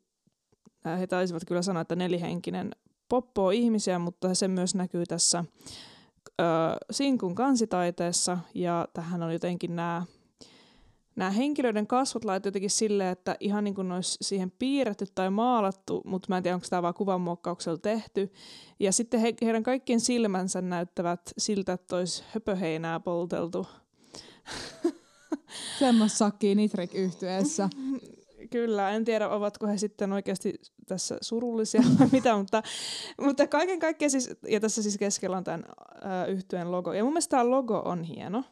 äh, 0.87 0.99
he 0.99 1.07
taisivat 1.07 1.43
kyllä 1.47 1.61
sanoa, 1.61 1.81
että 1.81 1.95
nelihenkinen 1.95 2.71
poppo 3.09 3.51
ihmisiä, 3.51 3.99
mutta 3.99 4.35
se 4.35 4.47
myös 4.47 4.75
näkyy 4.75 5.05
tässä 5.05 5.45
ö, 6.39 6.43
Sinkun 6.91 7.35
kansitaiteessa, 7.35 8.37
ja 8.53 8.87
tähän 8.93 9.23
on 9.23 9.33
jotenkin 9.33 9.75
nämä 9.75 10.05
nämä 11.15 11.31
henkilöiden 11.31 11.87
kasvot 11.87 12.25
laitettu 12.25 12.47
jotenkin 12.47 12.69
silleen, 12.69 13.09
että 13.09 13.35
ihan 13.39 13.63
niin 13.63 13.75
kuin 13.75 13.91
olisi 13.91 14.17
siihen 14.21 14.51
piirretty 14.51 15.05
tai 15.15 15.29
maalattu, 15.29 16.01
mutta 16.05 16.25
mä 16.29 16.37
en 16.37 16.43
tiedä, 16.43 16.55
onko 16.55 16.67
tämä 16.69 16.81
vaan 16.81 16.93
kuvanmuokkauksella 16.93 17.77
tehty. 17.77 18.31
Ja 18.79 18.91
sitten 18.91 19.19
he, 19.19 19.33
heidän 19.41 19.63
kaikkien 19.63 19.99
silmänsä 19.99 20.61
näyttävät 20.61 21.21
siltä, 21.37 21.73
että 21.73 21.95
olisi 21.95 22.23
höpöheinää 22.33 22.99
polteltu 22.99 23.67
Semmoista 25.79 26.17
sakkii 26.17 26.55
nitrik 26.55 26.95
yhtyeessä. 26.95 27.69
Kyllä, 28.49 28.89
en 28.89 29.05
tiedä 29.05 29.29
ovatko 29.29 29.67
he 29.67 29.77
sitten 29.77 30.13
oikeasti 30.13 30.53
tässä 30.87 31.17
surullisia 31.21 31.81
vai 31.99 32.07
mitä, 32.11 32.37
mutta, 32.37 32.63
mutta 33.21 33.47
kaiken 33.47 33.79
kaikkiaan 33.79 34.11
siis, 34.11 34.29
ja 34.47 34.59
tässä 34.59 34.83
siis 34.83 34.97
keskellä 34.97 35.37
on 35.37 35.43
tämän 35.43 35.65
äh, 36.05 36.29
yhtyeen 36.29 36.71
logo. 36.71 36.93
Ja 36.93 37.03
mun 37.03 37.13
mielestä 37.13 37.29
tämä 37.31 37.49
logo 37.49 37.81
on 37.85 38.03
hieno, 38.03 38.43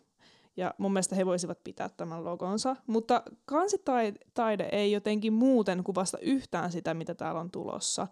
ja 0.57 0.73
mun 0.77 0.93
mielestä 0.93 1.15
he 1.15 1.25
voisivat 1.25 1.63
pitää 1.63 1.89
tämän 1.89 2.25
logonsa, 2.25 2.75
mutta 2.87 3.23
kansitaide 3.45 4.69
ei 4.71 4.91
jotenkin 4.91 5.33
muuten 5.33 5.83
kuvasta 5.83 6.17
yhtään 6.21 6.71
sitä, 6.71 6.93
mitä 6.93 7.15
täällä 7.15 7.41
on 7.41 7.51
tulossa. 7.51 8.07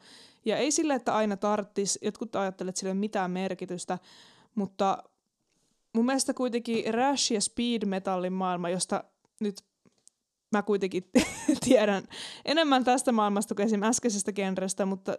Ja 0.45 0.57
ei 0.57 0.71
sille, 0.71 0.93
että 0.93 1.15
aina 1.15 1.37
tarttis, 1.37 1.99
jotkut 2.01 2.35
ajattelevat, 2.35 2.75
sille 2.75 2.93
mitään 2.93 3.31
merkitystä, 3.31 3.99
mutta 4.55 5.03
mun 5.95 6.05
mielestä 6.05 6.33
kuitenkin 6.33 6.93
Rash 6.93 7.31
ja 7.31 7.41
Speed 7.41 7.85
Metallin 7.85 8.33
maailma, 8.33 8.69
josta 8.69 9.03
nyt 9.39 9.55
mä 10.51 10.61
kuitenkin 10.61 11.03
tiedän 11.67 12.03
enemmän 12.45 12.83
tästä 12.83 13.11
maailmasta 13.11 13.55
kuin 13.55 13.65
esimerkiksi 13.65 13.89
äskeisestä 13.89 14.31
genrestä, 14.33 14.85
mutta 14.85 15.15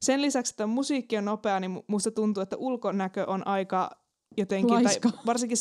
sen 0.00 0.22
lisäksi, 0.22 0.52
että 0.52 0.66
musiikki 0.66 1.16
on 1.16 1.24
nopea, 1.24 1.60
niin 1.60 1.82
musta 1.86 2.10
tuntuu, 2.10 2.42
että 2.42 2.56
ulkonäkö 2.56 3.24
on 3.26 3.46
aika 3.46 3.90
jotenkin, 4.36 4.84
Laiska. 4.84 5.10
tai 5.10 5.20
varsinkin 5.26 5.58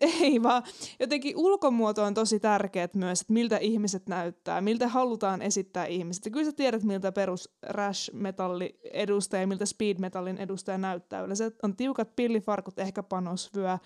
ei 0.20 0.42
vaan, 0.42 0.62
jotenkin 1.00 1.36
ulkomuoto 1.36 2.02
on 2.04 2.14
tosi 2.14 2.40
tärkeät 2.40 2.94
myös, 2.94 3.20
että 3.20 3.32
miltä 3.32 3.56
ihmiset 3.56 4.06
näyttää, 4.08 4.60
miltä 4.60 4.88
halutaan 4.88 5.42
esittää 5.42 5.86
ihmiset. 5.86 6.24
Ja 6.24 6.30
kyllä 6.30 6.44
sä 6.44 6.52
tiedät, 6.52 6.82
miltä 6.82 7.12
perus 7.12 7.54
rash 7.62 8.14
metalli 8.14 8.78
edustaja, 8.92 9.46
miltä 9.46 9.66
speed 9.66 9.98
metallin 9.98 10.38
edustaja 10.38 10.78
näyttää. 10.78 11.22
Yleensä 11.22 11.50
on 11.62 11.76
tiukat 11.76 12.16
pillifarkut, 12.16 12.78
ehkä 12.78 13.02
panosvyö, 13.02 13.78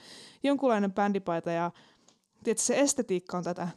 jonkunlainen 0.43 0.93
bändipaita 0.93 1.51
ja 1.51 1.71
tiedätkö, 2.45 2.65
se 2.65 2.81
estetiikka 2.81 3.37
on 3.37 3.45
tätä. 3.45 3.69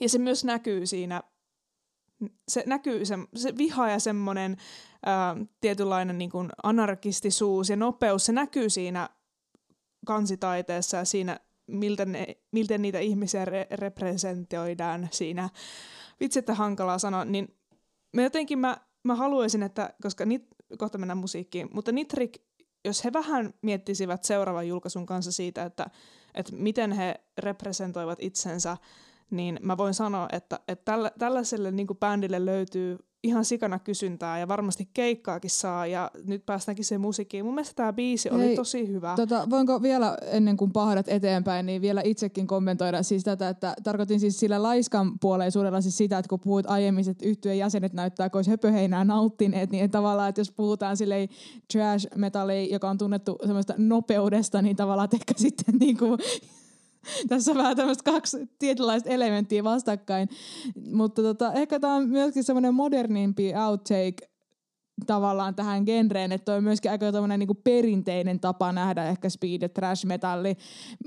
Ja 0.00 0.08
se 0.08 0.18
myös 0.18 0.44
näkyy 0.44 0.86
siinä 0.86 1.22
se 2.48 2.64
näkyy 2.66 3.04
se, 3.04 3.14
se 3.34 3.56
viha 3.56 3.88
ja 3.88 3.98
semmoinen 3.98 4.56
ää, 5.06 5.36
tietynlainen 5.60 6.18
niin 6.18 6.30
kuin 6.30 6.48
anarkistisuus 6.62 7.68
ja 7.68 7.76
nopeus, 7.76 8.26
se 8.26 8.32
näkyy 8.32 8.70
siinä 8.70 9.08
kansitaiteessa 10.06 10.96
ja 10.96 11.04
siinä 11.04 11.40
miltä, 11.66 12.04
ne, 12.04 12.26
miltä 12.52 12.78
niitä 12.78 12.98
ihmisiä 12.98 13.44
re- 13.44 13.76
representoidaan 13.76 15.08
siinä. 15.10 15.48
Vitsi, 16.20 16.38
että 16.38 16.54
hankalaa 16.54 16.98
sanoa, 16.98 17.24
niin 17.24 17.56
mä 18.12 18.22
jotenkin 18.22 18.58
mä, 18.58 18.76
mä 19.04 19.14
haluaisin, 19.14 19.62
että, 19.62 19.94
koska 20.02 20.24
nit, 20.24 20.46
kohta 20.78 20.98
mennään 20.98 21.18
musiikkiin, 21.18 21.68
mutta 21.72 21.92
Nitrik, 21.92 22.38
jos 22.84 23.04
he 23.04 23.12
vähän 23.12 23.54
miettisivät 23.62 24.24
seuraavan 24.24 24.68
julkaisun 24.68 25.06
kanssa 25.06 25.32
siitä, 25.32 25.64
että, 25.64 25.86
että 26.34 26.56
miten 26.56 26.92
he 26.92 27.14
representoivat 27.38 28.18
itsensä, 28.22 28.76
niin 29.30 29.58
mä 29.62 29.76
voin 29.76 29.94
sanoa, 29.94 30.28
että, 30.32 30.60
että 30.68 30.84
tällä, 30.84 31.10
tällaiselle 31.18 31.70
niin 31.70 31.86
bändille 32.00 32.44
löytyy 32.44 32.98
ihan 33.26 33.44
sikana 33.44 33.78
kysyntää 33.78 34.38
ja 34.38 34.48
varmasti 34.48 34.88
keikkaakin 34.94 35.50
saa 35.50 35.86
ja 35.86 36.10
nyt 36.24 36.46
päästäänkin 36.46 36.84
se 36.84 36.98
musiikkiin. 36.98 37.44
Mun 37.44 37.54
mielestä 37.54 37.74
tämä 37.74 37.92
biisi 37.92 38.30
oli 38.30 38.44
Hei, 38.44 38.56
tosi 38.56 38.88
hyvä. 38.88 39.14
Tota, 39.16 39.46
voinko 39.50 39.82
vielä 39.82 40.16
ennen 40.22 40.56
kuin 40.56 40.72
pahdat 40.72 41.08
eteenpäin, 41.08 41.66
niin 41.66 41.82
vielä 41.82 42.02
itsekin 42.04 42.46
kommentoida 42.46 43.02
siis 43.02 43.24
tätä, 43.24 43.48
että 43.48 43.74
tarkoitin 43.84 44.20
siis 44.20 44.40
sillä 44.40 44.62
laiskan 44.62 45.18
puoleisuudella 45.18 45.80
siis 45.80 45.96
sitä, 45.96 46.18
että 46.18 46.28
kun 46.28 46.40
puhut 46.40 46.66
aiemmin, 46.66 47.10
että 47.10 47.26
yhtyeen 47.26 47.58
jäsenet 47.58 47.92
näyttää, 47.92 48.30
kun 48.30 48.38
olisi 48.38 48.50
höpöheinää 48.50 49.04
nauttineet, 49.04 49.70
niin 49.70 49.90
tavallaan, 49.90 50.28
että 50.28 50.40
jos 50.40 50.50
puhutaan 50.50 50.96
silleen 50.96 51.28
trash 51.72 52.06
metalli, 52.16 52.72
joka 52.72 52.90
on 52.90 52.98
tunnettu 52.98 53.38
semmoista 53.40 53.74
nopeudesta, 53.76 54.62
niin 54.62 54.76
tavallaan 54.76 55.04
että 55.04 55.16
ehkä 55.16 55.34
sitten 55.36 55.74
niin 55.78 55.96
kuin 55.96 56.18
tässä 57.28 57.50
on 57.50 57.58
vähän 57.58 57.76
tämmöistä 57.76 58.12
kaksi 58.12 58.36
tietynlaista 58.58 59.10
elementtiä 59.10 59.64
vastakkain. 59.64 60.28
Mutta 60.92 61.22
tota, 61.22 61.52
ehkä 61.52 61.80
tämä 61.80 61.94
on 61.94 62.08
myöskin 62.08 62.44
semmoinen 62.44 62.74
modernimpi 62.74 63.52
outtake 63.54 64.30
tavallaan 65.06 65.54
tähän 65.54 65.82
genreen, 65.86 66.32
että 66.32 66.54
on 66.54 66.64
myöskin 66.64 66.90
aika 66.90 67.06
niinku 67.38 67.54
perinteinen 67.54 68.40
tapa 68.40 68.72
nähdä 68.72 69.04
ehkä 69.04 69.28
speed 69.28 69.62
ja 69.62 69.68
trash 69.68 70.06
metalli, 70.06 70.56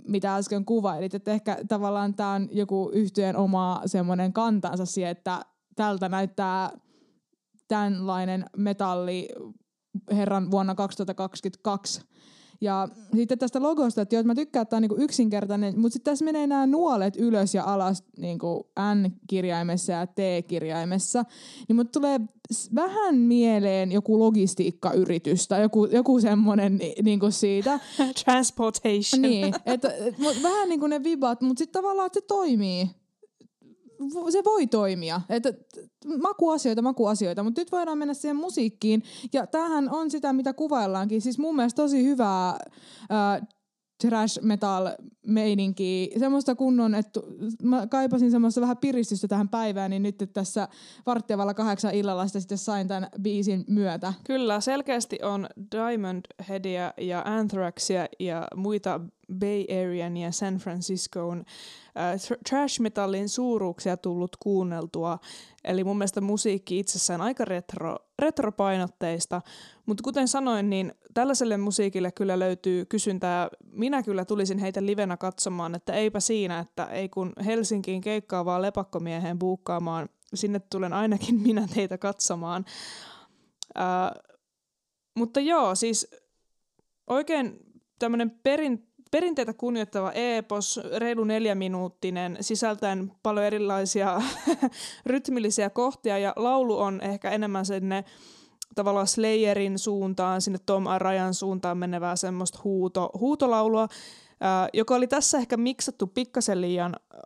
mitä 0.07 0.35
äsken 0.35 0.65
kuvailit. 0.65 1.13
Että 1.13 1.31
ehkä 1.31 1.57
tavallaan 1.67 2.13
tämä 2.13 2.33
on 2.33 2.49
joku 2.51 2.91
yhtyeen 2.93 3.37
oma 3.37 3.81
semmoinen 3.85 4.33
kantansa 4.33 4.85
siihen, 4.85 5.11
että 5.11 5.41
tältä 5.75 6.09
näyttää 6.09 6.71
tämänlainen 7.67 8.45
metalli 8.57 9.29
herran 10.11 10.51
vuonna 10.51 10.75
2022 10.75 12.01
ja 12.62 12.88
sitten 13.16 13.39
tästä 13.39 13.62
logosta, 13.62 14.01
että 14.01 14.16
joo, 14.16 14.24
mä 14.24 14.36
tykkään, 14.36 14.62
että 14.62 14.70
tämä 14.70 14.78
on 14.78 14.82
niinku 14.82 14.95
yksinkertainen, 14.99 15.80
mutta 15.80 15.93
sitten 15.93 16.12
tässä 16.12 16.26
menee 16.26 16.47
nämä 16.47 16.68
nuolet 16.68 17.16
ylös 17.18 17.55
ja 17.55 17.64
alas 17.64 18.03
niinku 18.18 18.68
N-kirjaimessa 18.80 19.91
ja 19.91 20.07
T-kirjaimessa. 20.07 21.26
Niin 21.68 21.76
mut 21.76 21.91
tulee 21.91 22.20
vähän 22.76 23.16
mieleen 23.16 23.91
joku 23.91 24.20
logistiikkayritys 24.20 25.47
tai 25.47 25.62
joku, 25.62 25.86
joku 25.86 26.20
semmoinen 26.20 26.80
niinku 27.03 27.32
siitä. 27.32 27.80
Transportation. 28.26 29.22
Niin, 29.22 29.53
että, 29.66 29.93
vähän 30.43 30.70
niin 30.70 30.80
kuin 30.80 30.89
ne 30.89 31.03
vibat, 31.03 31.41
mutta 31.41 31.60
sitten 31.60 31.82
tavallaan, 31.82 32.05
että 32.05 32.20
se 32.20 32.26
toimii 32.26 32.89
se 34.29 34.43
voi 34.45 34.67
toimia. 34.67 35.21
Että 35.29 35.53
makuasioita, 36.21 36.81
makuasioita, 36.81 37.43
mutta 37.43 37.61
nyt 37.61 37.71
voidaan 37.71 37.97
mennä 37.97 38.13
siihen 38.13 38.35
musiikkiin. 38.35 39.03
Ja 39.33 39.47
tämähän 39.47 39.89
on 39.89 40.11
sitä, 40.11 40.33
mitä 40.33 40.53
kuvaillaankin. 40.53 41.21
Siis 41.21 41.39
mun 41.39 41.55
mielestä 41.55 41.81
tosi 41.81 42.03
hyvää 42.03 42.49
äh, 42.49 43.47
trash 44.01 44.41
metal 44.41 44.89
meininkiä. 45.27 46.19
Semmoista 46.19 46.55
kunnon, 46.55 46.95
että 46.95 47.19
mä 47.63 47.87
kaipasin 47.87 48.31
semmoista 48.31 48.61
vähän 48.61 48.77
piristystä 48.77 49.27
tähän 49.27 49.49
päivään, 49.49 49.91
niin 49.91 50.03
nyt 50.03 50.29
tässä 50.33 50.67
varttiavalla 51.05 51.53
kahdeksan 51.53 51.93
illalla 51.93 52.27
sitä 52.27 52.39
sitten 52.39 52.57
sain 52.57 52.87
tämän 52.87 53.09
biisin 53.21 53.65
myötä. 53.67 54.13
Kyllä, 54.23 54.61
selkeästi 54.61 55.19
on 55.23 55.47
Diamond 55.71 56.25
Headia 56.49 56.93
ja 56.97 57.21
Anthraxia 57.25 58.07
ja 58.19 58.47
muita 58.55 58.99
Bay 59.34 59.65
Arean 59.82 60.17
ja 60.17 60.32
San 60.32 60.55
Franciscoon 60.55 61.39
äh, 61.39 62.38
trash 62.49 62.80
metallin 62.80 63.30
suuruuksia 63.30 63.97
tullut 63.97 64.36
kuunneltua. 64.39 65.19
Eli 65.63 65.84
mun 65.84 65.97
mielestä 65.97 66.21
musiikki 66.21 66.80
itsessään 66.80 67.21
aika 67.21 67.45
retro, 67.45 67.95
retropainotteista, 68.19 69.41
mutta 69.86 70.03
kuten 70.03 70.27
sanoin, 70.27 70.69
niin 70.69 70.93
tällaiselle 71.13 71.57
musiikille 71.57 72.11
kyllä 72.11 72.39
löytyy 72.39 72.86
kysyntää. 72.86 73.49
Minä 73.71 74.03
kyllä 74.03 74.25
tulisin 74.25 74.57
heitä 74.57 74.86
livenä 74.86 75.17
katsomaan, 75.17 75.75
että 75.75 75.93
eipä 75.93 76.19
siinä, 76.19 76.59
että 76.59 76.86
ei 76.86 77.09
kun 77.09 77.34
Helsinkiin 77.45 78.01
keikkaavaa 78.01 78.61
lepakkomieheen 78.61 79.39
buukkaamaan, 79.39 80.09
sinne 80.34 80.61
tulen 80.69 80.93
ainakin 80.93 81.36
minä 81.47 81.67
teitä 81.73 81.97
katsomaan. 81.97 82.65
Äh, 83.77 84.23
mutta 85.15 85.39
joo, 85.39 85.75
siis 85.75 86.07
oikein 87.07 87.59
tämmöinen 87.99 88.32
perin, 88.43 88.88
perinteitä 89.12 89.53
kunnioittava 89.53 90.12
epos, 90.12 90.80
reilu 90.97 91.24
neljäminuuttinen, 91.24 92.38
sisältäen 92.41 93.12
paljon 93.24 93.45
erilaisia 93.45 94.22
rytmillisiä 95.05 95.70
kohtia 95.70 96.18
ja 96.18 96.34
laulu 96.36 96.80
on 96.80 97.01
ehkä 97.01 97.30
enemmän 97.30 97.66
sinne 97.66 98.03
tavallaan 98.76 99.07
Slayerin 99.07 99.80
suuntaan, 99.80 100.41
sinne 100.41 100.60
Tom 100.66 100.88
Arayan 100.88 101.34
suuntaan 101.34 101.78
menevää 101.78 102.16
semmoista 102.16 102.60
huuto, 102.64 103.10
huutolaulua, 103.20 103.88
ää, 104.41 104.70
joka 104.74 104.95
oli 104.95 105.07
tässä 105.07 105.38
ehkä 105.38 105.57
miksattu 105.57 106.07
pikkasen 106.07 106.62
liian 106.62 106.95
ää, 107.14 107.22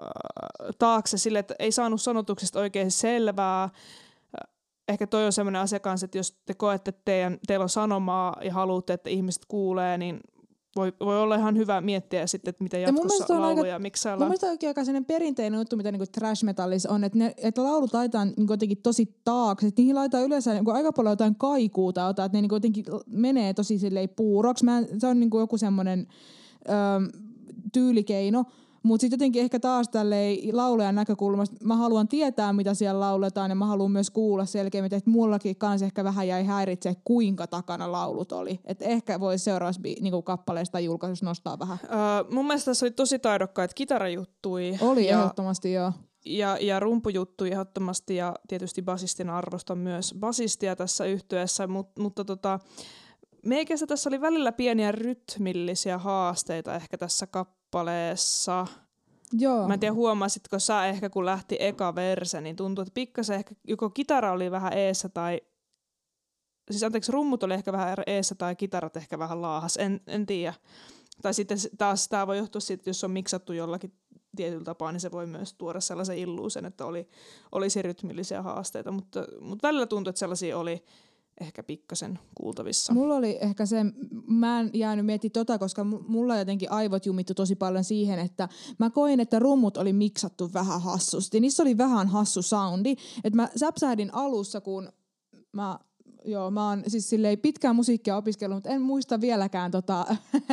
taakse 0.80 1.18
sille, 1.18 1.40
että 1.40 1.56
ei 1.60 1.72
saanut 1.72 2.02
sanotuksesta 2.02 2.60
oikein 2.60 2.92
selvää. 2.92 3.70
Ehkä 4.88 5.08
toi 5.08 5.26
on 5.26 5.34
semmoinen 5.34 5.62
asia 5.62 5.80
kanssa, 5.80 6.06
että 6.06 6.18
jos 6.18 6.42
te 6.46 6.54
koette, 6.54 6.90
että 6.90 7.02
teidän, 7.06 7.40
teillä 7.48 7.64
on 7.64 7.70
sanomaa 7.70 8.38
ja 8.42 8.54
haluatte, 8.54 8.94
että 8.94 9.10
ihmiset 9.10 9.46
kuulee, 9.48 9.98
niin 9.98 10.20
voi, 10.76 10.94
voi 11.00 11.22
olla 11.22 11.36
ihan 11.36 11.58
hyvä 11.58 11.82
miettiä 11.82 12.28
sitten, 12.28 12.50
että 12.50 12.64
miten 12.64 12.82
jatkossa 12.82 13.42
lauluja 13.42 13.74
aika, 13.74 13.82
miksaillaan. 13.82 14.32
Mun 14.32 14.38
mielestä 14.42 14.66
on 14.66 14.70
aika 14.70 14.84
sellainen 14.84 15.06
perinteinen 15.06 15.58
juttu, 15.58 15.78
mitä 15.78 15.92
niinku 15.92 16.06
trash 16.12 16.44
metallissa 16.44 16.90
on, 16.90 17.04
että, 17.04 17.18
ne, 17.18 17.34
että 17.38 17.64
laulut 17.64 17.94
laitetaan 17.94 18.34
niinku 18.38 18.54
jotenkin 18.54 18.78
tosi 18.78 19.16
taakse. 19.24 19.68
Että 19.68 19.82
niihin 19.82 19.96
laitetaan 19.96 20.24
yleensä 20.24 20.54
niinku 20.54 20.72
aika 20.72 20.94
paljon 20.94 21.12
jotain 21.12 21.36
kaikuuta, 21.36 22.14
tai 22.14 22.26
että 22.26 22.38
ne 22.38 22.42
niinku 22.42 22.56
jotenkin 22.56 22.86
menee 23.08 23.54
tosi 23.54 23.80
silleen 23.80 24.10
puuroksi. 24.10 24.66
Mä, 24.66 24.84
se 24.98 25.08
on 25.08 25.20
niinku 25.20 25.40
joku 25.40 25.58
semmoinen 25.58 26.08
tyylikeino. 27.74 28.46
Mutta 28.84 29.02
sitten 29.02 29.16
jotenkin 29.16 29.42
ehkä 29.42 29.60
taas 29.60 29.90
tälleen 29.90 30.38
laulajan 30.58 30.96
näkökulmasta 30.96 31.56
mä 31.64 31.76
haluan 31.76 32.08
tietää, 32.08 32.54
mitä 32.54 32.74
siellä 32.74 33.00
lauletaan 33.00 33.52
ja 33.52 33.56
mä 33.56 33.66
haluan 33.66 33.92
myös 33.92 34.10
kuulla 34.10 34.46
selkeämmin, 34.46 34.94
että 34.94 35.10
mullakin 35.10 35.56
kanssa 35.56 35.86
ehkä 35.86 36.04
vähän 36.04 36.28
jäi 36.28 36.46
häiritse, 36.46 36.96
kuinka 37.04 37.48
takana 37.48 37.92
laulut 37.92 38.32
oli. 38.32 38.60
Että 38.66 38.86
ehkä 38.86 39.20
voisi 39.20 39.44
seuraavassa 39.44 39.82
niinku 40.02 40.22
kappaleesta 40.22 40.80
julkaisussa 40.80 41.26
nostaa 41.26 41.60
vähän. 41.60 41.80
Uh, 41.84 42.34
mun 42.34 42.48
mielestä 42.48 42.72
tässä 42.72 42.86
oli 42.86 42.92
tosi 42.92 43.20
taidokkaat 43.20 43.74
kitarajuttui. 43.74 44.78
Oli 44.82 45.08
ja, 45.08 45.20
ehdottomasti, 45.20 45.74
joo. 45.74 45.92
Ja, 46.26 46.58
ja 46.62 46.80
rumpujuttu 46.80 47.46
ehdottomasti 47.46 48.16
ja 48.16 48.36
tietysti 48.48 48.82
basistin 48.82 49.30
arvostan 49.30 49.78
myös 49.78 50.16
basistia 50.20 50.76
tässä 50.76 51.06
yhtyessä, 51.06 51.68
mutta, 51.68 52.02
mutta 52.02 52.26
tota, 52.26 52.60
meikässä 53.46 53.88
tässä 53.88 54.10
oli 54.10 54.22
välillä 54.22 54.52
pieniä 54.52 54.92
rytmillisiä 54.92 55.98
haasteita 55.98 56.76
ehkä 56.76 56.98
tässä 56.98 57.28
kappaleessa 57.28 57.64
kappaleessa. 57.74 58.68
Joo. 59.32 59.68
Mä 59.68 59.74
en 59.74 59.80
tiedä, 59.80 59.94
huomasitko 59.94 60.60
sä 60.60 60.86
ehkä, 60.86 61.10
kun 61.10 61.26
lähti 61.26 61.58
eka 61.60 61.96
verse, 61.96 62.42
niin 62.42 62.56
tuntui, 62.56 62.82
että 62.82 62.94
pikkasen 62.94 63.36
ehkä 63.36 63.56
joko 63.68 63.90
kitara 63.90 64.32
oli 64.32 64.52
vähän 64.52 64.74
eessä 64.74 65.10
tai 65.10 65.42
siis 66.72 66.84
anteeksi, 66.84 67.12
rummut 67.12 67.44
oli 67.44 67.54
ehkä 67.54 67.72
vähän 67.72 67.98
eessä 68.08 68.36
tai 68.36 68.56
kitarat 68.56 68.98
ehkä 68.98 69.20
vähän 69.20 69.42
laahas, 69.42 69.78
en, 69.78 70.02
en 70.08 70.26
tiedä. 70.26 70.54
Tai 71.22 71.34
sitten 71.34 71.58
taas 71.78 72.08
tämä 72.08 72.28
voi 72.28 72.38
johtua 72.38 72.62
siitä, 72.62 72.82
että 72.82 72.90
jos 72.90 73.04
on 73.04 73.12
miksattu 73.12 73.54
jollakin 73.54 73.94
tietyllä 74.36 74.64
tapaa, 74.64 74.92
niin 74.92 75.00
se 75.00 75.12
voi 75.12 75.28
myös 75.28 75.54
tuoda 75.54 75.82
sellaisen 75.82 76.18
illuusen, 76.18 76.66
että 76.66 76.86
oli, 76.86 77.08
olisi 77.52 77.82
rytmillisiä 77.82 78.42
haasteita, 78.42 78.92
mutta, 78.92 79.26
mutta 79.42 79.68
välillä 79.68 79.86
tuntui, 79.86 80.10
että 80.10 80.20
sellaisia 80.20 80.58
oli 80.58 80.84
ehkä 81.42 81.64
pikkasen 81.64 82.20
kuultavissa. 82.36 82.94
Mulla 82.94 83.16
oli 83.16 83.38
ehkä 83.42 83.66
se, 83.66 83.78
mä 84.28 84.60
en 84.60 84.70
jäänyt 84.74 85.06
miettimään 85.06 85.34
tota, 85.34 85.60
koska 85.60 85.84
mulla 85.84 86.38
jotenkin 86.38 86.72
aivot 86.72 87.06
jumittu 87.06 87.34
tosi 87.34 87.56
paljon 87.56 87.84
siihen, 87.84 88.20
että 88.20 88.50
mä 88.80 88.90
koin, 88.90 89.20
että 89.20 89.40
rummut 89.40 89.78
oli 89.78 89.94
miksattu 89.94 90.50
vähän 90.54 90.82
hassusti. 90.82 91.40
Niissä 91.40 91.64
oli 91.64 91.78
vähän 91.78 92.08
hassu 92.08 92.42
soundi. 92.42 92.96
Että 93.24 93.38
mä 93.38 93.50
säpsähdin 93.56 94.14
alussa, 94.14 94.62
kun 94.62 94.92
mä 95.52 95.80
joo, 96.26 96.52
mä 96.52 96.70
oon 96.70 96.84
siis 96.88 97.10
silleen 97.10 97.40
pitkään 97.40 97.76
musiikkia 97.76 98.18
opiskellut, 98.18 98.56
mutta 98.56 98.70
en 98.70 98.82
muista 98.82 99.22
vieläkään 99.22 99.72
tota, 99.72 100.06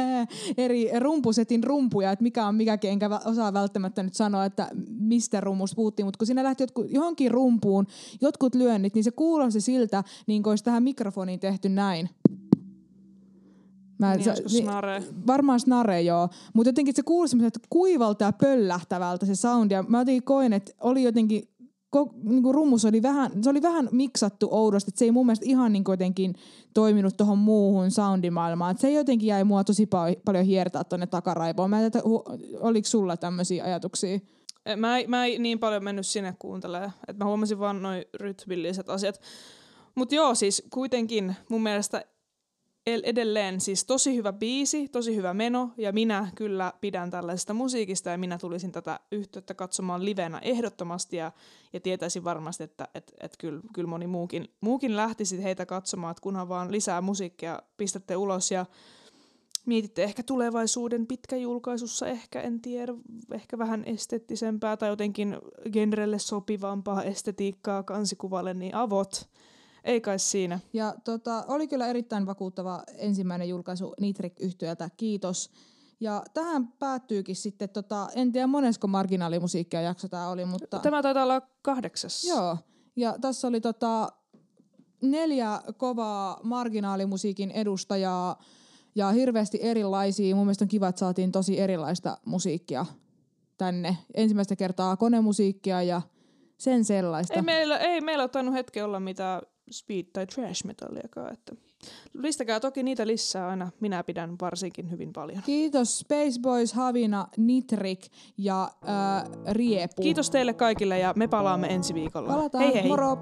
eri 0.56 0.90
rumpusetin 0.98 1.64
rumpuja, 1.64 2.12
että 2.12 2.22
mikä 2.22 2.46
on 2.46 2.54
mikäkin, 2.54 2.90
enkä 2.90 3.20
osaa 3.24 3.52
välttämättä 3.52 4.02
nyt 4.02 4.14
sanoa, 4.14 4.44
että 4.44 4.70
mistä 4.88 5.40
rummus 5.40 5.74
puhuttiin, 5.74 6.06
mutta 6.06 6.18
kun 6.18 6.26
siinä 6.26 6.44
lähti 6.44 6.62
jotkut, 6.62 6.86
johonkin 6.90 7.30
rumpuun 7.30 7.86
jotkut 8.20 8.54
lyönnit, 8.54 8.94
niin 8.94 9.04
se 9.04 9.10
kuulosti 9.10 9.60
siltä, 9.60 10.04
niin 10.26 10.42
kuin 10.42 10.50
olisi 10.50 10.64
tähän 10.64 10.82
mikrofoniin 10.82 11.40
tehty 11.40 11.68
näin. 11.68 12.10
Mä, 13.98 14.14
niin, 14.14 14.24
se, 14.24 14.32
niin, 14.32 14.64
snare. 14.64 15.02
Varmaan 15.26 15.60
snare, 15.60 16.02
joo. 16.02 16.28
Mutta 16.54 16.68
jotenkin 16.68 16.94
se 16.94 17.02
kuulosti 17.02 17.36
kuivalta 17.70 18.24
ja 18.24 18.32
pöllähtävältä 18.32 19.26
se 19.26 19.34
soundi. 19.34 19.74
Ja 19.74 19.82
mä 19.82 19.98
jotenkin 19.98 20.22
koin, 20.22 20.52
että 20.52 20.72
oli 20.80 21.02
jotenkin 21.02 21.49
niin 22.22 22.42
kuin 22.42 22.54
rummus 22.54 22.84
oli 22.84 23.02
vähän, 23.02 23.30
se 23.42 23.50
oli 23.50 23.62
vähän 23.62 23.88
miksattu 23.92 24.48
oudosti, 24.50 24.90
että 24.90 24.98
se 24.98 25.04
ei 25.04 25.10
mun 25.10 25.26
mielestä 25.26 25.46
ihan 25.48 25.72
niin 25.72 25.84
jotenkin 25.88 26.34
toiminut 26.74 27.16
tuohon 27.16 27.38
muuhun 27.38 27.90
soundimaailmaan. 27.90 28.78
Se 28.78 28.92
jotenkin 28.92 29.26
jäi 29.26 29.44
mua 29.44 29.64
tosi 29.64 29.84
pa- 29.84 30.20
paljon 30.24 30.44
hiertaa 30.44 30.84
tuonne 30.84 31.06
takaraivoon. 31.06 31.70
Mä 31.70 31.80
en 31.80 31.92
tiedä, 31.92 32.04
oliko 32.60 32.88
sulla 32.88 33.16
tämmöisiä 33.16 33.64
ajatuksia? 33.64 34.18
Mä, 34.76 34.96
mä 35.08 35.26
en 35.26 35.42
niin 35.42 35.58
paljon 35.58 35.84
mennyt 35.84 36.06
sinne 36.06 36.34
kuuntelemaan. 36.38 36.92
että 37.08 37.24
mä 37.24 37.28
huomasin 37.28 37.58
vaan 37.58 37.82
noin 37.82 38.04
rytmilliset 38.14 38.88
asiat. 38.88 39.20
Mutta 39.94 40.14
joo, 40.14 40.34
siis 40.34 40.62
kuitenkin 40.70 41.36
mun 41.48 41.62
mielestä 41.62 41.98
el- 41.98 42.19
edelleen 43.02 43.60
siis 43.60 43.84
tosi 43.84 44.16
hyvä 44.16 44.32
biisi, 44.32 44.88
tosi 44.88 45.16
hyvä 45.16 45.34
meno, 45.34 45.70
ja 45.76 45.92
minä 45.92 46.30
kyllä 46.34 46.72
pidän 46.80 47.10
tällaisesta 47.10 47.54
musiikista, 47.54 48.10
ja 48.10 48.18
minä 48.18 48.38
tulisin 48.38 48.72
tätä 48.72 49.00
yhteyttä 49.12 49.54
katsomaan 49.54 50.04
livenä 50.04 50.38
ehdottomasti, 50.38 51.16
ja, 51.16 51.32
ja 51.72 51.80
tietäisin 51.80 52.24
varmasti, 52.24 52.64
että 52.64 52.88
et, 52.94 53.12
et 53.20 53.36
kyllä, 53.38 53.60
kyllä 53.74 53.88
moni 53.88 54.06
muukin, 54.06 54.48
muukin 54.60 54.96
lähtisi 54.96 55.42
heitä 55.42 55.66
katsomaan, 55.66 56.10
että 56.10 56.22
kunhan 56.22 56.48
vaan 56.48 56.72
lisää 56.72 57.00
musiikkia 57.00 57.62
pistätte 57.76 58.16
ulos, 58.16 58.50
ja 58.50 58.66
mietitte 59.66 60.04
ehkä 60.04 60.22
tulevaisuuden 60.22 61.06
pitkäjulkaisussa, 61.06 62.06
ehkä 62.06 62.40
en 62.40 62.60
tiedä, 62.60 62.94
ehkä 63.32 63.58
vähän 63.58 63.84
esteettisempää 63.84 64.76
tai 64.76 64.88
jotenkin 64.88 65.38
genrelle 65.72 66.18
sopivampaa 66.18 67.02
estetiikkaa 67.02 67.82
kansikuvalle, 67.82 68.54
niin 68.54 68.74
avot, 68.74 69.28
ei 69.84 70.00
kai 70.00 70.18
siinä. 70.18 70.60
Ja 70.72 70.94
tota, 71.04 71.44
oli 71.48 71.68
kyllä 71.68 71.86
erittäin 71.86 72.26
vakuuttava 72.26 72.82
ensimmäinen 72.96 73.48
julkaisu 73.48 73.94
nitrik 74.00 74.40
yhtiöltä 74.40 74.90
kiitos. 74.96 75.50
Ja 76.00 76.22
tähän 76.34 76.68
päättyykin 76.68 77.36
sitten, 77.36 77.68
tota, 77.68 78.08
en 78.14 78.32
tiedä 78.32 78.46
monesko 78.46 78.86
marginaalimusiikkia 78.86 79.80
jakso 79.80 80.08
tämä 80.08 80.28
oli, 80.28 80.44
mutta... 80.44 80.78
Tämä 80.78 81.02
taitaa 81.02 81.22
olla 81.22 81.42
kahdeksas. 81.62 82.24
Joo, 82.24 82.56
ja 82.96 83.16
tässä 83.20 83.48
oli 83.48 83.60
tota, 83.60 84.12
neljä 85.02 85.60
kovaa 85.76 86.40
marginaalimusiikin 86.42 87.50
edustajaa 87.50 88.42
ja 88.94 89.10
hirveästi 89.10 89.58
erilaisia. 89.62 90.36
Mun 90.36 90.46
mielestä 90.46 90.64
on 90.64 90.68
kiva, 90.68 90.88
että 90.88 90.98
saatiin 90.98 91.32
tosi 91.32 91.60
erilaista 91.60 92.18
musiikkia 92.24 92.86
tänne. 93.58 93.96
Ensimmäistä 94.14 94.56
kertaa 94.56 94.96
konemusiikkia 94.96 95.82
ja 95.82 96.02
sen 96.58 96.84
sellaista. 96.84 97.34
Ei 97.34 97.42
meillä, 97.42 97.78
ei 97.78 98.00
meillä 98.00 98.22
ole 98.22 98.28
tainnut 98.28 98.54
hetki 98.54 98.82
olla 98.82 99.00
mitään 99.00 99.42
speed- 99.72 100.10
tai 100.12 100.26
trash 100.26 100.64
metalliakaan. 100.64 101.32
Että 101.32 101.52
listäkää 102.14 102.60
toki 102.60 102.82
niitä 102.82 103.06
lisää 103.06 103.48
aina. 103.48 103.70
Minä 103.80 104.04
pidän 104.04 104.36
varsinkin 104.40 104.90
hyvin 104.90 105.12
paljon. 105.12 105.42
Kiitos 105.42 105.98
Space 105.98 106.40
Boys, 106.42 106.72
Havina, 106.72 107.26
Nitrik 107.36 108.06
ja 108.38 108.62
äh, 108.64 109.30
Riepu. 109.50 110.02
Kiitos 110.02 110.30
teille 110.30 110.54
kaikille 110.54 110.98
ja 110.98 111.12
me 111.16 111.28
palaamme 111.28 111.66
ensi 111.66 111.94
viikolla. 111.94 112.28
Palataan, 112.28 112.64
hei 112.64 112.74
hei! 112.74 112.88
moro! 112.88 113.18